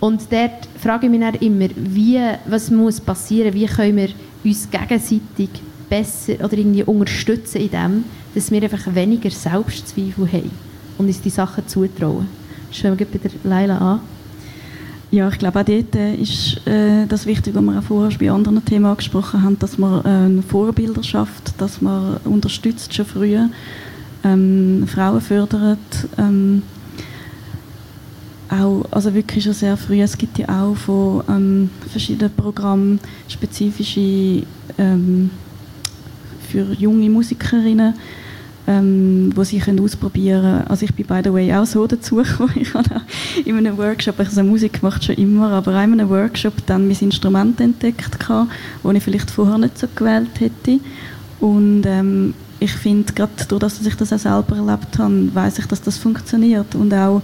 Und 0.00 0.30
dort 0.30 0.68
frage 0.78 1.06
ich 1.06 1.10
mich 1.10 1.20
dann 1.20 1.34
immer, 1.36 1.68
wie, 1.76 2.20
was 2.44 2.70
muss 2.70 3.00
passieren, 3.00 3.54
wie 3.54 3.64
können 3.64 3.96
wir 3.96 4.08
uns 4.44 4.68
gegenseitig 4.70 5.48
besser 5.88 6.34
oder 6.44 6.58
irgendwie 6.58 6.82
unterstützen 6.82 7.62
in 7.62 7.70
dem, 7.70 8.04
dass 8.34 8.50
wir 8.50 8.62
einfach 8.62 8.94
weniger 8.94 9.30
Selbstzweifel 9.30 10.30
haben 10.30 10.50
und 10.98 11.06
uns 11.06 11.22
die 11.22 11.30
Sachen 11.30 11.66
zutrauen. 11.66 12.43
Schauen 12.74 12.98
wir 12.98 13.06
bei 13.06 13.18
der 13.18 13.30
Leila 13.44 13.78
an. 13.78 14.00
Ja, 15.12 15.28
ich 15.28 15.38
glaube 15.38 15.60
auch 15.60 15.64
dort 15.64 15.94
äh, 15.94 16.16
ist 16.16 16.66
äh, 16.66 17.06
das 17.06 17.24
wichtig, 17.24 17.54
was 17.54 17.62
wir 17.62 17.78
auch 17.78 17.84
vorher 17.84 18.18
bei 18.18 18.32
anderen 18.32 18.64
Themen 18.64 18.86
angesprochen 18.86 19.44
haben, 19.44 19.56
dass 19.60 19.78
man 19.78 20.40
äh, 20.40 20.42
Vorbilder 20.42 21.04
schafft, 21.04 21.54
dass 21.58 21.80
man 21.80 22.16
unterstützt 22.24 22.92
schon 22.92 23.06
früher, 23.06 23.48
ähm, 24.24 24.88
Frauen 24.88 25.20
fördert, 25.20 25.78
ähm, 26.18 26.64
auch, 28.48 28.84
also 28.90 29.14
wirklich 29.14 29.44
schon 29.44 29.52
sehr 29.52 29.76
früh. 29.76 30.00
Es 30.00 30.18
gibt 30.18 30.36
ja 30.38 30.48
auch 30.48 30.74
von 30.74 31.22
ähm, 31.28 31.70
verschiedenen 31.88 32.34
Programmen 32.34 32.98
spezifische 33.28 34.42
ähm, 34.78 35.30
für 36.50 36.72
junge 36.72 37.08
Musikerinnen, 37.08 37.94
ähm, 38.66 39.30
wo 39.34 39.44
sie 39.44 39.58
können 39.58 39.80
ausprobieren 39.80 40.42
können. 40.42 40.66
Also 40.68 40.84
ich 40.84 40.94
bin 40.94 41.06
by 41.06 41.20
the 41.22 41.32
way 41.32 41.54
auch 41.54 41.66
so 41.66 41.86
dazu 41.86 42.16
gekommen. 42.16 42.52
Ich 42.60 42.74
habe 42.74 43.02
in 43.44 43.56
einem 43.56 43.76
Workshop, 43.76 44.18
habe 44.18 44.42
Musik 44.44 44.80
gemacht 44.80 45.04
schon 45.04 45.16
immer, 45.16 45.50
aber 45.50 45.72
in 45.72 46.00
einem 46.00 46.08
Workshop 46.08 46.54
dann 46.66 46.88
mein 46.88 46.96
Instrument 46.98 47.60
entdeckt 47.60 48.18
das 48.82 48.96
ich 48.96 49.02
vielleicht 49.02 49.30
vorher 49.30 49.58
nicht 49.58 49.78
so 49.78 49.86
gewählt 49.94 50.40
hätte. 50.40 50.80
Und 51.40 51.84
ähm, 51.84 52.34
ich 52.60 52.72
finde, 52.72 53.12
gerade 53.12 53.32
dadurch, 53.36 53.74
dass 53.78 53.86
ich 53.86 53.96
das 53.96 54.12
auch 54.12 54.18
selber 54.18 54.56
erlebt 54.56 54.98
habe, 54.98 55.34
weiß 55.34 55.58
ich, 55.58 55.66
dass 55.66 55.82
das 55.82 55.98
funktioniert. 55.98 56.74
Und 56.74 56.94
auch 56.94 57.22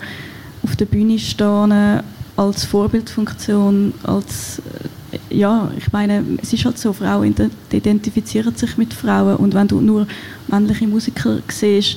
auf 0.63 0.77
der 0.77 0.85
Bühne 0.85 1.19
stehen 1.19 2.03
als 2.37 2.65
Vorbildfunktion, 2.65 3.95
als 4.03 4.61
ja, 5.31 5.71
ich 5.77 5.93
meine, 5.93 6.25
es 6.43 6.53
ist 6.53 6.65
halt 6.65 6.79
so, 6.79 6.93
Frauen 6.93 7.35
identifizieren 7.71 8.55
sich 8.55 8.77
mit 8.77 8.93
Frauen 8.93 9.37
und 9.37 9.55
wenn 9.55 9.69
du 9.69 9.81
nur 9.81 10.07
männliche 10.49 10.87
Musiker 10.87 11.39
siehst, 11.49 11.97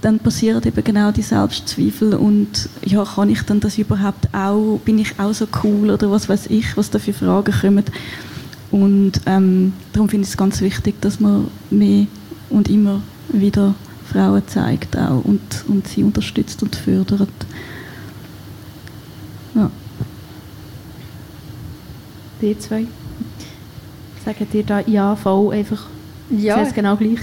dann 0.00 0.20
passieren 0.20 0.62
eben 0.64 0.84
genau 0.84 1.10
die 1.10 1.22
Selbstzweifel 1.22 2.14
und 2.14 2.68
ja, 2.84 3.04
kann 3.04 3.30
ich 3.30 3.42
dann 3.42 3.60
das 3.60 3.78
überhaupt 3.78 4.28
auch, 4.32 4.78
bin 4.84 4.98
ich 4.98 5.18
auch 5.18 5.32
so 5.32 5.48
cool 5.64 5.90
oder 5.90 6.10
was 6.10 6.28
weiß 6.28 6.46
ich, 6.48 6.76
was 6.76 6.90
da 6.90 6.98
für 6.98 7.12
Fragen 7.12 7.52
kommen. 7.52 7.84
Und 8.70 9.12
ähm, 9.26 9.72
darum 9.92 10.08
finde 10.08 10.24
ich 10.24 10.30
es 10.30 10.36
ganz 10.36 10.60
wichtig, 10.60 11.00
dass 11.00 11.20
man 11.20 11.48
mehr 11.70 12.06
und 12.50 12.68
immer 12.68 13.02
wieder 13.30 13.74
Frauen 14.12 14.42
zeigt 14.46 14.96
auch 14.96 15.24
und, 15.24 15.64
und 15.68 15.88
sie 15.88 16.02
unterstützt 16.02 16.62
und 16.62 16.76
fördert. 16.76 17.28
Ja. 19.54 19.70
Die 22.40 22.58
zwei? 22.58 22.86
Sagen 24.24 24.46
dir 24.52 24.62
da 24.62 24.80
ja, 24.80 25.16
voll 25.16 25.54
einfach? 25.54 25.86
Ja. 26.30 26.62
Ist 26.62 26.74
genau 26.74 26.96
gleich? 26.96 27.18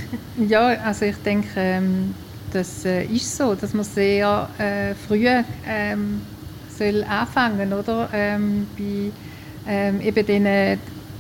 Ja, 0.48 0.68
also 0.84 1.06
ich 1.06 1.16
denke, 1.18 1.48
ähm, 1.56 2.14
das 2.52 2.86
äh, 2.86 3.06
ist 3.06 3.38
so, 3.38 3.56
dass 3.56 3.74
man 3.74 3.86
sehr 3.86 4.50
äh, 4.58 4.94
früh 4.96 5.28
ähm, 5.68 6.22
soll 6.78 7.04
anfangen 7.04 7.72
oder? 7.72 8.10
Ähm, 8.14 8.68
bei 8.78 9.12
ähm, 9.68 10.02
eben 10.02 10.26
diesen 10.26 10.80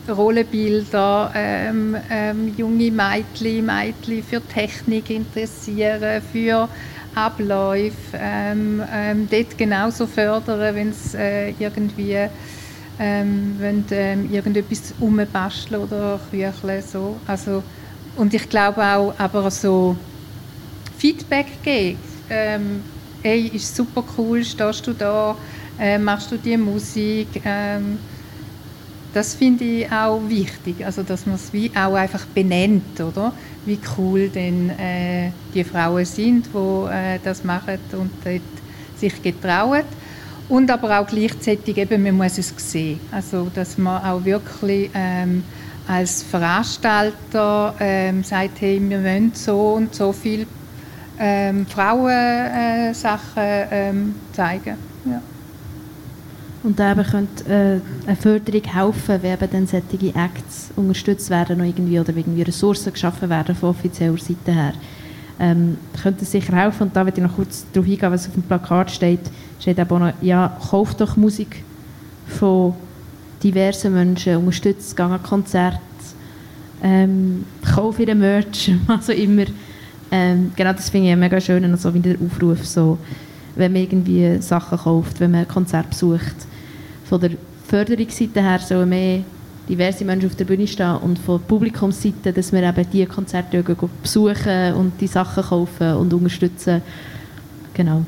Rollenbilder, 0.09 1.31
ähm, 1.33 1.95
ähm, 2.11 2.53
junge 2.57 2.91
Mädchen, 2.91 3.65
Mädchen 3.65 4.23
für 4.23 4.41
Technik 4.41 5.09
interessieren, 5.09 6.21
für 6.31 6.69
Abläufe, 7.15 7.95
ähm, 8.19 8.83
ähm, 8.93 9.27
dort 9.31 9.57
genauso 9.57 10.05
fördern, 10.05 10.75
wenn 10.75 10.89
es 10.89 11.15
äh, 11.15 11.51
irgendwie 11.57 12.17
ähm, 12.99 13.55
wenn 13.59 13.85
ähm, 13.91 14.31
irgendetwas 14.31 14.93
umbasteln 14.99 15.83
oder 15.83 16.19
kücheln 16.31 16.81
so. 16.81 17.17
Also, 17.27 17.63
und 18.15 18.33
ich 18.33 18.47
glaube 18.49 18.81
auch, 18.83 19.13
aber 19.17 19.51
so 19.51 19.95
Feedback 20.97 21.47
geben, 21.63 21.99
ähm, 22.29 22.81
hey, 23.21 23.47
ist 23.53 23.75
super 23.75 24.03
cool, 24.17 24.43
stehst 24.43 24.87
du 24.87 24.93
da, 24.93 25.35
äh, 25.79 25.97
machst 25.97 26.31
du 26.31 26.37
die 26.37 26.57
Musik. 26.57 27.27
Ähm, 27.43 27.97
das 29.13 29.33
finde 29.33 29.63
ich 29.63 29.91
auch 29.91 30.19
wichtig, 30.27 30.85
also 30.85 31.01
dass 31.01 31.25
man 31.25 31.35
es 31.35 31.53
wie 31.53 31.71
auch 31.73 31.93
einfach 31.93 32.25
benennt, 32.25 32.99
oder? 32.99 33.31
Wie 33.65 33.79
cool 33.97 34.27
denn 34.27 34.69
äh, 34.71 35.31
die 35.53 35.63
Frauen 35.63 36.03
sind, 36.03 36.49
die 36.53 36.89
äh, 36.91 37.19
das 37.23 37.43
machen 37.43 37.79
und 37.93 38.11
sich 38.97 39.21
getrauen. 39.21 39.83
Und 40.47 40.69
aber 40.69 40.99
auch 40.99 41.07
gleichzeitig 41.07 41.77
eben, 41.77 42.03
man 42.03 42.17
muss 42.17 42.37
es 42.37 42.53
sehen. 42.57 42.99
Also, 43.11 43.49
dass 43.53 43.77
man 43.77 44.03
auch 44.03 44.23
wirklich 44.23 44.91
ähm, 44.93 45.43
als 45.87 46.23
Veranstalter 46.23 47.73
ähm, 47.79 48.23
sagt, 48.23 48.61
hey, 48.61 48.79
wir 48.81 49.03
wollen 49.03 49.31
so 49.33 49.73
und 49.73 49.93
so 49.95 50.11
viel 50.11 50.45
ähm, 51.19 51.65
Frauensachen 51.65 53.37
äh, 53.37 53.89
ähm, 53.89 54.15
zeigen. 54.33 54.75
Ja. 55.05 55.21
Und 56.63 56.79
da 56.79 56.95
könnte 56.95 57.43
äh, 57.45 58.07
eine 58.07 58.15
Förderung 58.15 58.63
helfen, 58.63 59.21
wenn 59.21 59.33
eben 59.33 59.51
dann 59.51 59.67
solche 59.67 60.15
Acts 60.15 60.71
unterstützt 60.75 61.29
werden 61.29 61.57
oder 61.57 61.65
irgendwie, 61.65 61.99
oder 61.99 62.15
irgendwie 62.15 62.41
Ressourcen 62.41 62.91
geschaffen 62.91 63.29
werden 63.29 63.55
von 63.55 63.69
offizieller 63.69 64.17
Seite 64.17 64.51
her. 64.51 64.73
Ähm, 65.39 65.77
könnte 66.01 66.23
es 66.23 66.31
sicher 66.31 66.55
helfen. 66.55 66.83
Und 66.83 66.95
da 66.95 67.05
würde 67.05 67.17
ich 67.17 67.23
noch 67.23 67.35
kurz 67.35 67.65
darauf 67.73 67.89
eingehen, 67.89 68.11
was 68.11 68.27
auf 68.27 68.33
dem 68.33 68.43
Plakat 68.43 68.91
steht. 68.91 69.19
Steht 69.59 69.79
eben 69.79 69.99
noch, 69.99 70.13
ja, 70.21 70.57
kauft 70.69 71.01
doch 71.01 71.17
Musik 71.17 71.63
von 72.27 72.73
diversen 73.43 73.93
Menschen, 73.93 74.37
unterstützt, 74.37 74.95
geht 74.95 75.05
an 75.05 75.21
Konzerte, 75.21 75.79
ähm, 76.81 77.45
kauft 77.73 77.99
ihren 77.99 78.19
Merch, 78.19 78.71
also 78.87 79.11
immer. 79.11 79.45
Ähm, 80.11 80.51
genau 80.55 80.73
das 80.73 80.89
finde 80.89 81.11
ich 81.11 81.15
mega 81.15 81.39
schön, 81.41 81.63
also 81.65 81.93
wie 81.93 81.99
der 81.99 82.15
Aufruf, 82.23 82.65
so, 82.65 82.97
wenn 83.55 83.73
man 83.73 83.81
irgendwie 83.81 84.41
Sachen 84.41 84.77
kauft, 84.77 85.19
wenn 85.19 85.31
man 85.31 85.41
ein 85.41 85.47
Konzert 85.47 85.89
besucht. 85.89 86.35
Von 87.05 87.21
der 87.21 87.31
Förderungsseite 87.67 88.41
her 88.41 88.59
sollen 88.59 88.89
mehr 88.89 89.21
diverse 89.67 90.05
Menschen 90.05 90.29
auf 90.29 90.35
der 90.35 90.45
Bühne 90.45 90.67
stehen 90.67 90.97
und 90.97 91.19
von 91.19 91.41
Publikumsseite, 91.41 92.31
dass 92.31 92.51
wir 92.51 92.63
eben 92.63 92.85
diese 92.91 93.07
Konzerte 93.07 93.63
besuchen 94.01 94.73
und 94.73 94.93
die 94.99 95.07
Sachen 95.07 95.43
kaufen 95.43 95.95
und 95.95 96.13
unterstützen. 96.13 96.81
Genau. 97.73 98.03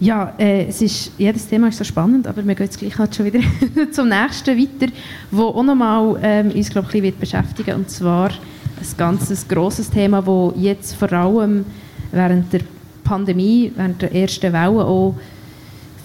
Ja, 0.00 0.32
äh, 0.38 0.66
es 0.66 0.80
ist, 0.80 1.10
jedes 1.18 1.48
Thema 1.48 1.68
ist 1.68 1.78
so 1.78 1.84
spannend, 1.84 2.28
aber 2.28 2.46
wir 2.46 2.54
gehen 2.54 2.66
jetzt 2.66 2.78
gleich 2.78 2.96
halt 2.96 3.14
schon 3.14 3.26
wieder 3.26 3.40
zum 3.90 4.08
nächsten 4.08 4.56
weiter, 4.56 4.92
wo 5.30 5.46
auch 5.46 5.62
nochmal 5.64 6.16
ähm, 6.22 6.50
uns 6.52 6.70
glaube 6.70 6.88
ich, 6.92 7.02
wird 7.02 7.18
beschäftigen 7.18 7.74
und 7.74 7.90
zwar 7.90 8.30
ein 8.30 8.96
ganz 8.96 9.48
grosses 9.48 9.90
Thema, 9.90 10.22
das 10.22 10.52
jetzt 10.56 10.94
vor 10.94 11.12
allem 11.12 11.64
während 12.12 12.52
der 12.52 12.60
Pandemie, 13.02 13.72
während 13.74 14.00
der 14.00 14.14
ersten 14.14 14.52
Welle 14.52 14.84
auch 14.84 15.16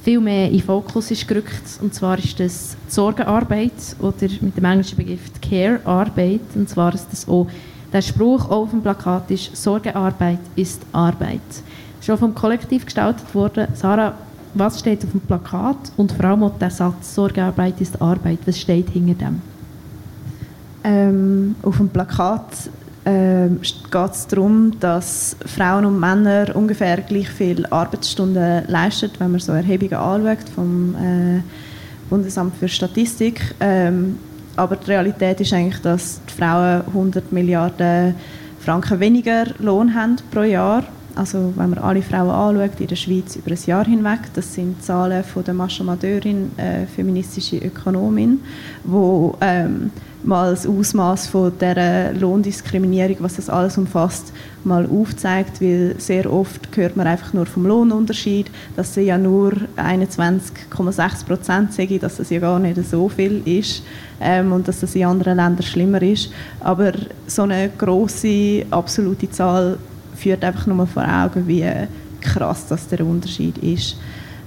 viel 0.04 0.20
mehr 0.20 0.48
in 0.48 0.58
den 0.58 0.62
Fokus 0.62 1.10
ist 1.12 1.28
gerückt. 1.28 1.80
Und 1.82 1.94
zwar 1.94 2.20
ist 2.20 2.40
das 2.40 2.76
die 2.88 2.94
Sorgearbeit 2.94 3.72
oder 4.00 4.28
mit 4.42 4.58
dem 4.58 4.66
englischen 4.66 4.98
Begriff 4.98 5.32
Care-Arbeit. 5.42 6.42
Und 6.56 6.70
zwar 6.70 6.94
ist 6.94 7.08
das 7.10 7.28
auch, 7.28 7.48
der 7.92 8.02
Spruch 8.02 8.50
auf 8.50 8.72
dem 8.72 8.82
Plakat 8.82 9.32
ist, 9.32 9.56
Sorgearbeit 9.56 10.40
ist 10.56 10.82
Arbeit. 10.92 11.42
Schon 12.02 12.18
vom 12.18 12.36
Kollektiv 12.36 12.86
gestaltet 12.86 13.34
worden. 13.34 13.68
Sarah, 13.76 14.16
was 14.54 14.80
steht 14.80 15.04
auf 15.06 15.12
dem 15.12 15.22
Plakat 15.22 15.92
und 15.96 16.12
vor 16.12 16.26
allem 16.26 16.44
auch 16.44 16.58
der 16.60 16.70
Satz, 16.70 17.16
Sorgearbeit 17.16 17.80
ist 17.80 18.02
Arbeit, 18.02 18.40
was 18.46 18.60
steht 18.60 18.90
hinter 18.90 19.14
dem? 19.14 19.42
Ähm, 20.84 21.56
auf 21.62 21.78
dem 21.78 21.88
Plakat 21.88 22.70
äh, 23.06 23.50
geht 23.92 24.12
es 24.12 24.28
darum, 24.28 24.80
dass 24.80 25.36
Frauen 25.46 25.86
und 25.86 26.00
Männer 26.00 26.56
ungefähr 26.56 26.98
gleich 27.02 27.30
viele 27.30 27.72
Arbeitsstunden 27.72 28.64
leisten, 28.68 29.12
wenn 29.20 29.32
man 29.32 29.40
so 29.40 29.52
Erhebungen 29.52 29.94
anschaut 29.94 30.50
vom 30.56 30.96
äh, 30.96 31.42
Bundesamt 32.10 32.56
für 32.58 32.68
Statistik. 32.68 33.56
Ähm, 33.60 34.18
aber 34.56 34.76
die 34.76 34.92
Realität 34.92 35.42
ist 35.42 35.54
eigentlich, 35.54 35.82
dass 35.82 36.22
die 36.30 36.34
Frauen 36.34 36.84
100 36.88 37.32
Milliarden 37.32 38.16
Franken 38.60 39.00
weniger 39.00 39.46
Lohn 39.60 39.94
haben 39.94 40.16
pro 40.32 40.44
Jahr. 40.44 40.84
Also 41.16 41.54
wenn 41.56 41.70
man 41.70 41.80
alle 41.80 42.02
Frauen 42.02 42.30
anschaut 42.30 42.80
in 42.80 42.88
der 42.88 42.96
Schweiz 42.96 43.36
über 43.36 43.52
ein 43.52 43.60
Jahr 43.66 43.86
hinweg, 43.86 44.20
das 44.34 44.56
sind 44.56 44.84
Zahlen 44.84 45.24
von 45.24 45.44
der 45.44 45.54
Mascha 45.54 45.84
Madeurin, 45.84 46.52
äh, 46.58 46.88
feministische 46.88 47.58
Ökonomin, 47.58 48.40
wo 48.84 49.38
ähm, 49.40 49.92
mal 50.24 50.52
das 50.52 50.66
Ausmaß 50.66 51.28
von 51.28 51.52
der 51.60 52.14
Lohndiskriminierung, 52.14 53.18
was 53.20 53.36
das 53.36 53.50
alles 53.50 53.78
umfasst, 53.78 54.34
mal 54.64 54.88
aufzeigt, 54.88 55.62
weil 55.62 55.96
sehr 56.00 56.32
oft 56.32 56.76
hört 56.76 56.96
man 56.96 57.06
einfach 57.06 57.34
nur 57.34 57.46
vom 57.46 57.66
Lohnunterschied, 57.66 58.50
dass 58.76 58.94
sie 58.94 59.02
ja 59.02 59.18
nur 59.18 59.54
21,6 59.78 61.26
Prozent 61.26 61.74
sagen, 61.74 62.00
dass 62.00 62.18
das 62.18 62.30
ja 62.30 62.40
gar 62.40 62.58
nicht 62.58 62.84
so 62.90 63.10
viel 63.10 63.42
ist 63.46 63.84
ähm, 64.20 64.52
und 64.52 64.68
dass 64.68 64.80
das 64.80 64.96
in 64.96 65.06
anderen 65.06 65.38
Ländern 65.38 65.64
schlimmer 65.64 66.02
ist. 66.02 66.32
Aber 66.60 66.94
so 67.28 67.44
eine 67.44 67.70
große 67.78 68.66
absolute 68.72 69.30
Zahl 69.30 69.78
führt 70.16 70.44
einfach 70.44 70.68
nur 70.68 70.88
vor 70.88 71.04
Augen, 71.04 71.48
wie 71.48 71.66
krass 72.22 72.68
das 72.68 72.88
der 72.88 73.06
Unterschied 73.06 73.58
ist. 73.58 73.98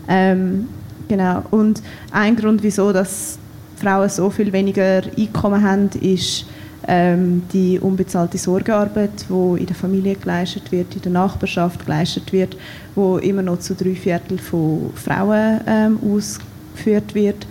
Ähm, 0.08 0.68
genau. 1.08 1.42
Und 1.50 1.82
ein 2.10 2.36
Grund, 2.36 2.62
wieso 2.62 2.92
dass 2.92 3.38
Frauen 3.76 4.08
so 4.08 4.30
viel 4.30 4.52
weniger 4.52 5.02
Einkommen 5.16 5.62
haben, 5.62 5.90
ist 6.00 6.46
ähm, 6.88 7.42
die 7.52 7.78
unbezahlte 7.78 8.38
Sorgearbeit, 8.38 9.26
die 9.28 9.60
in 9.60 9.66
der 9.66 9.76
Familie 9.76 10.14
geleistet 10.14 10.70
wird, 10.70 10.94
in 10.94 11.02
der 11.02 11.12
Nachbarschaft 11.12 11.84
geleistet 11.84 12.32
wird, 12.32 12.56
wo 12.94 13.18
immer 13.18 13.42
noch 13.42 13.58
zu 13.58 13.74
drei 13.74 13.94
Viertel 13.94 14.38
von 14.38 14.90
Frauen 14.94 15.60
ähm, 15.66 15.98
ausgeführt 16.02 17.14
wird. 17.14 17.46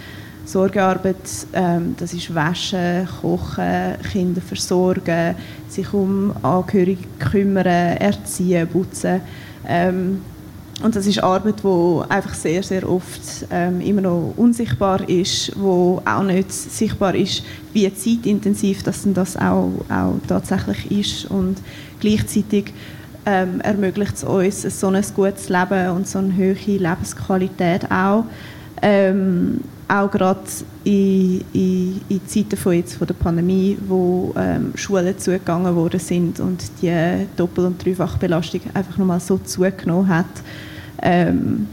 Sorgearbeit, 0.45 1.15
ähm, 1.53 1.95
das 1.97 2.13
ist 2.13 2.33
Waschen, 2.33 3.07
Kochen, 3.21 3.95
Kinder 4.11 4.41
versorgen, 4.41 5.35
sich 5.67 5.91
um 5.93 6.33
Angehörige 6.43 7.07
kümmern, 7.19 7.65
erziehen, 7.65 8.67
putzen. 8.67 9.21
Ähm, 9.67 10.21
und 10.83 10.95
das 10.95 11.07
ist 11.07 11.23
Arbeit, 11.23 11.63
die 11.63 12.01
einfach 12.09 12.33
sehr, 12.33 12.61
sehr 12.61 12.87
oft 12.89 13.47
ähm, 13.49 13.79
immer 13.81 14.01
noch 14.01 14.33
unsichtbar 14.35 15.07
ist, 15.09 15.53
wo 15.57 16.01
auch 16.05 16.23
nicht 16.23 16.51
sichtbar 16.51 17.15
ist, 17.15 17.43
wie 17.73 17.91
zeitintensiv 17.93 18.83
das, 18.83 19.03
das 19.05 19.37
auch, 19.37 19.71
auch 19.89 20.15
tatsächlich 20.27 20.91
ist. 20.91 21.31
Und 21.31 21.57
gleichzeitig 22.01 22.73
ähm, 23.25 23.61
ermöglicht 23.61 24.15
es 24.15 24.23
uns 24.23 24.79
so 24.79 24.87
ein 24.87 25.03
gutes 25.15 25.49
Leben 25.49 25.89
und 25.91 26.07
so 26.07 26.19
eine 26.19 26.35
hohe 26.35 26.53
Lebensqualität 26.53 27.89
auch. 27.89 28.25
Ähm, 28.81 29.61
auch 29.87 30.09
gerade 30.09 30.41
in, 30.83 31.43
in, 31.53 32.01
in 32.09 32.27
Zeiten 32.27 32.57
von, 32.57 32.73
jetzt, 32.73 32.95
von 32.95 33.07
der 33.07 33.13
Pandemie, 33.13 33.77
wo 33.87 34.33
ähm, 34.37 34.73
Schulen 34.75 35.17
zugegangen 35.17 35.75
worden 35.75 35.99
sind 35.99 36.39
und 36.39 36.63
die 36.81 37.27
Doppel- 37.35 37.65
und 37.65 37.83
Dreifachbelastung 37.83 38.61
einfach 38.73 38.97
nochmal 38.97 39.19
so 39.19 39.37
zugenommen 39.37 40.07
hat, 40.07 40.25
ähm, 41.01 41.67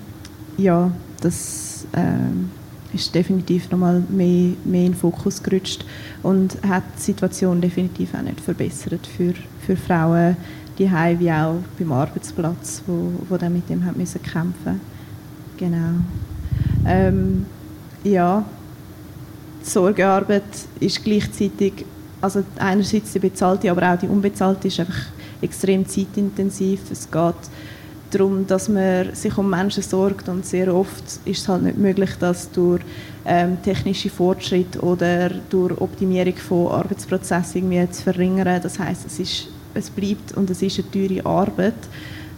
ja, 0.59 0.91
das 1.21 1.87
ähm, 1.95 2.51
ist 2.93 3.15
definitiv 3.15 3.71
nochmal 3.71 4.03
mehr, 4.09 4.53
mehr 4.65 4.85
in 4.85 4.93
den 4.93 4.95
Fokus 4.95 5.43
gerutscht 5.43 5.85
und 6.23 6.59
hat 6.69 6.83
die 6.99 7.03
Situation 7.03 7.61
definitiv 7.61 8.15
auch 8.15 8.23
nicht 8.23 8.41
verbessert 8.41 9.07
für, 9.07 9.33
für 9.65 9.77
Frauen 9.77 10.37
die 10.79 10.91
wie 11.21 11.31
auch 11.31 11.59
beim 11.79 11.93
Arbeitsplatz, 11.93 12.83
wo, 12.87 13.13
wo 13.29 13.37
dann 13.37 13.53
mit 13.53 13.69
dem 13.69 13.85
haben 13.85 13.99
müssen 13.99 14.23
kämpfen. 14.23 14.81
Genau. 15.57 16.01
Ja, 18.05 18.45
die 19.65 19.69
Sorgearbeit 19.71 20.43
ist 20.81 21.05
gleichzeitig, 21.05 21.85
also 22.21 22.43
einerseits 22.59 23.13
die 23.13 23.21
bezahlte, 23.21 23.71
aber 23.71 23.93
auch 23.93 23.99
die 23.99 24.09
unbezahlte 24.09 24.69
ist 24.69 24.81
einfach 24.81 25.07
extrem 25.41 25.87
zeitintensiv. 25.87 26.81
Es 26.91 27.09
geht 27.11 27.35
darum, 28.11 28.47
dass 28.47 28.69
man 28.69 29.15
sich 29.15 29.37
um 29.39 29.49
Menschen 29.49 29.83
sorgt 29.83 30.29
und 30.29 30.45
sehr 30.45 30.75
oft 30.75 31.05
ist 31.25 31.43
es 31.43 31.49
halt 31.49 31.63
nicht 31.63 31.79
möglich, 31.79 32.11
dass 32.19 32.51
durch 32.51 32.83
ähm, 33.25 33.63
technische 33.63 34.11
Fortschritte 34.11 34.81
oder 34.81 35.31
durch 35.49 35.81
Optimierung 35.81 36.37
von 36.37 36.73
Arbeitsprozessen 36.73 37.71
irgendwie 37.71 37.91
zu 37.93 38.03
verringern. 38.03 38.61
Das 38.63 38.79
heißt, 38.79 39.07
es 39.07 39.19
ist, 39.21 39.49
es 39.75 39.91
bleibt 39.91 40.33
und 40.33 40.51
es 40.51 40.61
ist 40.61 40.81
eine 40.81 40.91
teure 40.91 41.25
Arbeit. 41.25 41.75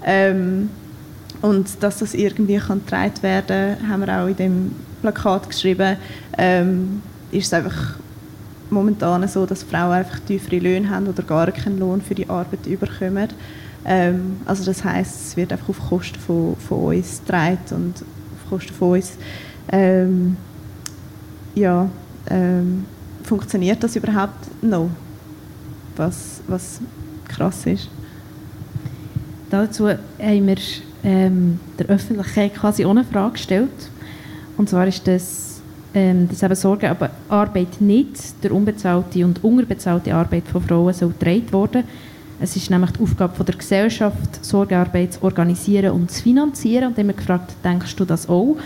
Ähm, 0.05 0.69
und 1.43 1.83
dass 1.83 1.99
das 1.99 2.15
irgendwie 2.15 2.57
getragen 2.57 3.23
werden 3.23 3.77
kann, 3.79 3.89
haben 3.89 4.07
wir 4.07 4.23
auch 4.23 4.29
in 4.29 4.37
dem 4.37 4.71
Plakat 5.05 5.51
geschrieben, 5.51 5.99
ähm, 6.39 7.03
ist 7.31 7.49
es 7.49 7.53
einfach 7.53 7.97
momentan 8.71 9.29
so, 9.29 9.45
dass 9.45 9.63
Frauen 9.63 9.93
einfach 9.93 10.19
tiefere 10.21 10.59
Löhne 10.59 10.89
haben 10.89 11.07
oder 11.07 11.23
gar 11.23 11.53
keinen 11.53 11.79
Lohn 11.79 12.01
für 12.01 12.15
die 12.15 12.27
Arbeit 12.27 12.67
überkommen. 12.67 13.29
Ähm, 13.85 14.39
also 14.47 14.65
das 14.65 14.83
heißt, 14.83 15.29
es 15.29 15.37
wird 15.37 15.53
einfach 15.53 15.69
auf 15.69 15.89
Kosten 15.91 16.19
von, 16.19 16.57
von 16.57 16.97
uns 16.97 17.21
getragen 17.21 17.59
und 17.73 17.97
auf 17.99 18.49
Kosten 18.49 18.73
von 18.73 18.93
uns. 18.93 19.13
Ähm, 19.71 20.39
ja, 21.55 21.87
ähm, 22.31 22.87
funktioniert 23.25 23.83
das 23.85 23.97
überhaupt 23.97 24.63
noch? 24.63 24.89
Was, 25.97 26.41
was 26.49 26.81
krass 27.29 27.67
ist. 27.67 27.91
dazu 29.51 29.89
haben 29.89 30.47
wir 30.47 30.57
ähm, 31.05 31.61
der 31.79 31.87
Öffentlichkeit 31.87 32.55
quasi 32.55 32.87
ohne 32.87 33.05
Frage 33.05 33.33
gestellt. 33.33 33.91
Und 34.57 34.69
zwar 34.69 34.87
ist 34.87 35.07
das, 35.07 35.61
ähm, 35.95 36.29
dass 36.29 36.43
eben 36.43 36.55
Sorgearbeit 36.55 37.81
nicht 37.81 38.43
der 38.43 38.53
unbezahlte 38.53 39.25
und 39.25 39.43
unterbezahlte 39.43 40.15
Arbeit 40.15 40.45
von 40.49 40.63
Frauen 40.63 40.93
so 40.93 41.09
getragen 41.09 41.53
worden. 41.53 41.85
Es 42.41 42.57
ist 42.57 42.71
nämlich 42.71 42.91
die 42.91 43.03
Aufgabe 43.03 43.35
von 43.35 43.47
der 43.47 43.55
Gesellschaft, 43.55 44.45
Sorgearbeit 44.45 45.15
zu 45.15 45.23
organisieren 45.23 45.93
und 45.93 46.11
zu 46.11 46.23
finanzieren. 46.23 46.89
Und 46.89 46.99
dann 46.99 47.05
haben 47.05 47.15
wir 47.15 47.15
gefragt, 47.15 47.55
denkst 47.65 47.95
du 47.97 48.05
das 48.05 48.29
auch? 48.29 48.57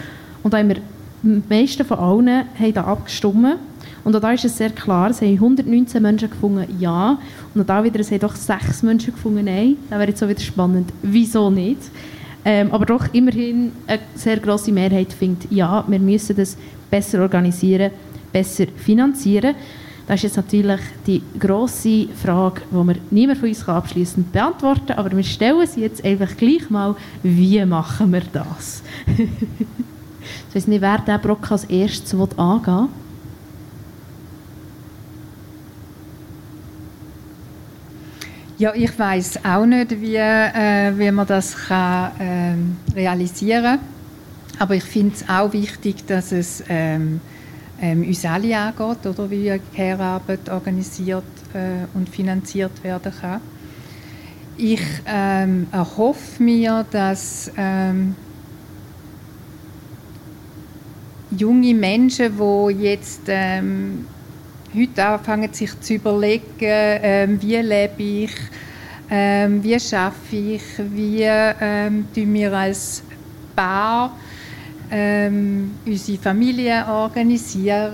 Und 0.43 0.55
da 0.55 0.59
haben 0.59 0.68
wir, 0.68 0.78
die 1.22 1.43
meisten 1.49 1.84
von 1.84 1.99
allen 1.99 2.45
haben 2.59 2.74
da 2.74 2.84
abgestimmt. 2.84 3.59
Und 4.05 4.16
auch 4.16 4.20
da 4.20 4.32
ist 4.32 4.45
es 4.45 4.57
sehr 4.57 4.70
klar, 4.70 5.11
es 5.11 5.20
haben 5.20 5.34
119 5.34 6.03
Menschen 6.03 6.30
gefunden, 6.30 6.64
ja. 6.80 7.18
Und 7.55 7.61
auch 7.61 7.66
da 7.66 7.84
wieder, 7.84 8.01
es 8.01 8.11
haben 8.11 8.20
doch 8.20 8.34
sechs 8.34 8.82
Menschen 8.82 9.12
gefunden, 9.12 9.45
nein. 9.45 9.76
Das 9.91 9.99
wäre 9.99 10.09
jetzt 10.09 10.22
auch 10.22 10.28
wieder 10.28 10.41
spannend, 10.41 10.91
wieso 11.03 11.51
nicht? 11.51 11.82
Ähm, 12.51 12.72
aber 12.72 12.86
doch 12.86 13.12
immerhin 13.12 13.72
eine 13.86 14.01
sehr 14.14 14.38
grosse 14.38 14.72
Mehrheit 14.72 15.12
findet, 15.12 15.53
ja, 15.53 15.84
wir 15.86 15.99
müssen 15.99 16.34
das 16.34 16.57
besser 16.90 17.20
organisieren, 17.20 17.90
besser 18.32 18.64
finanzieren. 18.74 19.55
Das 20.07 20.16
ist 20.16 20.22
jetzt 20.22 20.36
natürlich 20.36 20.80
die 21.07 21.22
grosse 21.38 22.09
Frage, 22.14 22.62
die 22.70 22.74
wir 22.74 22.96
niemand 23.11 23.38
von 23.40 23.51
uns 23.51 23.68
abschließend 23.68 24.32
beantworten 24.32 24.86
kann, 24.86 24.96
aber 24.96 25.14
wir 25.14 25.24
stellen 25.24 25.66
sie 25.66 25.82
jetzt 25.82 26.03
einfach 26.03 26.34
gleich 26.38 26.70
mal, 26.70 26.96
wie 27.22 27.62
machen 27.66 28.14
wir 28.14 28.22
das? 28.32 28.82
ich 29.18 30.55
weiß 30.55 30.68
nicht, 30.68 30.80
wer 30.80 31.01
diesen 31.01 31.20
Brock 31.20 31.53
als 31.53 31.64
erstes 31.64 32.14
angehen 32.14 32.64
will. 32.64 32.88
Ja, 38.59 38.75
ich 38.75 38.99
weiß 38.99 39.45
auch 39.45 39.67
nicht, 39.67 40.01
wie, 40.01 40.17
äh, 40.17 40.93
wie 40.99 41.13
man 41.13 41.29
das 41.29 41.55
kann, 41.69 42.11
ähm, 42.19 42.77
realisieren 42.93 43.63
kann. 43.63 43.79
Aber 44.59 44.75
ich 44.75 44.83
finde 44.83 45.15
es 45.15 45.29
auch 45.29 45.53
wichtig, 45.53 46.05
dass 46.09 46.33
es 46.33 46.65
ähm, 46.69 47.21
ähm, 47.81 48.03
uns 48.03 48.25
alle 48.25 48.59
angeht, 48.59 49.07
oder 49.07 49.31
wie 49.31 49.61
Care-Arbeit 49.77 50.49
organisiert 50.51 51.23
äh, 51.55 51.87
und 51.97 52.09
finanziert 52.09 52.83
werden 52.83 53.13
kann. 53.21 53.41
Ich 54.57 54.83
ähm, 55.07 55.69
erhoffe 55.71 56.43
mir, 56.43 56.85
dass 56.91 57.53
ähm, 57.57 58.17
junge 61.31 61.75
Menschen, 61.75 62.33
die 62.37 62.83
jetzt 62.83 63.23
ähm, 63.29 64.05
heute 64.75 65.05
anfangen 65.05 65.53
sich 65.53 65.79
zu 65.81 65.95
überlegen, 65.95 66.45
ähm, 66.61 67.43
wie 67.43 67.57
lebe 67.57 68.03
ich, 68.03 68.35
ähm, 69.11 69.62
wie 69.62 69.79
schaffe 69.81 70.37
ich, 70.37 70.62
wie 70.79 71.23
ähm, 71.23 72.07
wir 72.14 72.53
als 72.53 73.03
Paar 73.57 74.16
ähm, 74.91 75.73
unsere 75.87 76.19
Familie 76.19 76.87
organisieren, 76.87 77.93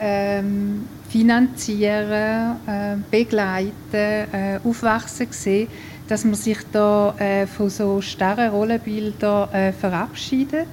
ähm, 0.00 0.88
finanzieren, 1.08 2.56
äh, 2.66 2.96
begleiten, 3.10 3.72
äh, 3.92 4.58
aufwachsen 4.64 5.26
sehen, 5.30 5.68
dass 6.08 6.24
man 6.24 6.34
sich 6.34 6.58
da 6.72 7.14
äh, 7.18 7.46
von 7.46 7.68
so 7.68 8.00
starren 8.00 8.50
Rollenbildern 8.50 9.52
äh, 9.52 9.72
verabschiedet 9.72 10.68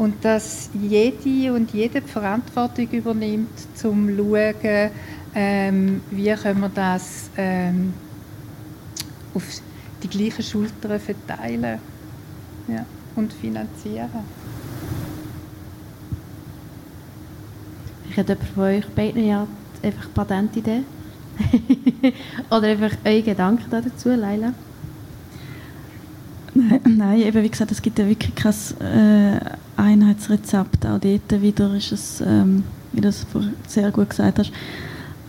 und 0.00 0.24
dass 0.24 0.70
jede 0.72 1.52
und 1.52 1.74
jede 1.74 2.00
die 2.00 2.08
Verantwortung 2.08 2.88
übernimmt, 2.90 3.50
um 3.84 4.08
zu 4.08 4.16
schauen, 4.16 4.90
ähm, 5.34 6.00
wie 6.10 6.32
können 6.32 6.60
wir 6.60 6.70
das 6.70 7.28
ähm, 7.36 7.92
auf 9.34 9.44
die 10.02 10.08
gleichen 10.08 10.42
Schultern 10.42 10.98
verteilen 10.98 11.78
ja, 12.66 12.86
und 13.14 13.30
finanzieren. 13.30 14.08
Ich 18.08 18.16
hätte 18.16 18.38
von 18.54 18.64
euch 18.64 18.86
beiden 18.88 19.26
ja 19.26 19.46
einfach 19.82 20.14
Patentidee. 20.14 20.80
Oder 22.50 22.68
einfach 22.68 22.92
eure 23.04 23.22
Gedanken 23.22 23.70
dazu, 23.70 24.08
Leila? 24.08 24.54
Nein, 26.54 27.20
eben 27.20 27.42
wie 27.42 27.48
gesagt, 27.48 27.70
es 27.70 27.80
gibt 27.80 27.98
ja 27.98 28.08
wirklich 28.08 28.34
kein 28.34 28.52
äh, 28.80 29.40
Einheitsrezept. 29.76 30.84
Auch 30.84 30.98
dort 30.98 31.42
wieder 31.42 31.74
ist 31.74 31.92
es, 31.92 32.20
ähm, 32.20 32.64
wie 32.92 33.00
du 33.00 33.08
es 33.08 33.26
sehr 33.68 33.90
gut 33.90 34.10
gesagt 34.10 34.38
hast, 34.40 34.52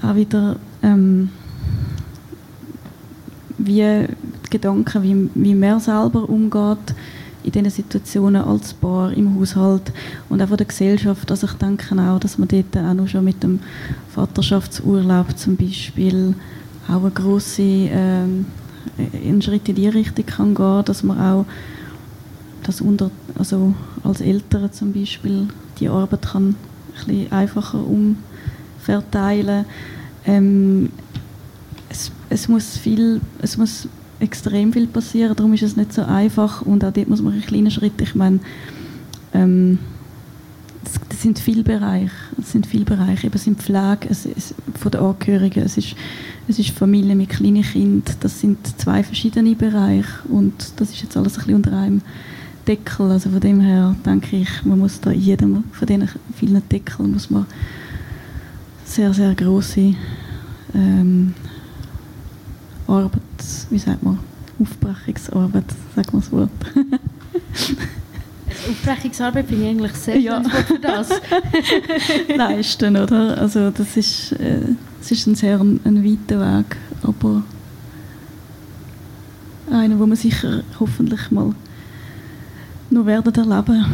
auch 0.01 0.15
wieder 0.15 0.55
ähm, 0.81 1.29
wie 3.57 4.07
Gedanken, 4.49 5.03
wie, 5.03 5.29
wie 5.35 5.55
man 5.55 5.79
selber 5.79 6.27
umgeht 6.27 6.95
in 7.43 7.51
diesen 7.51 7.69
Situationen 7.69 8.43
als 8.43 8.73
Paar, 8.73 9.13
im 9.13 9.39
Haushalt 9.39 9.91
und 10.29 10.41
auch 10.41 10.47
von 10.47 10.57
der 10.57 10.67
Gesellschaft. 10.67 11.29
Also 11.31 11.47
ich 11.47 11.53
denke 11.53 11.95
auch, 11.99 12.19
dass 12.19 12.37
man 12.37 12.47
dort 12.47 12.77
auch 12.77 12.93
noch 12.93 13.07
schon 13.07 13.23
mit 13.23 13.41
dem 13.41 13.59
Vaterschaftsurlaub 14.13 15.37
zum 15.37 15.55
Beispiel 15.55 16.35
auch 16.87 17.01
eine 17.01 17.11
grosse 17.11 17.61
ähm, 17.63 18.45
einen 18.97 19.41
Schritt 19.41 19.67
in 19.69 19.75
die 19.75 19.87
Richtung 19.87 20.25
kann 20.25 20.55
gehen, 20.55 20.85
dass 20.85 21.03
man 21.03 21.19
auch 21.19 21.45
das 22.63 22.81
unter, 22.81 23.11
also 23.37 23.73
als 24.03 24.21
Eltern 24.21 24.71
zum 24.71 24.93
Beispiel 24.93 25.47
die 25.79 25.89
Arbeit 25.89 26.21
kann 26.21 26.49
ein 26.49 26.55
bisschen 26.93 27.31
einfacher 27.31 27.83
umverteilen. 27.83 29.65
Ähm, 30.25 30.89
es, 31.89 32.11
es, 32.29 32.47
muss 32.47 32.77
viel, 32.77 33.21
es 33.41 33.57
muss 33.57 33.87
extrem 34.19 34.71
viel 34.71 34.87
passieren, 34.87 35.35
darum 35.35 35.53
ist 35.53 35.63
es 35.63 35.75
nicht 35.75 35.93
so 35.93 36.03
einfach 36.03 36.61
und 36.61 36.85
auch 36.85 36.93
dort 36.93 37.09
muss 37.09 37.21
man 37.21 37.33
einen 37.33 37.41
kleinen 37.41 37.71
Schritt, 37.71 37.99
ich 37.99 38.13
meine, 38.13 38.39
ähm, 39.33 39.79
das 40.83 41.21
sind 41.21 41.39
viele 41.39 41.63
Bereiche. 41.63 42.11
Es 42.39 42.51
sind 42.51 42.65
viele 42.65 42.85
Bereiche. 42.85 43.27
Eben, 43.27 43.35
es 43.35 43.43
sind 43.43 43.61
Pflege 43.61 44.09
es, 44.09 44.25
es, 44.25 44.53
von 44.79 44.91
den 44.91 45.01
Angehörigen, 45.01 45.63
es 45.63 45.77
ist, 45.77 45.95
es 46.47 46.59
ist 46.59 46.71
Familie 46.71 47.15
mit 47.15 47.29
kleinen 47.29 47.63
Kindern. 47.63 48.15
Das 48.19 48.39
sind 48.39 48.57
zwei 48.79 49.03
verschiedene 49.03 49.55
Bereiche 49.55 50.07
und 50.29 50.53
das 50.77 50.89
ist 50.89 51.03
jetzt 51.03 51.17
alles 51.17 51.33
ein 51.33 51.39
bisschen 51.39 51.55
unter 51.55 51.77
einem 51.77 52.01
Deckel. 52.67 53.11
Also 53.11 53.29
von 53.29 53.39
dem 53.39 53.59
her 53.61 53.95
denke 54.05 54.37
ich, 54.37 54.65
man 54.65 54.79
muss 54.79 54.99
da 54.99 55.11
jedem 55.11 55.63
von 55.71 55.87
diesen 55.87 56.09
vielen 56.35 56.61
Deckeln 56.69 57.11
muss 57.11 57.29
man 57.29 57.45
sehr, 58.85 59.13
sehr 59.13 59.33
große 59.35 59.95
ähm, 60.73 61.33
Arbeit, 62.87 63.21
wie 63.69 63.79
sagt 63.79 64.03
man, 64.03 64.19
Aufbrechungsarbeit, 64.59 65.65
sagt 65.95 66.13
man 66.13 66.21
das 66.21 66.31
Wort. 66.31 66.51
Aufbrechungsarbeit 68.69 69.47
bin 69.47 69.63
ich 69.63 69.69
eigentlich 69.69 69.93
sehr 69.93 70.17
ja. 70.17 70.41
für 70.43 70.79
das. 70.79 71.09
Leisten, 72.35 72.95
oder? 72.95 73.37
Also 73.37 73.69
das 73.71 73.97
ist, 73.97 74.33
äh, 74.33 74.59
das 74.99 75.11
ist 75.11 75.27
ein 75.27 75.35
sehr 75.35 75.59
ein, 75.59 75.79
ein 75.83 76.03
weiter 76.03 76.39
Weg, 76.39 76.77
aber 77.03 77.43
einer, 79.71 79.99
wo 79.99 80.05
man 80.05 80.17
sicher 80.17 80.63
hoffentlich 80.79 81.31
mal 81.31 81.53
noch 82.89 83.05
werden 83.05 83.33
erleben. 83.33 83.85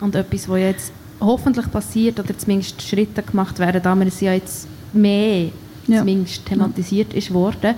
Und 0.00 0.14
etwas, 0.14 0.48
was 0.48 0.58
jetzt 0.58 0.92
hoffentlich 1.20 1.70
passiert 1.70 2.20
oder 2.20 2.36
zumindest 2.36 2.82
Schritte 2.82 3.22
gemacht 3.22 3.58
werden, 3.58 3.82
da 3.82 3.94
man 3.94 4.08
es 4.08 4.20
ja 4.20 4.34
jetzt 4.34 4.68
mehr 4.92 5.50
ja. 5.86 5.98
zumindest 5.98 6.44
thematisiert 6.46 7.12
ja. 7.12 7.18
ist 7.18 7.32
worden. 7.32 7.74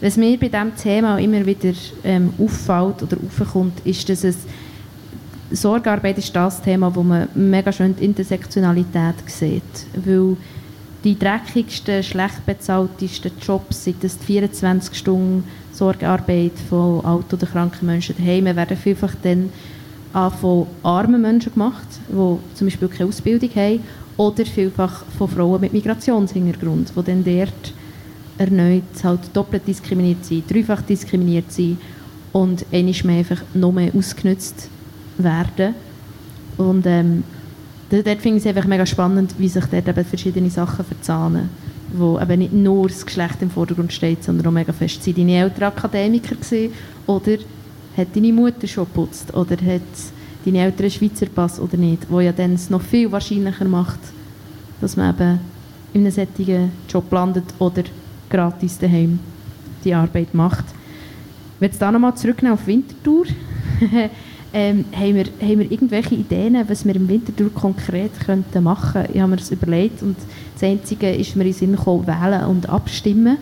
Was 0.00 0.16
mir 0.16 0.38
bei 0.38 0.48
diesem 0.48 0.76
Thema 0.76 1.18
immer 1.18 1.44
wieder 1.44 1.72
ähm, 2.04 2.32
auffällt 2.38 3.02
oder 3.02 3.16
aufkommt, 3.24 3.80
ist, 3.84 4.08
dass 4.08 4.24
es 4.24 4.36
Sorgearbeit 5.50 6.18
ist 6.18 6.36
das 6.36 6.60
Thema, 6.60 6.94
wo 6.94 7.02
man 7.02 7.28
mega 7.34 7.72
schön 7.72 7.96
die 7.96 8.04
Intersektionalität 8.04 9.14
sieht, 9.26 9.62
weil 9.94 10.36
die 11.04 11.18
dreckigsten, 11.18 12.02
schlecht 12.02 12.44
bezahltesten 12.44 13.32
Jobs, 13.40 13.84
sei 13.84 13.94
das 14.00 14.18
die 14.18 14.26
24 14.26 14.96
Stunden 14.96 15.44
Sorgearbeit 15.72 16.52
von 16.68 17.04
alten 17.04 17.36
oder 17.36 17.46
kranken 17.46 17.86
Menschen 17.86 18.16
daheim, 18.18 18.44
werden 18.44 18.76
vielfach 18.76 19.14
dann 19.22 19.50
von 20.40 20.66
armen 20.82 21.22
Menschen 21.22 21.52
gemacht, 21.52 21.86
die 22.08 22.38
zum 22.54 22.66
Beispiel 22.66 22.88
keine 22.88 23.08
Ausbildung 23.08 23.50
haben, 23.54 23.80
oder 24.16 24.44
vielfach 24.44 25.04
von 25.16 25.28
Frauen 25.28 25.60
mit 25.60 25.72
Migrationshintergrund, 25.72 26.92
die 26.96 27.02
dann 27.04 27.24
dort 27.24 27.72
erneut 28.36 28.82
halt 29.02 29.20
doppelt 29.32 29.66
diskriminiert 29.66 30.24
sind, 30.24 30.50
dreifach 30.50 30.82
diskriminiert 30.82 31.52
sind 31.52 31.78
und 32.32 32.66
einmal 32.72 32.94
mehr 33.04 33.18
einfach 33.18 33.42
noch 33.54 33.72
mehr 33.72 33.92
ausgenutzt 33.94 34.68
werden. 35.18 35.74
Und 36.56 36.86
ähm, 36.86 37.24
dort 37.90 38.20
finde 38.20 38.38
ich 38.38 38.44
es 38.44 38.46
einfach 38.46 38.66
mega 38.66 38.86
spannend, 38.86 39.34
wie 39.38 39.48
sich 39.48 39.64
dort 39.66 39.88
eben 39.88 40.04
verschiedene 40.04 40.50
Sachen 40.50 40.84
verzahnen, 40.84 41.48
wo 41.92 42.18
eben 42.18 42.38
nicht 42.40 42.52
nur 42.52 42.88
das 42.88 43.04
Geschlecht 43.06 43.40
im 43.40 43.50
Vordergrund 43.50 43.92
steht, 43.92 44.24
sondern 44.24 44.46
auch 44.46 44.52
mega 44.52 44.72
fest. 44.72 45.02
Sind 45.02 45.18
deine 45.18 45.36
Eltern 45.36 45.64
Akademiker 45.64 46.34
gewesen, 46.34 46.72
oder 47.06 47.38
hat 47.96 48.14
deine 48.14 48.32
Mutter 48.32 48.66
schon 48.66 48.84
geputzt 48.84 49.34
oder 49.34 49.56
hat 49.56 49.82
deine 50.44 50.58
Eltern 50.60 50.82
einen 50.82 50.90
Schweizer 50.90 51.26
Pass 51.26 51.58
oder 51.58 51.76
nicht, 51.76 52.08
wo 52.10 52.20
ja 52.20 52.32
dann 52.32 52.54
es 52.54 52.70
noch 52.70 52.82
viel 52.82 53.10
wahrscheinlicher 53.10 53.64
macht, 53.64 53.98
dass 54.80 54.96
man 54.96 55.14
eben 55.14 55.40
in 55.94 56.02
einem 56.02 56.12
solchen 56.12 56.70
Job 56.88 57.10
landet 57.10 57.46
oder 57.58 57.82
gratis 58.30 58.78
daheim 58.78 59.18
die 59.84 59.94
Arbeit 59.94 60.34
macht. 60.34 60.64
Jetzt 61.60 61.82
da 61.82 61.90
nochmal 61.90 62.14
zurücknehmen 62.14 62.56
auf 62.56 62.66
Winterthur. 62.66 63.26
ähm, 64.52 64.84
haben, 64.92 65.14
wir, 65.14 65.24
haben 65.40 65.58
wir 65.58 65.70
irgendwelche 65.70 66.14
Ideen, 66.14 66.56
was 66.68 66.84
wir 66.84 66.94
im 66.96 67.08
Winterthur 67.08 67.52
konkret 67.52 68.12
machen 68.60 68.92
könnten? 68.92 69.12
Ich 69.14 69.20
habe 69.20 69.30
mir 69.30 69.36
das 69.36 69.50
überlegt 69.50 70.02
und 70.02 70.16
das 70.54 70.62
Einzige 70.62 71.10
ist 71.10 71.36
mir 71.36 71.44
in 71.44 71.50
den 71.50 71.54
Sinn 71.54 71.76
gekommen, 71.76 72.06
wählen 72.06 72.44
und 72.46 72.68
abstimmen. 72.68 73.38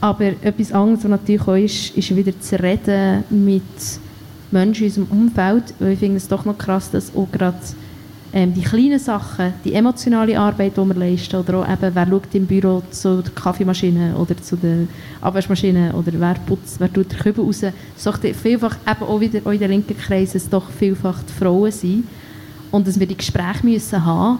Aber 0.00 0.24
etwas 0.24 0.72
anderes, 0.72 1.04
was 1.04 1.10
natürlich 1.10 1.42
auch 1.42 1.54
ist, 1.54 1.96
ist 1.96 2.16
wieder 2.16 2.38
zu 2.40 2.58
reden 2.62 3.24
mit 3.28 3.62
Menschen 4.50 4.86
in 4.86 4.88
unserem 4.88 5.06
Umfeld, 5.10 5.74
weil 5.78 5.92
ich 5.92 5.98
finde 5.98 6.16
es 6.16 6.28
doch 6.28 6.44
noch 6.44 6.56
krass, 6.56 6.90
dass 6.90 7.14
auch 7.14 7.30
gerade 7.30 7.58
ähm, 8.32 8.54
die 8.54 8.62
kleinen 8.62 8.98
Sachen, 8.98 9.54
die 9.64 9.74
emotionale 9.74 10.38
Arbeit, 10.38 10.76
die 10.76 10.84
wir 10.84 10.94
leisten, 10.94 11.36
oder 11.36 11.58
auch 11.58 11.68
eben, 11.68 11.94
wer 11.94 12.06
schaut 12.06 12.34
im 12.34 12.46
Büro 12.46 12.82
zu 12.90 13.22
der 13.22 13.32
Kaffeemaschine 13.32 14.14
oder 14.16 14.36
zu 14.36 14.56
der 14.56 14.86
Abwaschmaschine 15.20 15.92
oder 15.94 16.12
wer 16.14 16.36
putzt, 16.46 16.78
wer 16.78 16.92
tut 16.92 17.10
den 17.10 17.18
Kübel 17.18 17.44
raus, 17.44 17.62
so 17.96 18.12
vielfach 18.12 18.76
eben 18.88 19.02
auch 19.02 19.20
wieder 19.20 19.44
in 19.52 19.58
den 19.58 19.70
linken 19.70 19.98
Kreisen 19.98 20.36
es 20.36 20.48
doch 20.48 20.70
vielfach 20.70 21.22
die 21.24 21.32
Frauen 21.32 21.72
sind 21.72 22.04
und 22.70 22.86
dass 22.86 23.00
wir 23.00 23.06
die 23.06 23.16
Gespräche 23.16 23.66
müssen 23.66 24.04
haben, 24.04 24.38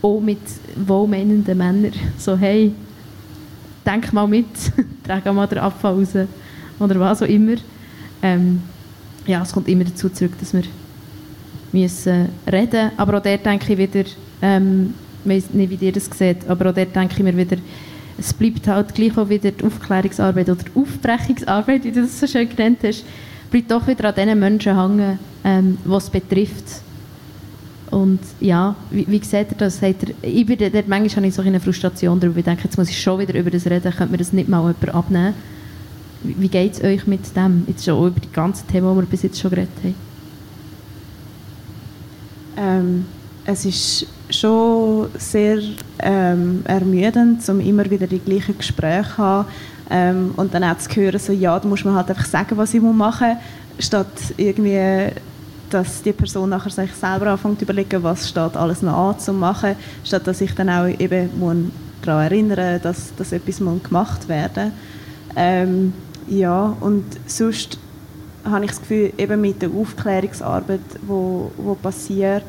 auch 0.00 0.20
mit 0.20 0.38
wohlmeinenden 0.76 1.58
Männern, 1.58 1.92
so 2.16 2.36
hey, 2.36 2.72
denk 3.84 4.12
mal 4.12 4.28
mit, 4.28 4.46
trage 5.04 5.32
mal 5.32 5.48
den 5.48 5.58
Abfall 5.58 5.94
raus 5.94 6.14
oder 6.78 7.00
was 7.00 7.22
auch 7.22 7.28
immer. 7.28 7.56
Ähm, 8.22 8.62
ja, 9.26 9.42
es 9.42 9.52
kommt 9.52 9.68
immer 9.68 9.84
dazu 9.84 10.08
zurück, 10.08 10.32
dass 10.38 10.52
wir 10.52 10.62
müssen 11.74 12.28
reden. 12.50 12.92
Aber 12.96 13.18
auch 13.18 13.22
dort 13.22 13.44
denke 13.44 13.72
ich 13.72 13.78
wieder, 13.78 14.08
ähm, 14.40 14.94
ich 15.24 15.30
weiß 15.30 15.50
nicht, 15.52 15.70
wie 15.70 15.86
ihr 15.86 15.92
das 15.92 16.06
seht, 16.06 16.48
aber 16.48 16.70
auch 16.70 16.74
dort 16.74 16.94
denke 16.94 17.14
ich 17.16 17.22
mir 17.22 17.36
wieder, 17.36 17.56
es 18.16 18.32
bleibt 18.32 18.66
halt 18.68 18.94
gleich 18.94 19.16
auch 19.18 19.28
wieder 19.28 19.50
die 19.50 19.64
Aufklärungsarbeit 19.64 20.48
oder 20.48 20.62
die 20.62 20.80
Aufbrechungsarbeit, 20.80 21.84
wie 21.84 21.90
du 21.90 22.02
das 22.02 22.20
so 22.20 22.26
schön 22.26 22.48
genannt 22.48 22.78
hast, 22.84 23.04
bleibt 23.50 23.70
doch 23.70 23.86
wieder 23.86 24.08
an 24.08 24.14
den 24.14 24.38
Menschen 24.38 24.78
hängen, 24.80 25.18
ähm, 25.44 25.78
was 25.84 26.04
es 26.04 26.10
betrifft. 26.10 26.64
Und 27.90 28.20
ja, 28.40 28.74
wie, 28.90 29.06
wie 29.08 29.22
seht 29.24 29.52
ihr 29.52 29.56
das? 29.56 29.82
Ihr, 29.82 29.94
ich 30.22 30.46
bin 30.46 30.58
dort, 30.58 30.88
manchmal 30.88 31.16
habe 31.16 31.26
ich 31.26 31.34
so 31.34 31.42
eine 31.42 31.60
Frustration 31.60 32.18
darüber, 32.20 32.38
ich 32.38 32.44
denke, 32.44 32.64
jetzt 32.64 32.78
muss 32.78 32.88
ich 32.88 33.00
schon 33.00 33.18
wieder 33.18 33.38
über 33.38 33.50
das 33.50 33.66
reden, 33.66 33.92
könnte 33.92 34.12
mir 34.12 34.18
das 34.18 34.32
nicht 34.32 34.48
mal 34.48 34.60
jemand 34.60 34.94
abnehmen? 34.94 35.34
Wie, 36.22 36.36
wie 36.38 36.48
geht 36.48 36.74
es 36.74 36.84
euch 36.84 37.06
mit 37.06 37.36
dem? 37.36 37.64
Jetzt 37.66 37.84
schon 37.84 38.06
über 38.06 38.20
die 38.20 38.32
ganzen 38.32 38.66
Themen, 38.68 38.94
die 38.94 39.02
wir 39.02 39.06
bis 39.06 39.22
jetzt 39.22 39.40
schon 39.40 39.50
geredet 39.50 39.70
haben. 39.82 40.13
Ähm, 42.56 43.06
es 43.44 43.64
ist 43.64 44.06
schon 44.30 45.08
sehr 45.18 45.58
ähm, 45.98 46.62
ermüdend, 46.64 47.46
um 47.48 47.60
immer 47.60 47.88
wieder 47.90 48.06
die 48.06 48.18
gleichen 48.18 48.56
Gespräche 48.56 49.10
zu 49.16 49.18
haben 49.18 49.48
ähm, 49.90 50.32
und 50.36 50.54
dann 50.54 50.64
auch 50.64 50.78
zu 50.78 50.88
hören, 50.96 51.18
so, 51.18 51.32
ja, 51.32 51.58
da 51.58 51.68
muss 51.68 51.84
man 51.84 51.94
halt 51.94 52.08
einfach 52.08 52.26
sagen, 52.26 52.56
was 52.56 52.74
ich 52.74 52.80
machen 52.80 53.28
muss, 53.28 53.86
statt 53.86 54.06
irgendwie, 54.36 55.10
dass 55.70 56.02
die 56.02 56.12
Person 56.12 56.50
nachher 56.50 56.70
sich 56.70 56.92
selber 56.92 57.28
anfängt 57.28 57.58
zu 57.58 57.64
überlegen, 57.64 58.02
was 58.02 58.28
steht 58.28 58.56
alles 58.56 58.82
noch 58.82 59.10
an 59.10 59.18
zu 59.18 59.32
machen, 59.32 59.76
statt 60.04 60.26
dass 60.26 60.40
ich 60.40 60.54
dann 60.54 60.70
auch 60.70 60.86
eben 60.86 61.30
muss 61.38 61.56
daran 62.02 62.24
erinnern 62.24 62.80
dass, 62.82 63.14
dass 63.16 63.32
etwas 63.32 63.58
gemacht 63.58 64.28
werden 64.28 64.64
muss. 64.64 65.34
Ähm, 65.36 65.92
ja, 66.28 66.76
und 66.80 67.04
sonst 67.26 67.78
habe 68.44 68.64
ich 68.64 68.70
das 68.70 68.80
Gefühl, 68.80 69.12
eben 69.16 69.40
mit 69.40 69.62
der 69.62 69.70
Aufklärungsarbeit, 69.70 70.80
wo, 71.06 71.50
wo 71.56 71.74
passiert, 71.74 72.44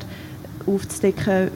aufzudecken, 0.66 1.50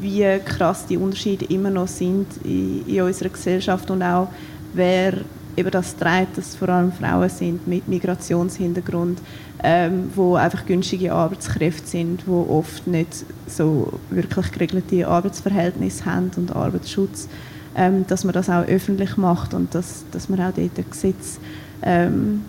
wie 0.00 0.38
krass 0.44 0.86
die 0.86 0.96
Unterschiede 0.96 1.44
immer 1.46 1.70
noch 1.70 1.88
sind 1.88 2.26
in, 2.44 2.86
in 2.86 3.02
unserer 3.02 3.28
Gesellschaft 3.28 3.90
und 3.90 4.02
auch 4.02 4.28
wer 4.72 5.14
eben 5.56 5.70
das 5.70 5.96
trägt, 5.96 6.38
dass 6.38 6.56
vor 6.56 6.68
allem 6.68 6.92
Frauen 6.92 7.28
sind 7.28 7.66
mit 7.66 7.88
Migrationshintergrund, 7.88 9.20
ähm, 9.62 10.10
wo 10.14 10.34
einfach 10.36 10.64
günstige 10.64 11.12
Arbeitskräfte 11.12 11.86
sind, 11.86 12.26
wo 12.26 12.46
oft 12.48 12.86
nicht 12.86 13.24
so 13.46 14.00
wirklich 14.10 14.50
geregelte 14.52 15.06
Arbeitsverhältnisse 15.06 16.06
haben 16.06 16.30
und 16.36 16.56
Arbeitsschutz, 16.56 17.28
ähm, 17.76 18.06
dass 18.06 18.24
man 18.24 18.32
das 18.32 18.48
auch 18.48 18.66
öffentlich 18.66 19.16
macht 19.16 19.52
und 19.54 19.74
dass, 19.74 20.04
dass 20.10 20.28
man 20.28 20.40
auch 20.40 20.52
dort 20.54 20.90
Gesetz 20.90 21.38
ähm, 21.82 22.42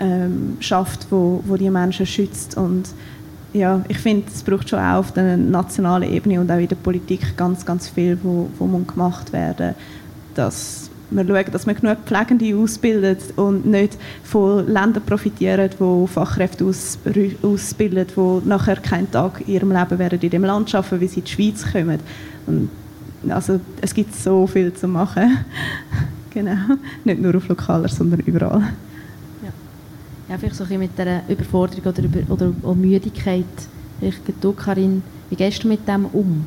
ähm, 0.00 0.56
schafft, 0.60 1.06
wo, 1.10 1.42
wo 1.46 1.56
die 1.56 1.70
Menschen 1.70 2.06
schützt 2.06 2.56
und 2.56 2.88
ja, 3.52 3.82
ich 3.88 3.98
finde, 3.98 4.26
es 4.32 4.42
braucht 4.42 4.68
schon 4.68 4.78
auch 4.78 4.98
auf 4.98 5.12
der 5.12 5.36
nationalen 5.36 6.12
Ebene 6.12 6.40
und 6.40 6.50
auch 6.50 6.58
in 6.58 6.68
der 6.68 6.76
Politik 6.76 7.36
ganz, 7.36 7.66
ganz 7.66 7.88
viel, 7.88 8.16
wo, 8.22 8.48
wo 8.58 8.66
muss 8.66 8.86
gemacht 8.86 9.32
werden, 9.32 9.74
dass 10.34 10.90
wir 11.10 11.26
schauen, 11.26 11.44
dass 11.50 11.66
man 11.66 11.74
genug 11.74 11.98
Pflegende 12.06 12.56
ausbildet 12.56 13.20
und 13.36 13.66
nicht 13.66 13.98
von 14.22 14.66
Ländern 14.66 15.02
profitieren, 15.04 15.68
die 15.68 16.06
Fachkräfte 16.06 16.64
aus, 16.64 16.98
ausbilden, 17.42 18.06
die 18.16 18.48
nachher 18.48 18.76
keinen 18.76 19.10
Tag 19.10 19.40
in 19.40 19.54
ihrem 19.54 19.72
Leben 19.72 19.98
werden 19.98 20.20
in 20.20 20.30
dem 20.30 20.44
Land 20.44 20.72
arbeiten, 20.72 21.00
wie 21.00 21.08
sie 21.08 21.18
in 21.18 21.24
die 21.24 21.30
Schweiz 21.32 21.64
kommen. 21.72 21.98
Und 22.46 22.70
also, 23.28 23.60
es 23.80 23.92
gibt 23.92 24.14
so 24.14 24.46
viel 24.46 24.72
zu 24.72 24.86
machen. 24.86 25.38
genau. 26.30 26.76
Nicht 27.04 27.20
nur 27.20 27.34
auf 27.34 27.48
lokaler, 27.48 27.88
sondern 27.88 28.20
überall 28.20 28.62
ja, 30.30 30.38
vielleicht 30.38 30.54
so 30.54 30.64
ein 30.64 30.78
mit 30.78 30.96
dieser 30.96 31.28
Überforderung 31.28 31.86
oder, 31.86 32.02
über, 32.04 32.32
oder 32.32 32.74
Müdigkeit. 32.74 33.44
du, 34.40 34.52
Karin, 34.52 35.02
wie 35.28 35.34
gehst 35.34 35.64
du 35.64 35.68
mit 35.68 35.86
dem 35.88 36.06
um? 36.06 36.46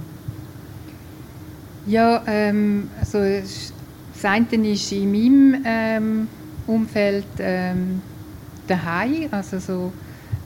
Ja, 1.85 2.23
ähm, 2.25 2.89
also 2.97 3.19
das 3.19 3.73
eine 4.23 4.71
ist 4.71 4.91
in 4.93 5.11
meinem 5.11 5.63
ähm, 5.65 6.27
Umfeld 6.65 7.25
ähm, 7.39 8.01
daheim, 8.67 9.27
also 9.31 9.59
so 9.59 9.91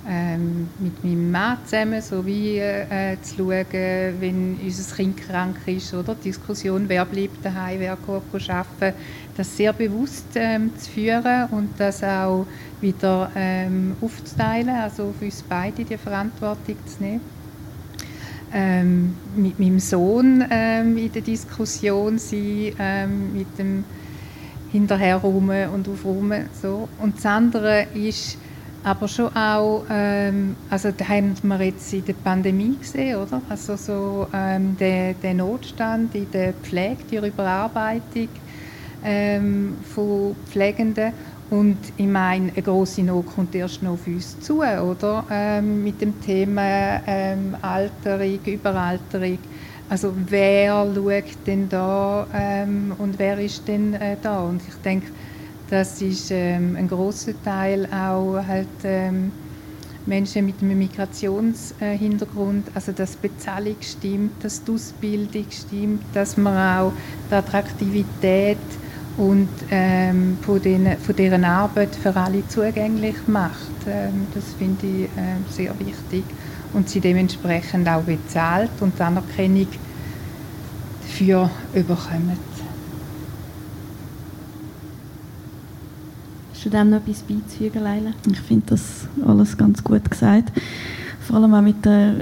ähm, 0.09 0.69
mit 0.79 1.03
meinem 1.03 1.29
Mann 1.29 1.57
zusammen, 1.65 2.01
so 2.01 2.25
wie 2.25 2.57
äh, 2.57 3.17
zu 3.21 3.35
schauen, 3.35 3.65
wenn 4.19 4.59
unser 4.63 4.95
Kind 4.95 5.17
krank 5.17 5.57
ist, 5.67 5.93
oder 5.93 6.15
Diskussion, 6.15 6.85
wer 6.87 7.05
bleibt 7.05 7.45
daheim, 7.45 7.81
wer 7.81 7.97
geht 7.97 8.49
arbeiten, 8.49 8.97
das 9.37 9.55
sehr 9.55 9.71
bewusst 9.71 10.25
ähm, 10.35 10.71
zu 10.77 10.89
führen 10.89 11.47
und 11.51 11.69
das 11.77 12.03
auch 12.03 12.45
wieder 12.81 13.31
ähm, 13.35 13.95
aufzuteilen, 14.01 14.69
also 14.69 15.03
auf 15.09 15.21
uns 15.21 15.43
beide 15.47 15.83
die 15.83 15.97
Verantwortung 15.97 16.75
zu 16.85 17.03
nehmen. 17.03 17.21
Ähm, 18.53 19.15
mit 19.35 19.59
meinem 19.59 19.79
Sohn 19.79 20.43
ähm, 20.49 20.97
in 20.97 21.11
der 21.11 21.21
Diskussion 21.21 22.17
sein, 22.17 22.73
ähm, 22.79 23.33
mit 23.33 23.59
dem 23.59 23.83
Hinterherräumen 24.71 25.69
und 25.69 25.87
Aufräumen. 25.87 26.49
So. 26.59 26.87
Und 26.99 27.17
das 27.17 27.25
andere 27.25 27.87
ist 27.93 28.37
aber 28.83 29.07
schon 29.09 29.35
auch, 29.35 29.83
ähm, 29.89 30.55
also 30.69 30.91
da 30.95 31.09
haben 31.09 31.35
wir 31.43 31.61
jetzt 31.61 31.93
in 31.93 32.05
der 32.05 32.13
Pandemie 32.13 32.77
gesehen, 32.79 33.17
oder? 33.17 33.41
Also 33.49 33.75
so 33.75 34.27
der, 34.31 35.13
der 35.13 35.33
Notstand 35.33 36.15
in 36.15 36.31
der 36.31 36.53
Pflege, 36.53 37.03
die 37.11 37.17
Überarbeitung 37.17 38.29
ähm, 39.03 39.77
von 39.93 40.35
Pflegenden 40.49 41.13
und 41.49 41.77
ich 41.95 42.07
meine, 42.07 42.51
eine 42.51 42.61
grosse 42.61 43.03
Not 43.03 43.27
kommt 43.27 43.55
erst 43.55 43.81
noch 43.81 43.93
auf 43.93 44.05
uns 44.05 44.37
zu, 44.41 44.61
oder? 44.61 45.23
Ähm, 45.31 45.81
mit 45.83 46.01
dem 46.01 46.19
Thema 46.21 47.01
ähm, 47.07 47.55
Alterung, 47.61 48.39
Überalterung. 48.45 49.37
Also 49.89 50.13
wer 50.27 50.85
schaut 50.93 51.23
denn 51.45 51.69
da 51.69 52.27
ähm, 52.33 52.93
und 52.97 53.17
wer 53.17 53.39
ist 53.39 53.65
denn 53.65 53.93
äh, 53.93 54.17
da? 54.21 54.41
Und 54.41 54.61
ich 54.67 54.75
denke, 54.83 55.07
das 55.69 56.01
ist 56.01 56.31
ähm, 56.31 56.75
ein 56.77 56.89
großer 56.89 57.31
Teil 57.43 57.85
auch 57.93 58.45
halt 58.45 58.67
ähm, 58.83 59.31
Menschen 60.05 60.45
mit 60.45 60.61
einem 60.61 60.79
Migrationshintergrund, 60.79 62.67
also 62.73 62.91
dass 62.91 63.19
die 63.19 63.29
Bezahlung 63.29 63.75
stimmt, 63.81 64.43
dass 64.43 64.63
die 64.63 64.71
Ausbildung 64.71 65.45
stimmt, 65.49 66.03
dass 66.13 66.35
man 66.35 66.79
auch 66.79 66.93
die 67.29 67.35
Attraktivität 67.35 68.57
und 69.17 69.49
ähm, 69.71 70.37
von, 70.41 70.61
den, 70.61 70.97
von 70.97 71.15
deren 71.15 71.43
Arbeit 71.43 71.95
für 71.95 72.15
alle 72.15 72.47
zugänglich 72.47 73.15
macht. 73.27 73.87
Ähm, 73.87 74.27
das 74.33 74.43
finde 74.57 74.85
ich 74.85 75.03
äh, 75.05 75.37
sehr 75.49 75.77
wichtig 75.79 76.23
und 76.73 76.87
sie 76.87 76.99
dementsprechend 76.99 77.87
auch 77.89 78.03
bezahlt 78.03 78.71
und 78.79 78.97
die 78.97 79.03
Anerkennung 79.03 79.67
dafür 81.01 81.49
überkommen. 81.73 82.37
Hast 86.53 86.65
du 86.65 86.69
dem 86.69 86.89
noch 86.89 86.97
etwas 86.97 87.21
beizufügen, 87.21 87.83
Leila? 87.83 88.11
Ich 88.29 88.39
finde 88.41 88.65
das 88.67 89.07
alles 89.25 89.57
ganz 89.57 89.83
gut 89.83 90.09
gesagt. 90.09 90.51
Vor 91.21 91.37
allem 91.37 91.53
auch 91.53 91.61
mit 91.61 91.83
der, 91.85 92.13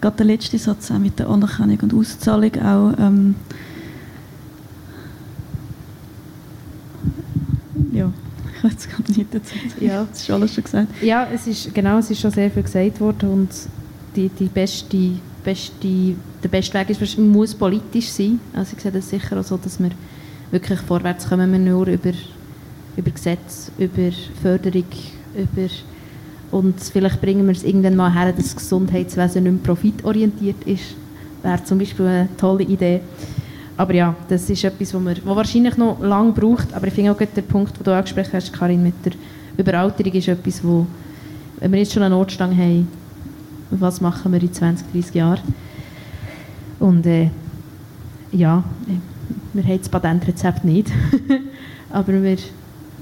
gerade 0.00 0.16
der 0.16 0.26
letzte 0.26 0.58
Satz, 0.58 0.90
auch 0.90 0.98
mit 0.98 1.18
der 1.18 1.28
Anerkennung 1.28 1.78
und 1.80 1.94
Auszahlung 1.94 2.52
auch 2.62 2.92
ähm, 2.98 3.34
ich 8.64 8.70
jetzt 8.72 8.90
gerade 8.90 9.12
nicht 9.12 9.34
dazu 9.34 9.54
sagen. 9.54 9.84
Ja. 9.84 10.06
Das 10.10 10.20
ist 10.20 10.30
alles 10.30 10.54
schon 10.54 10.64
gesagt. 10.64 10.88
Ja, 11.02 11.28
es 11.32 11.46
ist, 11.46 11.74
genau, 11.74 11.98
es 11.98 12.10
ist 12.10 12.20
schon 12.20 12.30
sehr 12.30 12.50
viel 12.50 12.62
gesagt 12.62 13.00
worden 13.00 13.30
und 13.30 13.50
die, 14.16 14.28
die 14.28 14.46
beste, 14.46 15.12
beste, 15.44 16.14
der 16.42 16.48
beste 16.48 16.78
Weg 16.78 16.90
ist, 16.90 17.18
muss 17.18 17.54
politisch 17.54 18.08
sein. 18.08 18.40
Also 18.52 18.74
ich 18.76 18.82
sehe 18.82 18.92
das 18.92 19.08
sicher 19.08 19.38
auch 19.38 19.44
so, 19.44 19.56
dass 19.56 19.80
wir 19.80 19.90
wirklich 20.50 20.80
vorwärts 20.80 21.28
kommen 21.28 21.50
wir 21.50 21.58
nur 21.58 21.86
über 21.86 22.12
über 22.96 23.10
Gesetze, 23.10 23.72
über 23.78 24.10
Förderung, 24.42 24.84
über 25.34 25.68
und 26.50 26.78
vielleicht 26.80 27.20
bringen 27.22 27.46
wir 27.46 27.52
es 27.52 27.64
irgendwann 27.64 27.96
mal 27.96 28.12
her, 28.12 28.30
dass 28.32 28.44
das 28.44 28.56
Gesundheitswesen 28.56 29.44
nicht 29.44 29.52
mehr 29.52 29.62
profitorientiert 29.62 30.62
ist. 30.66 30.94
Wäre 31.42 31.64
zum 31.64 31.78
Beispiel 31.78 32.06
eine 32.06 32.28
tolle 32.36 32.64
Idee. 32.64 33.00
Aber 33.76 33.94
ja, 33.94 34.14
das 34.28 34.48
ist 34.50 34.64
etwas, 34.64 34.92
was 34.94 35.24
wahrscheinlich 35.24 35.76
noch 35.76 36.00
lange 36.00 36.32
braucht. 36.32 36.72
Aber 36.74 36.86
ich 36.86 36.92
finde 36.92 37.12
auch 37.12 37.18
der 37.18 37.42
Punkt, 37.42 37.76
den 37.76 37.84
du 37.84 37.94
angesprochen 37.94 38.32
hast, 38.32 38.52
Karin, 38.52 38.82
mit 38.82 38.94
der 39.04 39.12
Überalterung 39.56 40.12
ist 40.12 40.28
etwas, 40.28 40.62
wo, 40.62 40.86
wenn 41.58 41.72
wir 41.72 41.78
jetzt 41.78 41.92
schon 41.92 42.02
einen 42.02 42.14
Notstand 42.14 42.56
haben, 42.56 42.88
was 43.70 44.00
machen 44.00 44.32
wir 44.32 44.42
in 44.42 44.52
20, 44.52 44.92
30 44.92 45.14
Jahren? 45.14 45.40
Und 46.78 47.06
äh, 47.06 47.30
ja, 48.32 48.62
wir 49.52 49.62
haben 49.62 49.78
das 49.78 49.88
Patentrezept 49.88 50.64
nicht. 50.64 50.90
aber 51.90 52.22
wir 52.22 52.36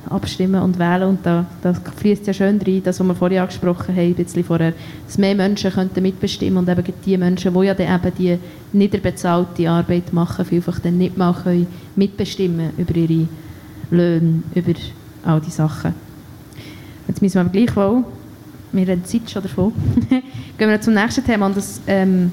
abstimmen 0.09 0.62
und 0.62 0.78
wählen 0.78 1.09
und 1.09 1.18
da, 1.24 1.44
da 1.62 1.74
fließt 1.74 2.26
ja 2.26 2.32
schön 2.32 2.61
rein, 2.61 2.82
das, 2.82 3.01
was 3.01 3.07
wir 3.07 3.14
vorher 3.14 3.42
angesprochen 3.42 3.94
haben, 3.94 4.09
ein 4.09 4.14
bisschen 4.14 4.44
vorher, 4.44 4.72
dass 5.07 5.18
mehr 5.18 5.34
Menschen 5.34 5.70
könnten 5.70 6.03
mitbestimmen 6.03 6.59
und 6.59 6.68
eben 6.68 6.82
die 7.05 7.16
Menschen, 7.18 7.53
die 7.53 7.66
ja 7.66 7.74
dann 7.74 7.94
eben 7.94 8.14
die 8.18 8.38
niederbezahlte 8.72 9.68
Arbeit 9.68 10.12
machen, 10.12 10.44
vielfach 10.44 10.78
dann 10.80 10.98
nicht 10.98 11.18
mal 11.18 11.34
können 11.34 11.66
mitbestimmen 11.96 12.70
über 12.78 12.96
ihre 12.96 13.28
Löhne, 13.90 14.42
über 14.55 14.72
all 15.24 15.40
diese 15.40 15.57
Sachen. 15.57 15.94
Jetzt 17.07 17.20
müssen 17.20 17.34
wir 17.34 17.40
aber 17.42 17.51
gleichwohl, 17.51 18.05
wir 18.72 18.86
haben 18.86 19.05
Zeit 19.05 19.30
schon 19.30 19.42
davon, 19.42 19.72
gehen 20.59 20.70
wir 20.70 20.80
zum 20.80 20.94
nächsten 20.94 21.24
Thema 21.24 21.46
und 21.46 21.57
das 21.57 21.80
ähm, 21.86 22.32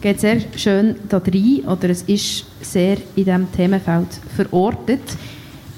geht 0.00 0.20
sehr 0.20 0.40
schön 0.56 0.96
da 1.08 1.18
rein, 1.18 1.60
oder 1.66 1.90
es 1.90 2.02
ist 2.02 2.44
sehr 2.60 2.96
in 3.14 3.24
diesem 3.24 3.52
Themenfeld 3.52 4.08
verortet. 4.34 5.00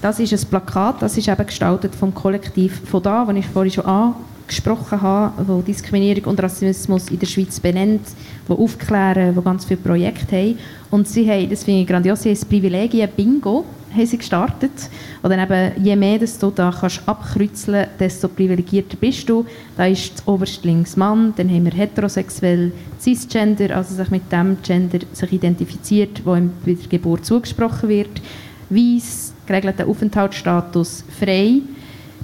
Das 0.04 0.20
ist 0.20 0.34
ein 0.34 0.50
Plakat, 0.50 1.00
das 1.00 1.16
ist 1.16 1.28
eben 1.28 1.46
gestaltet 1.46 1.94
vom 1.94 2.12
Kollektiv 2.12 2.78
von 2.84 3.02
da, 3.02 3.24
das 3.24 3.36
ich 3.36 3.46
vorhin 3.46 3.72
schon 3.72 3.86
angesprochen 3.86 5.00
habe, 5.00 5.48
wo 5.48 5.62
Diskriminierung 5.62 6.24
und 6.24 6.42
Rassismus 6.42 7.08
in 7.08 7.18
der 7.18 7.26
Schweiz 7.26 7.58
benennt, 7.58 8.02
wo 8.46 8.52
aufklären, 8.62 9.34
wo 9.34 9.40
ganz 9.40 9.64
viele 9.64 9.80
Projekte 9.80 10.36
haben. 10.36 10.58
Und 10.90 11.08
sie 11.08 11.26
haben, 11.26 11.48
das 11.48 11.64
finde 11.64 11.80
ich 11.80 11.86
grandios, 11.86 12.20
sie 12.20 12.28
haben 12.28 12.34
das 12.34 12.44
Privilegien 12.44 13.08
Bingo 13.16 13.64
haben 13.96 14.06
sie 14.06 14.18
gestartet. 14.18 14.90
Und 15.22 15.30
dann 15.30 15.40
eben, 15.40 15.82
je 15.82 15.96
mehr 15.96 16.18
dass 16.18 16.38
du 16.38 16.50
da 16.50 16.70
kannst 16.78 17.00
abkreuzeln 17.08 17.86
desto 17.98 18.28
privilegierter 18.28 18.98
bist 18.98 19.26
du. 19.30 19.46
Da 19.74 19.86
ist 19.86 20.18
das 20.18 20.28
oberste 20.28 20.68
links 20.68 20.98
Mann, 20.98 21.32
dann 21.36 21.48
haben 21.48 21.64
wir 21.64 21.72
heterosexuell, 21.72 22.72
cisgender, 23.00 23.74
also 23.74 23.94
sich 23.94 24.10
mit 24.10 24.30
dem 24.30 24.58
Gender 24.62 24.98
sich 25.14 25.32
identifiziert, 25.32 26.20
wo 26.26 26.34
ihm 26.34 26.52
bei 26.66 26.74
der 26.74 26.88
Geburt 26.88 27.24
zugesprochen 27.24 27.88
wird, 27.88 28.20
weiss, 28.68 29.33
geregelten 29.46 29.88
Aufenthaltsstatus 29.88 31.04
frei, 31.18 31.60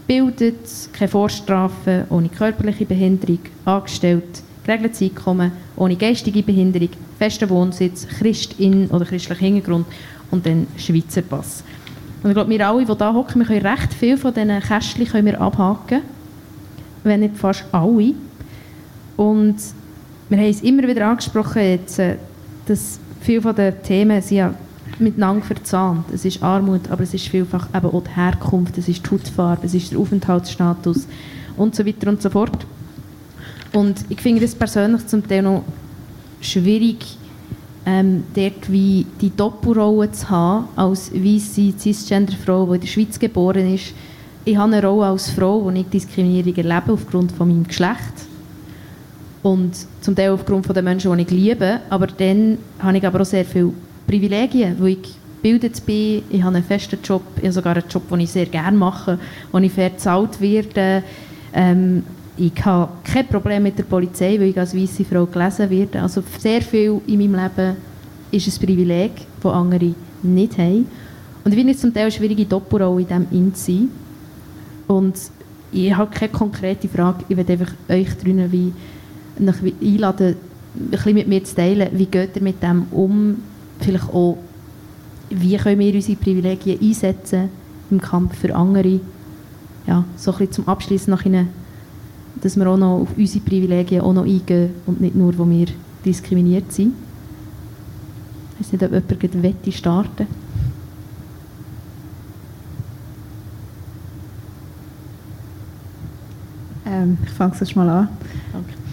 bildet, 0.07 0.66
keine 0.93 1.09
Vorstrafen, 1.09 2.05
ohne 2.11 2.29
körperliche 2.29 2.85
Behinderung, 2.85 3.39
angestellt, 3.64 4.43
geregeltes 4.64 5.03
Einkommen, 5.03 5.53
ohne 5.77 5.97
geistige 5.97 6.43
Behinderung, 6.43 6.91
festen 7.18 7.49
Wohnsitz, 7.49 8.07
Christin 8.07 8.87
oder 8.89 9.05
christlicher 9.05 9.41
Hintergrund 9.41 9.87
und 10.31 10.45
dann 10.45 10.66
Schweizer 10.77 11.23
Pass. 11.23 11.62
Und 12.23 12.31
ich 12.31 12.35
glaube, 12.35 12.51
wir 12.51 12.68
alle, 12.68 12.85
die 12.85 12.93
hier 12.93 13.14
hocken, 13.14 13.41
wir 13.41 13.47
können 13.47 13.66
recht 13.66 13.95
viel 13.95 14.16
von 14.16 14.35
diesen 14.35 14.61
Kästchen 14.61 15.07
können 15.07 15.27
wir 15.27 15.41
abhaken, 15.41 16.03
wenn 17.05 17.21
nicht 17.21 17.37
fast 17.37 17.64
alle. 17.73 18.14
Und 19.16 19.57
wir 20.29 20.39
haben 20.39 20.51
es 20.51 20.62
immer 20.62 20.87
wieder 20.87 21.07
angesprochen, 21.07 21.62
jetzt, 21.62 21.99
äh, 21.99 22.16
dass 22.66 22.99
viele 23.21 23.43
von 23.43 23.55
Themen 23.83 24.21
sind 24.23 24.37
ja 24.37 24.55
miteinander 24.99 25.45
verzahnt. 25.45 26.07
Es 26.12 26.24
ist 26.24 26.43
Armut, 26.43 26.91
aber 26.91 27.03
es 27.03 27.14
ist 27.14 27.28
vielfach 27.28 27.68
eben 27.74 27.86
auch 27.86 28.03
die 28.03 28.11
Herkunft, 28.11 28.76
es 28.78 28.88
ist 28.88 29.05
die 29.05 29.11
Hautfarbe, 29.11 29.66
es 29.66 29.74
ist 29.74 29.93
der 29.93 29.99
Aufenthaltsstatus 29.99 31.07
und 31.57 31.74
so 31.74 31.86
weiter 31.86 32.09
und 32.09 32.20
so 32.20 32.30
fort. 32.30 32.66
Und 33.72 34.05
ich 34.09 34.20
finde 34.20 34.45
es 34.45 34.55
persönlich 34.55 35.07
zum 35.07 35.26
Teil 35.26 35.43
noch 35.43 35.64
schwierig, 36.41 37.18
ähm, 37.86 38.24
dort 38.34 38.70
wie 38.70 39.07
die 39.20 39.34
Doppelrolle 39.34 40.11
zu 40.12 40.28
haben, 40.28 40.68
als 40.76 41.12
weisse 41.12 41.72
Cisgender-Frau, 41.78 42.66
die 42.66 42.74
in 42.74 42.80
der 42.80 42.88
Schweiz 42.88 43.18
geboren 43.18 43.74
ist. 43.74 43.93
Ich 44.45 44.57
habe 44.57 44.72
eine 44.72 44.86
Rolle 44.86 45.07
als 45.07 45.30
Frau, 45.30 45.64
wo 45.64 45.70
ich 45.70 45.86
Diskriminierung 45.86 46.55
erlebe 46.57 46.93
aufgrund 46.93 47.32
von 47.32 47.49
meinem 47.49 47.66
Geschlecht 47.66 48.26
und 49.43 49.72
zum 50.01 50.14
Teil 50.14 50.30
aufgrund 50.30 50.66
von 50.66 50.74
den 50.74 50.84
Menschen, 50.84 51.16
die 51.16 51.22
ich 51.22 51.30
liebe, 51.30 51.80
aber 51.88 52.07
dann 52.07 52.59
habe 52.78 52.99
ich 52.99 53.07
aber 53.07 53.20
auch 53.20 53.26
sehr 53.26 53.45
viele 53.45 53.72
Privilegien, 54.11 54.74
wo 54.78 54.86
ich 54.86 54.98
gebildet 55.36 55.86
bin, 55.86 56.22
ich 56.30 56.42
habe 56.42 56.56
einen 56.56 56.64
festen 56.64 56.98
Job, 57.02 57.22
ich 57.36 57.44
habe 57.44 57.52
sogar 57.52 57.76
einen 57.76 57.88
Job, 57.88 58.08
den 58.08 58.20
ich 58.20 58.30
sehr 58.30 58.46
gerne 58.46 58.76
mache, 58.76 59.20
wo 59.52 59.58
ich 59.58 59.72
fair 59.72 59.90
bezahlt 59.90 60.40
werde. 60.40 61.04
Ähm, 61.54 62.02
ich 62.36 62.52
habe 62.64 62.90
kein 63.04 63.28
Problem 63.28 63.62
mit 63.62 63.78
der 63.78 63.84
Polizei, 63.84 64.32
weil 64.40 64.48
ich 64.48 64.58
als 64.58 64.76
weiße 64.76 65.04
Frau 65.04 65.26
gelesen 65.26 65.70
werde. 65.70 66.02
Also 66.02 66.24
sehr 66.38 66.61
viel 66.61 67.00
in 67.06 67.18
meinem 67.20 67.34
Leben 67.36 67.76
ist 68.32 68.48
ein 68.48 68.66
Privileg, 68.66 69.12
das 69.40 69.52
andere 69.52 69.94
nicht 70.22 70.58
haben. 70.58 70.86
Und 71.44 71.52
ich 71.52 71.58
finde 71.58 71.72
es 71.72 71.80
zum 71.80 71.94
Teil 71.94 72.04
eine 72.04 72.12
schwierige 72.12 72.46
Doppelrolle 72.46 73.02
in 73.02 73.06
diesem 73.06 73.26
In 73.30 73.54
sein. 73.54 73.88
Und 74.88 75.14
ich 75.70 75.96
habe 75.96 76.11
keine 76.12 76.32
konkrete 76.32 76.88
Frage, 76.88 77.24
ich 77.28 77.36
werde 77.36 77.52
einfach 77.52 77.72
euch 77.88 78.08
drinnen 78.18 78.74
einladen, 79.38 80.34
ein 80.74 80.90
bisschen 80.90 81.14
mit 81.14 81.28
mir 81.28 81.44
zu 81.44 81.54
teilen, 81.54 81.88
wie 81.92 82.06
geht 82.06 82.34
ihr 82.34 82.42
mit 82.42 82.61
dem 82.61 82.86
um, 82.90 83.36
vielleicht 83.81 84.09
auch, 84.09 84.39
wie 85.31 85.57
können 85.57 85.78
wir 85.78 85.95
unsere 85.95 86.18
Privilegien 86.18 86.81
einsetzen 86.81 87.49
im 87.91 88.01
Kampf 88.01 88.37
für 88.37 88.55
andere. 88.55 89.01
Ja, 89.87 90.05
so 90.16 90.33
ein 90.33 90.39
bisschen 90.39 90.53
zum 90.53 90.68
Abschluss 90.68 91.07
nach 91.07 91.24
Ihnen, 91.24 91.49
dass 92.41 92.57
wir 92.57 92.68
auch 92.68 92.76
noch 92.76 93.03
auf 93.03 93.09
unsere 93.16 93.45
Privilegien 93.45 94.03
auch 94.03 94.12
noch 94.12 94.24
eingehen 94.24 94.70
und 94.87 95.01
nicht 95.01 95.14
nur, 95.14 95.37
wo 95.37 95.49
wir 95.49 95.66
diskriminiert 96.05 96.72
sind. 96.72 96.95
Ich 98.59 98.66
weiß 98.66 98.72
nicht, 98.72 98.85
ob 98.85 99.22
jemand 99.22 99.43
wette 99.43 99.72
starten 99.72 100.26
ähm, 106.87 107.18
Ich 107.24 107.31
fange 107.31 107.55
es 107.59 107.74
mal 107.74 107.89
an. 107.89 108.09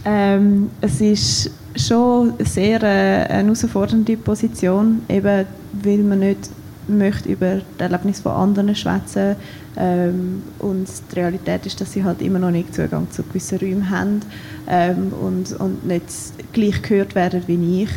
Ähm, 0.10 0.70
es 0.80 1.02
ist 1.02 1.52
schon 1.76 2.36
sehr 2.40 2.82
äh, 2.82 3.26
eine 3.30 3.44
herausfordernde 3.44 4.16
Position, 4.16 5.02
eben 5.10 5.46
weil 5.84 5.98
man 5.98 6.20
nicht 6.20 6.50
möchte 6.88 7.28
über 7.28 7.56
das 7.78 7.92
Erlebnis 7.92 8.22
von 8.22 8.32
anderen 8.32 8.74
schwätzen 8.74 9.36
ähm, 9.76 10.44
und 10.60 10.88
die 11.12 11.16
Realität 11.20 11.66
ist, 11.66 11.82
dass 11.82 11.92
sie 11.92 12.06
halt 12.06 12.22
immer 12.22 12.40
noch 12.40 12.52
nicht 12.52 12.74
Zugang 12.74 13.12
zu 13.12 13.22
gewissen 13.22 13.58
Räumen 13.58 13.90
haben 13.90 14.22
ähm, 14.70 15.12
und, 15.12 15.52
und 15.60 15.86
nicht 15.86 16.06
gleich 16.54 16.82
gehört 16.84 17.14
werden 17.14 17.44
wie 17.48 17.84
ich. 17.84 17.90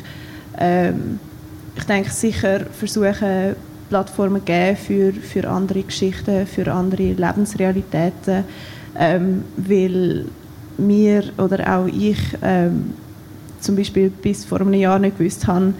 Ähm, 0.59 1.21
ich 1.77 1.85
denke 1.85 2.11
sicher 2.11 2.67
versuchen 2.73 3.55
Plattformen 3.89 4.45
geben 4.45 4.77
für, 4.77 5.13
für 5.13 5.49
andere 5.49 5.85
Geschichten, 5.85 6.45
für 6.49 6.73
andere 6.73 7.13
Lebensrealitäten, 7.13 8.43
ähm, 8.99 9.45
weil 9.57 10.25
mir 10.81 11.25
oder 11.39 11.79
auch 11.79 11.87
ich 11.87 12.19
ähm, 12.43 12.95
zum 13.61 13.77
Beispiel 13.77 14.11
bis 14.11 14.45
vor 14.45 14.61
einem 14.61 14.75
Jahr 14.75 14.99
nicht 14.99 15.19
gewusst 15.19 15.47
habe, 15.47 15.75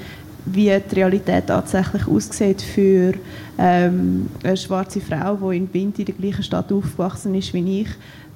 wie 0.47 0.71
die 0.91 0.95
Realität 0.95 1.47
tatsächlich 1.47 2.07
aussieht 2.07 2.63
für 2.63 3.15
ähm, 3.59 4.29
eine 4.43 4.57
schwarze 4.57 5.01
Frau, 5.01 5.51
die 5.51 5.59
in 5.59 5.75
Wind 5.75 5.99
in 5.99 6.07
der 6.07 6.15
gleichen 6.15 6.43
Stadt 6.43 6.73
aufgewachsen 6.73 7.35
ist 7.35 7.53
wie 7.53 7.83
ich, 7.83 7.89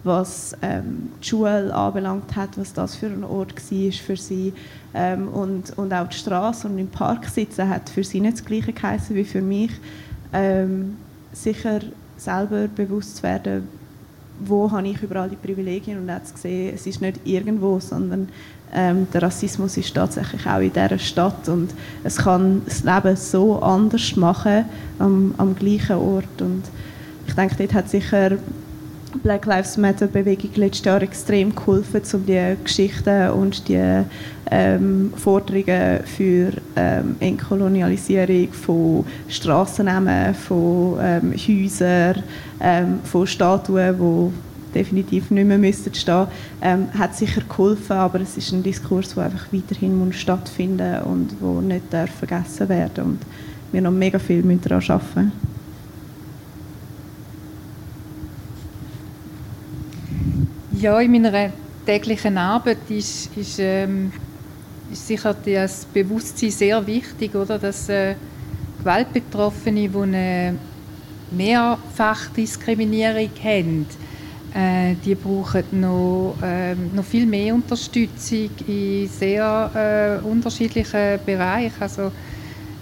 was 0.03 0.57
ähm, 0.61 1.11
die 1.23 1.29
Schule 1.29 1.75
anbelangt 1.75 2.37
hat, 2.37 2.59
was 2.59 2.73
das 2.73 2.97
für 2.97 3.07
ein 3.07 3.25
Ort 3.25 3.55
war 3.55 3.93
für 3.93 4.17
sie 4.17 4.53
ähm, 4.95 5.29
und, 5.29 5.77
und 5.79 5.93
auch 5.93 6.09
die 6.09 6.17
Straße 6.17 6.69
und 6.69 6.79
im 6.79 6.89
Park 6.89 7.27
sitzen 7.27 7.69
hat 7.69 7.89
für 7.89 8.05
sie 8.05 8.21
nicht 8.21 8.35
das 8.35 8.45
Gleiche 8.45 8.73
geheißen 8.73 9.17
wie 9.17 9.25
für 9.25 9.43
mich. 9.43 9.71
Ähm, 10.33 10.97
sicher 11.33 11.81
selber 12.17 12.69
bewusst 12.69 13.17
zu 13.17 13.23
werden, 13.23 13.69
wo 14.41 14.71
habe 14.71 14.89
ich 14.89 15.03
überall 15.03 15.29
die 15.29 15.37
Privilegien 15.37 15.99
und 15.99 16.11
auch 16.11 16.23
zu 16.23 16.37
sehen, 16.37 16.73
es 16.75 16.87
ist 16.87 17.01
nicht 17.01 17.21
irgendwo, 17.25 17.79
sondern 17.81 18.29
ähm, 18.73 19.07
der 19.13 19.23
Rassismus 19.23 19.77
ist 19.77 19.95
tatsächlich 19.95 20.47
auch 20.47 20.59
in 20.59 20.73
dieser 20.73 20.99
Stadt 20.99 21.49
und 21.49 21.71
es 22.03 22.17
kann 22.17 22.63
das 22.65 22.83
Leben 22.83 23.17
so 23.17 23.61
anders 23.61 24.17
machen 24.17 24.65
am, 24.99 25.35
am 25.39 25.55
gleichen 25.55 25.97
Ort 25.97 26.41
und 26.41 26.63
ich 27.27 27.35
denke, 27.35 27.55
dort 27.57 27.75
hat 27.75 27.89
sicher 27.89 28.33
Black 29.23 29.47
Lives 29.47 29.77
Matter 29.77 30.07
Bewegung 30.07 30.51
letztes 30.57 30.85
Jahr 30.85 31.03
extrem 31.03 31.55
geholfen, 31.55 32.03
um 32.13 32.27
die 32.27 32.57
Geschichten 32.63 33.31
und 33.31 33.69
die 33.69 34.03
ähm, 34.51 35.13
Forderungen 35.17 36.01
für 36.05 36.53
ähm, 36.77 37.17
Entkolonialisierung 37.21 38.53
von 38.53 39.05
Strassennamen, 39.29 40.35
von 40.35 40.99
ähm, 41.01 41.33
Häusern, 41.33 42.23
ähm, 42.61 43.01
von 43.05 43.27
Statuen, 43.27 43.97
die 43.99 44.75
definitiv 44.75 45.31
nicht 45.31 45.47
mehr 45.47 45.59
müssten 45.59 45.95
stehen, 45.95 46.27
ähm, 46.61 46.89
hat 46.99 47.15
sicher 47.15 47.43
geholfen, 47.49 47.93
aber 47.93 48.21
es 48.21 48.37
ist 48.37 48.53
ein 48.53 48.63
Diskurs, 48.63 49.15
der 49.15 49.25
einfach 49.25 49.47
weiterhin 49.53 49.97
muss 49.97 50.17
stattfinden 50.17 51.03
und 51.03 51.37
wo 51.41 51.61
nicht 51.61 51.85
vergessen 52.19 52.69
werden 52.69 53.05
und 53.05 53.19
wir 53.73 53.81
noch 53.81 53.93
mega 53.93 54.19
viel 54.19 54.43
daran 54.43 54.83
arbeiten 54.89 55.15
müssen. 55.15 55.54
Ja, 60.85 61.01
in 61.01 61.13
meiner 61.13 61.51
täglichen 61.87 62.37
Arbeit 62.37 62.91
ist, 62.91 63.35
ist, 63.39 63.59
ähm, 63.59 64.13
ist 64.93 65.07
sicher 65.07 65.35
das 65.43 65.87
Bewusstsein 65.87 66.51
sehr 66.51 66.87
wichtig, 66.87 67.35
oder? 67.35 67.59
dass 67.59 67.89
äh, 67.89 68.17
Gewaltbetroffene, 68.81 69.89
die 69.89 69.97
eine 69.97 70.59
Mehrfachdiskriminierung 71.31 73.31
haben, 73.43 73.87
äh, 74.55 74.95
die 75.03 75.15
brauchen 75.15 75.65
noch, 75.81 76.37
äh, 76.43 76.75
noch 76.75 77.05
viel 77.05 77.25
mehr 77.25 77.55
Unterstützung 77.55 78.51
in 78.67 79.09
sehr 79.09 80.21
äh, 80.23 80.27
unterschiedlichen 80.27 81.19
Bereichen. 81.25 81.81
Also, 81.81 82.13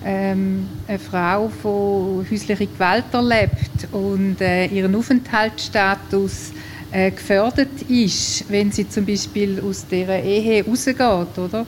ähm, 0.04 0.66
eine 0.88 0.98
Frau, 0.98 1.52
die 1.62 2.32
häusliche 2.32 2.66
Gewalt 2.66 3.04
erlebt 3.12 3.86
und 3.92 4.40
äh, 4.40 4.66
ihren 4.66 4.96
Aufenthaltsstatus 4.96 6.50
gefördert 6.92 7.82
ist, 7.88 8.44
wenn 8.50 8.70
sie 8.70 8.88
zum 8.88 9.06
Beispiel 9.06 9.62
aus 9.66 9.86
dieser 9.86 10.22
Ehe 10.22 10.64
rausgeht, 10.64 11.38
oder? 11.38 11.66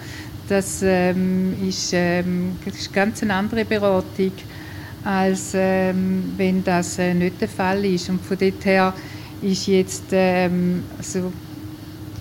Das, 0.49 0.83
ähm, 0.83 1.55
ist, 1.67 1.93
ähm, 1.95 2.57
das 2.65 2.75
ist 2.75 2.93
ganz 2.93 3.23
eine 3.23 3.35
andere 3.35 3.65
Beratung, 3.65 4.33
als 5.03 5.53
ähm, 5.55 6.35
wenn 6.37 6.63
das 6.63 6.99
äh, 6.99 7.15
nicht 7.15 7.41
der 7.41 7.49
Fall 7.49 7.85
ist. 7.87 8.11
Und 8.11 8.23
von 8.23 8.37
dort 8.39 8.65
her 8.65 8.93
ist 9.41 9.67
jetzt 9.67 10.05
ähm, 10.13 10.83
also 10.99 11.33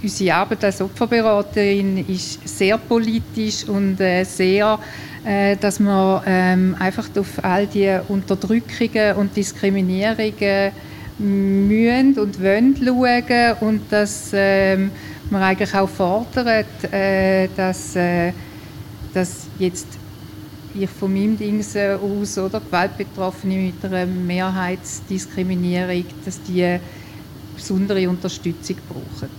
unsere 0.02 0.36
Arbeit 0.36 0.64
als 0.66 0.82
Opferberaterin 0.82 2.06
ist 2.08 2.48
sehr 2.48 2.78
politisch 2.78 3.68
und 3.68 4.00
äh, 4.00 4.24
sehr, 4.24 4.78
äh, 5.26 5.56
dass 5.56 5.80
wir 5.80 6.24
ähm, 6.26 6.76
einfach 6.80 7.10
auf 7.18 7.44
all 7.44 7.68
die 7.68 7.98
Unterdrückungen 8.10 9.16
und 9.16 9.36
Diskriminierungen 9.36 10.72
müssen 11.24 12.20
und 12.20 12.42
wollen 12.42 12.76
schauen 12.78 13.56
und 13.62 13.82
dass 13.90 14.32
ähm, 14.34 14.92
wir 15.30 15.40
eigentlich 15.40 15.74
auch 15.74 15.90
fordern, 15.90 16.66
äh, 16.92 17.48
dass, 17.56 17.96
äh, 17.96 18.34
dass 19.14 19.48
jetzt 19.58 19.88
ich 20.76 20.90
von 20.90 21.14
meinem 21.14 21.38
Ding 21.38 21.62
aus 21.62 22.38
oder 22.38 22.60
Gewaltbetroffene 22.60 23.56
mit 23.56 23.86
einer 23.86 24.06
Mehrheitsdiskriminierung, 24.06 26.06
dass 26.26 26.42
die 26.42 26.78
besondere 27.56 28.10
Unterstützung 28.10 28.78
brauchen. 28.90 29.30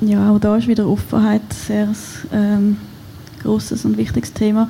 Ja, 0.00 0.30
auch 0.30 0.38
da 0.38 0.56
ist 0.56 0.68
wieder 0.68 0.86
Offenheit 0.86 1.42
ein 1.42 1.94
sehr 1.94 2.32
ähm, 2.32 2.76
großes 3.42 3.84
und 3.84 3.96
wichtiges 3.96 4.32
Thema. 4.32 4.68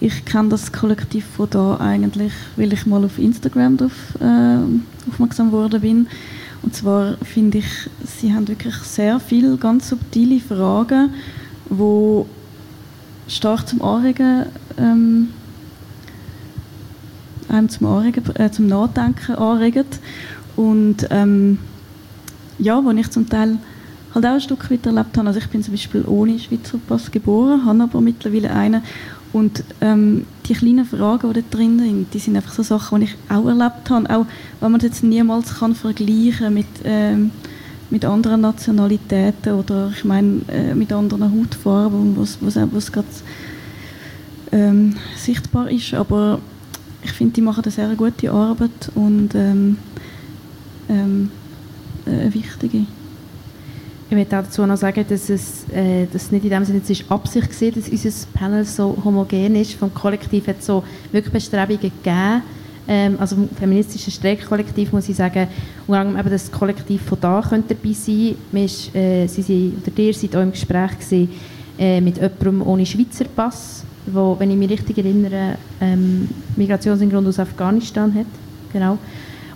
Ich 0.00 0.24
kenne 0.24 0.50
das 0.50 0.72
Kollektiv 0.72 1.24
von 1.36 1.48
da 1.50 1.76
eigentlich, 1.78 2.32
weil 2.56 2.72
ich 2.72 2.84
mal 2.86 3.04
auf 3.04 3.18
Instagram 3.18 3.76
drauf, 3.78 4.14
äh, 4.20 4.58
aufmerksam 5.08 5.50
geworden 5.50 5.80
bin. 5.80 6.06
Und 6.62 6.74
zwar 6.74 7.16
finde 7.18 7.58
ich, 7.58 7.66
sie 8.04 8.34
haben 8.34 8.48
wirklich 8.48 8.74
sehr 8.76 9.20
viele 9.20 9.56
ganz 9.56 9.88
subtile 9.88 10.40
Fragen, 10.40 11.14
wo 11.70 12.26
stark 13.28 13.66
zum 13.68 13.82
Anregen 13.82 14.46
ähm, 14.78 15.28
einem 17.48 17.68
zum, 17.68 17.86
Anregen, 17.86 18.22
äh, 18.34 18.50
zum 18.50 18.66
Nachdenken 18.66 19.34
anregen. 19.36 19.86
Und 20.56 21.06
ähm, 21.10 21.58
ja, 22.58 22.82
wo 22.82 22.90
ich 22.90 23.10
zum 23.10 23.28
Teil 23.28 23.58
halt 24.14 24.26
auch 24.26 24.30
ein 24.30 24.40
Stück 24.40 24.70
weit 24.70 24.86
erlebt 24.86 25.16
habe. 25.16 25.28
Also 25.28 25.38
ich 25.38 25.48
bin 25.48 25.62
zum 25.62 25.74
Beispiel 25.74 26.04
ohne 26.06 26.38
Schweizer 26.38 26.78
Pass 26.86 27.10
geboren, 27.10 27.64
habe 27.64 27.82
aber 27.82 28.00
mittlerweile 28.00 28.50
einen. 28.50 28.82
Und 29.32 29.64
ähm, 29.80 30.24
die 30.46 30.54
kleinen 30.54 30.84
Fragen, 30.84 31.32
die 31.32 31.42
da 31.42 31.46
drin 31.50 31.78
sind, 31.78 32.14
die 32.14 32.18
sind 32.18 32.36
einfach 32.36 32.52
so 32.52 32.62
Sachen, 32.62 33.00
die 33.00 33.06
ich 33.06 33.16
auch 33.28 33.46
erlebt 33.46 33.90
habe. 33.90 34.08
Auch 34.08 34.26
wenn 34.60 34.72
man 34.72 34.80
das 34.80 34.90
jetzt 34.90 35.04
niemals 35.04 35.58
kann 35.58 35.74
vergleichen 35.74 36.54
mit, 36.54 36.66
ähm, 36.84 37.30
mit 37.90 38.04
anderen 38.04 38.40
Nationalitäten 38.40 39.54
oder 39.54 39.92
ich 39.94 40.04
meine 40.04 40.40
äh, 40.48 40.74
mit 40.74 40.92
anderen 40.92 41.30
Hautfarben, 41.32 42.16
was, 42.16 42.38
was, 42.40 42.56
was 42.72 42.92
gerade 42.92 43.08
ähm, 44.52 44.96
sichtbar 45.16 45.70
ist. 45.70 45.94
Aber 45.94 46.40
ich 47.02 47.12
finde, 47.12 47.34
die 47.34 47.42
machen 47.42 47.64
eine 47.64 47.72
sehr 47.72 47.94
gute 47.94 48.30
Arbeit 48.30 48.90
und 48.94 49.34
ähm, 49.34 49.78
ähm, 50.88 51.30
eine 52.06 52.32
wichtige. 52.32 52.86
Ich 54.08 54.14
möchte 54.14 54.30
dazu 54.30 54.64
noch 54.64 54.76
sagen, 54.76 55.04
dass 55.08 55.28
es 55.28 55.68
äh, 55.72 56.06
dass 56.12 56.30
nicht 56.30 56.44
in 56.44 56.50
dem 56.50 56.64
Sinne 56.64 56.80
ist 56.86 57.10
Absicht 57.10 57.60
war, 57.60 57.70
dass 57.72 57.88
unser 57.88 58.26
Panel 58.34 58.64
so 58.64 58.96
homogen 59.04 59.56
ist. 59.56 59.72
Vom 59.72 59.92
Kollektiv 59.92 60.46
hat 60.46 60.60
es 60.60 60.66
so 60.66 60.84
wirklich 61.10 61.32
Bestrebungen 61.32 61.80
gegeben. 61.80 62.42
Ähm, 62.86 63.16
also 63.18 63.34
im 63.34 63.48
feministischen 63.48 64.12
Streikkollektiv 64.12 64.92
muss 64.92 65.08
ich 65.08 65.16
sagen, 65.16 65.48
unter 65.88 66.00
anderem 66.00 66.20
eben 66.20 66.30
das 66.30 66.52
Kollektiv 66.52 67.02
von 67.02 67.18
da 67.20 67.42
könnte 67.48 67.74
dabei 67.74 67.94
sein. 67.94 68.36
Ist, 68.52 68.94
äh, 68.94 69.26
sie 69.26 69.42
sind, 69.42 69.84
oder 69.84 69.98
ihr 69.98 70.14
seid 70.14 70.36
auch 70.36 70.42
im 70.42 70.52
Gespräch 70.52 70.92
gewesen, 71.00 71.28
äh, 71.76 72.00
mit 72.00 72.18
jemandem 72.18 72.62
ohne 72.64 72.86
Schweizer 72.86 73.24
Pass, 73.24 73.82
wo, 74.06 74.36
wenn 74.38 74.52
ich 74.52 74.56
mich 74.56 74.70
richtig 74.70 74.98
erinnere, 74.98 75.56
ähm, 75.80 76.28
Migrationshintergrund 76.54 77.26
aus 77.26 77.40
Afghanistan 77.40 78.14
hat. 78.14 78.26
Genau. 78.72 78.98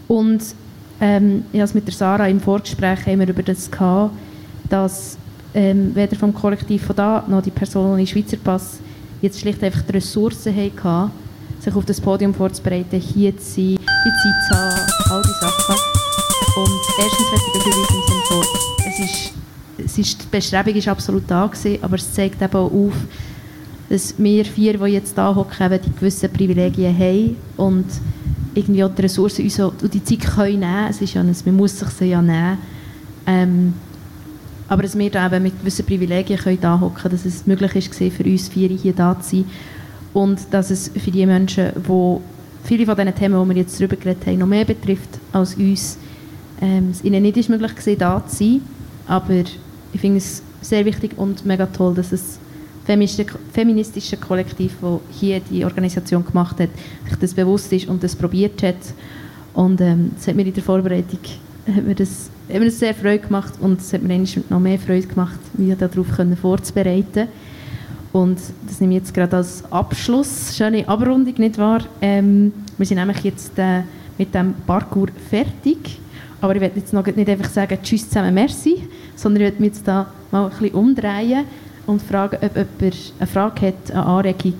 Und 0.09 0.43
ähm, 1.01 1.45
ich 1.53 1.75
mit 1.75 1.87
der 1.87 1.95
Sarah 1.95 2.27
im 2.27 2.41
Vorgespräch 2.41 3.07
wir 3.07 3.29
über 3.29 3.45
das 3.45 3.71
gehabt, 3.71 4.13
dass 4.71 5.19
ähm, 5.53 5.95
weder 5.95 6.17
vom 6.17 6.33
Kollektiv 6.33 6.85
von 6.85 6.97
da 6.97 7.25
noch 7.29 7.43
die 7.43 7.51
Personen 7.51 7.93
ohne 7.93 8.07
Schweizer 8.07 8.39
Pass 8.39 8.79
jetzt 9.21 9.41
schlicht 9.41 9.63
einfach 9.63 9.83
die 9.83 9.93
Ressourcen 9.93 10.55
hatten, 10.57 11.11
sich 11.61 11.75
auf 11.75 11.85
das 11.85 12.01
Podium 12.01 12.33
vorzubereiten, 12.33 12.99
hier 12.99 13.37
zu 13.37 13.45
sein, 13.45 13.77
die 13.77 14.11
Zeit 14.23 14.49
zu 14.49 14.55
haben, 14.55 14.81
all 15.11 15.23
diese 15.23 15.41
Sachen. 15.41 15.75
Und 16.57 16.81
erstens 16.99 17.27
möchte 17.31 17.47
ich 17.47 17.65
dafür 17.65 17.75
im 17.77 18.07
Sinne 18.07 18.45
es 18.89 18.99
ist, 18.99 19.33
es 19.85 19.99
ist, 19.99 20.23
die 20.23 20.27
Bestrebung 20.31 20.75
ist 20.75 20.89
absolut 20.89 21.25
da 21.27 21.47
gewesen, 21.47 21.79
aber 21.83 21.97
es 21.97 22.13
zeigt 22.13 22.41
eben 22.41 22.55
auch 22.55 22.73
auf, 22.73 22.95
dass 23.89 24.15
wir 24.19 24.45
vier, 24.45 24.79
die 24.79 24.93
jetzt 24.93 25.19
da 25.19 25.35
hocken, 25.35 25.81
die 25.85 25.93
gewisse 25.93 26.29
Privilegien 26.29 26.97
haben 26.97 27.37
und 27.57 27.87
irgendwie 28.55 28.85
auch 28.85 28.95
die 28.95 29.03
Ressourcen 29.03 29.51
auch, 29.63 29.73
die 29.93 30.03
Zeit 30.03 30.21
können 30.21 30.61
nehmen. 30.61 30.87
Es 30.89 31.01
ist 31.01 31.15
ja 31.15 31.23
man 31.23 31.57
muss 31.57 31.79
sich 31.79 31.89
sie 31.89 32.07
ja 32.07 32.23
nehmen. 32.23 32.59
Ähm, 33.27 33.75
aber 34.71 34.85
dass 34.85 34.97
wir 34.97 35.11
da 35.11 35.27
eben 35.27 35.43
mit 35.43 35.59
gewissen 35.59 35.85
Privilegien 35.85 36.39
können 36.39 36.61
da 36.61 36.79
hocken, 36.79 37.11
dass 37.11 37.25
es 37.25 37.45
möglich 37.45 37.75
ist 37.75 37.93
für 37.93 38.25
uns 38.25 38.49
vier 38.49 38.69
hier 38.69 38.93
da 38.93 39.21
zu 39.21 39.37
sein 39.37 39.45
und 40.15 40.39
dass 40.53 40.71
es 40.71 40.93
für 40.97 41.11
die 41.11 41.27
Menschen, 41.27 41.73
wo 41.85 42.23
viele 42.63 42.87
von 42.87 42.97
diesen 42.97 43.15
Themen, 43.17 43.43
die 43.43 43.49
wir 43.49 43.63
jetzt 43.63 43.81
darüber 43.81 43.97
geredet 43.97 44.25
haben, 44.27 44.39
noch 44.39 44.47
mehr 44.47 44.65
betrifft 44.65 45.19
als 45.33 45.57
uns, 45.57 45.99
ähm, 46.61 46.91
es 46.93 47.03
ihnen 47.03 47.21
nicht 47.21 47.37
ist 47.37 47.49
möglich 47.49 47.75
gewesen, 47.75 47.99
da 47.99 48.25
zu 48.25 48.37
sein. 48.37 48.61
Aber 49.09 49.43
ich 49.93 50.01
finde 50.01 50.19
es 50.19 50.41
sehr 50.61 50.85
wichtig 50.85 51.19
und 51.19 51.45
mega 51.45 51.67
toll, 51.67 51.93
dass 51.95 52.13
es 52.13 52.39
feministische 52.85 54.17
Kollektiv, 54.19 54.77
das 54.81 55.01
hier 55.11 55.41
die 55.41 55.65
Organisation 55.65 56.25
gemacht 56.25 56.61
hat, 56.61 56.71
sich 57.09 57.19
das 57.19 57.35
bewusst 57.35 57.73
ist 57.73 57.89
und 57.89 58.05
das 58.05 58.15
probiert 58.15 58.63
hat. 58.63 58.77
Und 59.53 59.81
ähm, 59.81 60.13
das 60.15 60.29
hat 60.29 60.37
mir 60.37 60.47
in 60.47 60.55
der 60.55 60.63
Vorbereitung 60.63 61.19
hat 61.67 61.85
mir 61.85 61.97
das 61.97 62.31
hat 62.53 62.61
mir 62.61 62.71
sehr 62.71 62.95
Freude 62.95 63.21
gemacht 63.21 63.55
und 63.61 63.81
es 63.81 63.93
hat 63.93 64.03
mir 64.03 64.25
noch 64.49 64.61
mehr 64.61 64.79
Freude 64.79 65.07
gemacht, 65.07 65.39
mich 65.55 65.77
darauf 65.77 66.07
vorzubereiten. 66.41 67.29
Und 68.13 68.39
das 68.67 68.81
nehme 68.81 68.95
ich 68.95 69.01
jetzt 69.01 69.15
gerade 69.15 69.37
als 69.37 69.63
Abschluss, 69.71 70.57
schöne 70.57 70.87
Abrundung, 70.89 71.35
nicht 71.39 71.59
wahr? 71.59 71.83
Ähm, 72.01 72.53
wir 72.77 72.87
sind 72.87 72.99
nämlich 72.99 73.23
jetzt 73.23 73.57
äh, 73.57 73.83
mit 74.19 74.35
dem 74.35 74.55
Parkour 74.67 75.09
fertig, 75.29 76.01
aber 76.41 76.57
ich 76.57 76.61
werde 76.61 76.81
jetzt 76.81 76.93
noch 76.93 77.07
nicht 77.07 77.29
einfach 77.29 77.49
sagen 77.49 77.79
«Tschüss 77.83 78.09
zusammen, 78.09 78.35
merci», 78.35 78.83
sondern 79.15 79.43
ich 79.43 79.45
werde 79.45 79.61
mich 79.61 79.75
jetzt 79.75 79.87
da 79.87 80.13
mal 80.33 80.45
ein 80.45 80.51
bisschen 80.51 80.75
umdrehen 80.75 81.45
und 81.87 82.03
fragen, 82.03 82.39
ob 82.43 82.57
jemand 82.57 83.13
eine 83.19 83.27
Frage 83.29 83.67
hat, 83.69 83.91
eine 83.93 84.05
Anregung, 84.05 84.55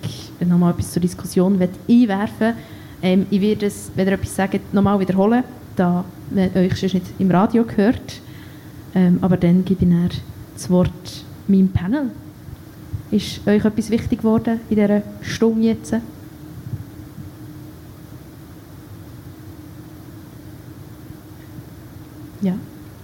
nochmal 0.47 0.73
etwas 0.73 0.93
zur 0.93 1.03
Diskussion 1.03 1.61
einwerfen 1.89 2.55
ähm, 3.03 3.27
Ich 3.31 3.41
werde 3.41 3.67
es, 3.67 3.91
wenn 3.97 4.07
ihr 4.07 4.15
etwas 4.15 4.37
sagt, 4.37 4.73
nochmal 4.73 5.01
wiederholen 5.01 5.43
da 5.81 6.05
man 6.31 6.55
euch 6.55 6.79
schon 6.79 6.91
nicht 6.93 7.07
im 7.19 7.31
Radio 7.31 7.65
gehört. 7.65 8.21
Ähm, 8.95 9.19
aber 9.23 9.39
dann 9.39 9.65
gebe 9.65 9.85
ich 9.85 9.91
dann 9.91 10.11
das 10.53 10.69
Wort 10.69 11.25
meinem 11.49 11.69
Panel. 11.69 12.11
Ist 13.11 13.47
euch 13.47 13.65
etwas 13.65 13.89
wichtig 13.91 14.19
geworden 14.19 14.61
in 14.69 14.77
dieser 14.77 15.03
Stunde 15.23 15.69
jetzt? 15.69 15.93
Ja. 15.93 16.01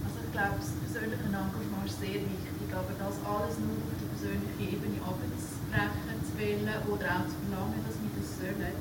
Also 0.05 0.19
ich 0.21 0.33
glaube, 0.33 0.57
das 0.61 0.71
persönliche 0.85 1.25
Engagement 1.25 1.87
ist 1.87 1.99
sehr 1.99 2.21
wichtig, 2.21 2.69
aber 2.77 2.93
das 3.01 3.17
alles 3.25 3.57
nur 3.57 3.73
auf 3.73 3.97
die 3.97 4.09
persönliche 4.13 4.77
Ebene 4.77 5.01
abzubrechen, 5.01 6.17
zu 6.29 6.33
wählen 6.37 6.77
oder 6.93 7.07
auch 7.09 7.25
zu 7.25 7.37
verlangen, 7.41 7.81
dass 7.89 7.97
wir 7.97 8.13
das 8.21 8.29
sollen, 8.37 8.77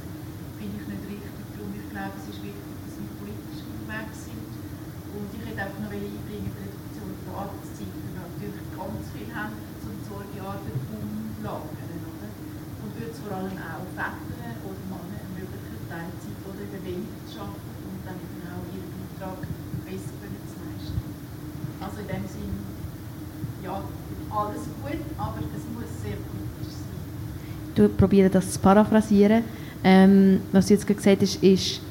finde 0.59 0.75
ich 0.83 0.87
nicht 0.87 1.05
richtig. 1.15 1.31
Darum, 1.55 1.71
ich 1.75 1.87
glaube, 1.91 2.15
es 2.19 2.27
ist 2.27 2.43
wichtig, 2.43 2.75
weg 3.95 4.11
sind. 4.11 4.51
Und 5.15 5.27
ich 5.31 5.43
hätte 5.47 5.61
einfach 5.61 5.79
noch 5.79 5.93
einbringen, 5.93 6.51
die 6.51 6.59
Reduktion 6.59 7.15
der 7.23 7.33
Arbeitszeit, 7.39 7.93
weil 7.95 8.11
wir 8.11 8.23
natürlich 8.27 8.67
ganz 8.75 9.03
viel 9.15 9.29
haben, 9.31 9.55
um 9.55 9.93
die 9.95 10.03
Sorgearbeit 10.03 10.81
umlagern. 10.91 12.01
Oder? 12.11 12.29
Und 12.83 12.91
würde 12.99 13.13
es 13.15 13.21
vor 13.23 13.33
allem 13.39 13.55
auch 13.55 13.87
Vätern 13.95 14.57
oder 14.67 14.83
Männer 14.91 15.19
ermöglichen, 15.23 15.79
Teilzeit 15.87 16.39
oder 16.43 16.59
eben 16.59 16.81
weniger 16.83 17.23
zu 17.23 17.39
arbeiten 17.39 17.83
und 17.87 18.01
dann 18.03 18.19
Also 21.85 22.01
in 22.01 22.07
dem 22.07 22.27
Sinn, 22.27 22.51
ja, 23.63 23.79
alles 24.33 24.63
gut, 24.81 25.01
aber 25.17 25.39
es 25.39 25.63
muss 25.71 25.91
sehr 26.01 26.17
politisch 26.17 26.75
sein. 27.75 27.87
Du 27.87 27.89
probierst 27.89 28.35
das 28.35 28.51
zu 28.51 28.59
paraphrasieren. 28.59 29.43
Ähm, 29.83 30.39
was 30.51 30.67
du 30.67 30.73
jetzt 30.73 30.87
gesagt 30.87 31.21
hast, 31.21 31.43
ist, 31.43 31.81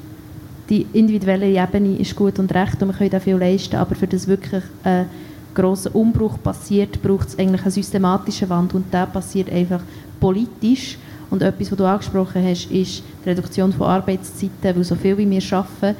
die 0.69 0.85
individuelle 0.93 1.47
Ebene 1.47 1.97
ist 1.97 2.15
gut 2.15 2.39
und 2.39 2.53
recht 2.53 2.81
und 2.81 2.89
wir 2.89 2.95
können 2.95 3.09
da 3.11 3.19
viel 3.19 3.35
leisten, 3.35 3.75
aber 3.75 3.95
für 3.95 4.07
das 4.07 4.27
wirklich 4.27 4.63
ein 4.83 5.05
grosser 5.53 5.95
Umbruch 5.95 6.41
passiert, 6.41 7.01
braucht 7.01 7.29
es 7.29 7.39
eigentlich 7.39 7.61
einen 7.61 7.71
systematischen 7.71 8.49
Wandel 8.49 8.77
und 8.77 8.93
der 8.93 9.05
passiert 9.05 9.51
einfach 9.51 9.81
politisch. 10.19 10.97
Und 11.29 11.41
etwas, 11.41 11.71
was 11.71 11.77
du 11.77 11.85
angesprochen 11.85 12.43
hast, 12.43 12.69
ist 12.71 13.03
die 13.23 13.29
Reduktion 13.29 13.73
von 13.73 13.87
Arbeitszeiten, 13.87 14.75
weil 14.75 14.83
so 14.83 14.95
viel 14.95 15.17
wie 15.17 15.29
wir 15.29 15.41
arbeiten, 15.51 15.97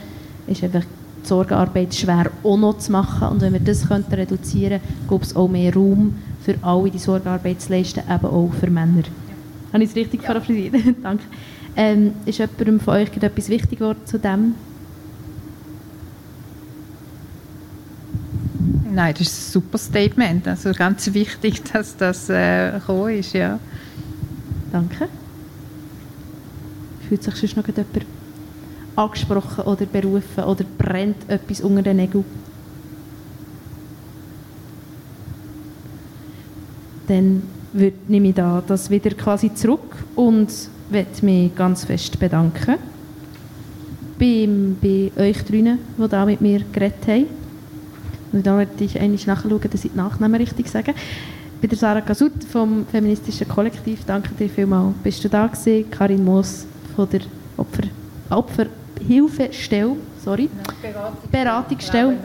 ist 0.48 0.64
einfach 0.64 0.84
die 1.24 1.28
Sorgearbeit 1.28 1.96
schwer 1.96 2.30
auch 2.44 2.58
noch 2.58 2.78
zu 2.78 2.92
machen. 2.92 3.30
Und 3.30 3.42
wenn 3.42 3.54
wir 3.54 3.60
das 3.60 3.88
könnten 3.88 4.14
reduzieren 4.14 4.82
könnten, 4.82 5.10
gäbe 5.10 5.24
es 5.24 5.36
auch 5.36 5.48
mehr 5.48 5.74
Raum 5.74 6.16
für 6.42 6.56
alle 6.62 6.92
die 6.92 7.00
Sorgearbeit 7.00 7.62
zu 7.62 7.72
leisten, 7.72 8.02
eben 8.02 8.26
auch 8.26 8.52
für 8.60 8.70
Männer. 8.70 9.04
Habe 9.76 9.84
ich 9.84 9.90
es 9.90 9.96
richtig 9.98 10.22
ja. 10.22 10.28
paraphrasiert? 10.28 10.74
Danke. 11.04 11.26
Ähm, 11.76 12.14
ist 12.26 12.40
jemandem 12.40 12.80
von 12.80 12.94
euch 12.94 13.10
etwas 13.18 13.50
wichtig 13.50 13.80
geworden 13.80 14.00
zu 14.06 14.18
dem? 14.18 14.56
Nein, 18.90 19.14
das 19.18 19.28
ist 19.28 19.50
ein 19.50 19.52
super 19.52 19.78
Statement. 19.78 20.48
Also 20.48 20.72
ganz 20.72 21.14
wichtig, 21.14 21.62
dass 21.74 21.98
das 21.98 22.30
äh, 22.30 22.72
gekommen 22.72 23.16
ist, 23.20 23.34
ja. 23.34 23.60
Danke. 24.72 25.10
Fühlt 27.10 27.24
sich 27.24 27.36
sonst 27.36 27.58
noch 27.58 27.68
jemand 27.68 28.06
angesprochen 28.96 29.66
oder 29.66 29.86
berufen 29.86 30.46
oder 30.46 30.64
brennt 30.78 31.30
etwas 31.30 31.60
unter 31.60 31.82
den 31.82 31.98
Nägeln? 31.98 32.24
Dann 37.10 37.44
nehme 38.08 38.30
ich 38.30 38.36
da 38.36 38.64
das 38.66 38.90
wieder 38.90 39.12
quasi 39.12 39.54
zurück 39.54 39.96
und 40.16 40.50
möchte 40.90 41.26
mich 41.26 41.56
ganz 41.56 41.86
fest 41.86 42.20
bedanken 42.20 42.76
bei, 44.20 44.48
bei 44.82 45.12
euch 45.18 45.44
drinnen, 45.44 45.80
die 45.98 46.08
da 46.08 46.26
mit 46.26 46.42
mir 46.42 46.62
geredet 46.72 47.08
haben. 47.08 47.26
Und 48.32 48.46
da 48.46 48.56
möchte 48.56 48.84
ich 48.84 49.00
eigentlich 49.00 49.28
nachschauen, 49.28 49.60
dass 49.70 49.86
ich 49.86 49.92
die 49.92 49.98
Nachnamen 49.98 50.36
richtig 50.36 50.70
sage. 50.70 50.94
Bei 51.62 51.68
der 51.68 51.78
Sarah 51.78 52.02
Gasut 52.02 52.44
vom 52.52 52.86
Feministischen 52.86 53.48
Kollektiv, 53.48 54.04
danke 54.06 54.30
dir 54.36 54.50
vielmals. 54.50 54.94
Bist 55.04 55.24
du 55.24 55.30
da 55.30 55.48
gewesen? 55.48 55.90
Karin 55.90 56.24
Moos 56.24 56.66
von 56.96 57.08
der 57.10 57.22
Opfer, 57.58 57.84
Opferhilfestelle, 58.30 59.96
sorry. 60.24 60.50
Beratungsstelle. 61.32 61.32
Beratungsstelle. 61.32 62.18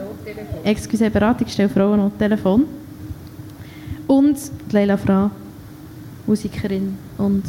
Excuse, 0.63 1.09
Beratungsstelle 1.09 1.69
Frauennottelefon. 1.69 2.65
Und 4.07 4.37
Leila 4.71 4.97
Fra, 4.97 5.31
Musikerin 6.27 6.97
und 7.17 7.43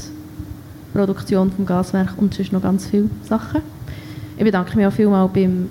Produktion 0.92 1.50
vom 1.50 1.66
Gaswerk 1.66 2.14
und 2.16 2.34
sonst 2.34 2.52
noch 2.52 2.62
ganz 2.62 2.86
viele 2.86 3.08
Sachen. 3.22 3.62
Ich 4.36 4.44
bedanke 4.44 4.76
mich 4.76 4.86
auch 4.86 4.92
vielmal 4.92 5.28
beim 5.28 5.68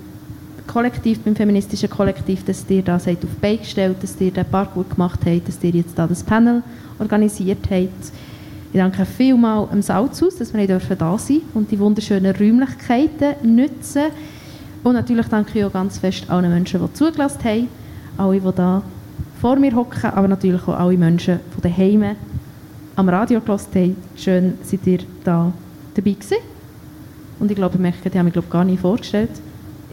Kollektiv, 0.66 1.20
beim 1.20 1.36
feministischen 1.36 1.90
Kollektiv, 1.90 2.44
dass 2.44 2.64
ihr 2.68 2.82
das 2.82 3.08
auf 3.08 3.16
die 3.20 3.26
Beine 3.40 3.58
gestellt 3.58 3.96
dass 4.00 4.20
ihr 4.20 4.30
den 4.30 4.44
Parkour 4.44 4.84
gemacht 4.88 5.20
habt, 5.26 5.48
dass 5.48 5.62
ihr 5.62 5.70
jetzt 5.70 5.98
da 5.98 6.06
das 6.06 6.22
Panel 6.22 6.62
organisiert 6.98 7.64
habt. 7.70 8.12
Ich 8.72 8.78
danke 8.78 9.04
vielmal 9.04 9.68
am 9.70 9.82
Salzhaus, 9.82 10.36
dass 10.36 10.54
wir 10.54 10.60
hier 10.62 10.78
da 10.96 11.18
sein 11.18 11.42
und 11.52 11.70
die 11.70 11.78
wunderschönen 11.78 12.34
Räumlichkeiten 12.34 13.54
nutzen. 13.54 14.04
Und 14.82 14.94
natürlich 14.94 15.26
danke 15.26 15.58
ich 15.58 15.64
auch 15.64 15.72
ganz 15.72 15.98
fest 15.98 16.24
allen 16.30 16.50
Menschen, 16.50 16.80
die 16.80 16.92
zugelassen 16.94 17.44
haben, 17.44 17.68
alle, 18.16 18.40
die 18.40 18.52
da 18.56 18.82
vor 19.40 19.56
mir 19.56 19.74
hocken, 19.74 20.10
aber 20.10 20.28
natürlich 20.28 20.62
auch 20.66 20.78
alle 20.78 20.96
Menschen 20.96 21.40
von 21.50 21.62
daheim 21.62 22.16
am 22.96 23.08
Radio 23.08 23.40
gehört 23.40 23.68
haben. 23.74 23.96
Schön, 24.16 24.54
seid 24.62 24.86
ihr 24.86 25.00
da 25.24 25.52
dabei 25.94 26.12
gewesen. 26.12 26.36
Und 27.38 27.50
ich 27.50 27.56
glaube, 27.56 27.78
ich 27.78 28.04
habe 28.04 28.24
mich 28.24 28.32
glaube, 28.32 28.48
gar 28.48 28.64
nicht 28.64 28.80
vorgestellt. 28.80 29.30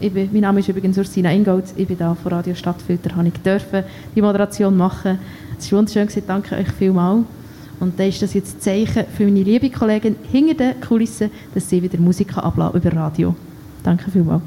Bin, 0.00 0.30
mein 0.32 0.40
Name 0.40 0.60
ist 0.60 0.68
übrigens 0.68 0.96
Ursina 0.96 1.32
Ingold. 1.32 1.64
Ich 1.76 1.86
bin 1.86 1.98
da 1.98 2.14
von 2.14 2.32
Radio 2.32 2.54
Stadtfilter, 2.54 3.14
habe 3.16 3.28
ich 3.28 3.34
dürfen 3.34 3.84
die 4.14 4.22
Moderation 4.22 4.76
machen. 4.76 5.18
Es 5.58 5.70
war 5.70 5.78
wunderschön, 5.78 6.06
gewesen. 6.06 6.24
danke 6.26 6.56
euch 6.56 6.70
vielmals. 6.72 7.24
Und 7.80 7.98
da 7.98 8.04
ist 8.04 8.20
das 8.22 8.34
jetzt 8.34 8.56
ein 8.56 8.60
Zeichen 8.60 9.04
für 9.16 9.24
meine 9.24 9.42
liebe 9.42 9.70
Kollegin 9.70 10.16
hinter 10.30 10.54
den 10.54 10.80
Kulissen, 10.80 11.30
dass 11.54 11.68
sie 11.68 11.82
wieder 11.82 11.98
Musik 11.98 12.36
abladen 12.36 12.80
über 12.80 12.94
Radio. 12.94 13.34
Danke 13.82 14.10
vielmals. 14.10 14.42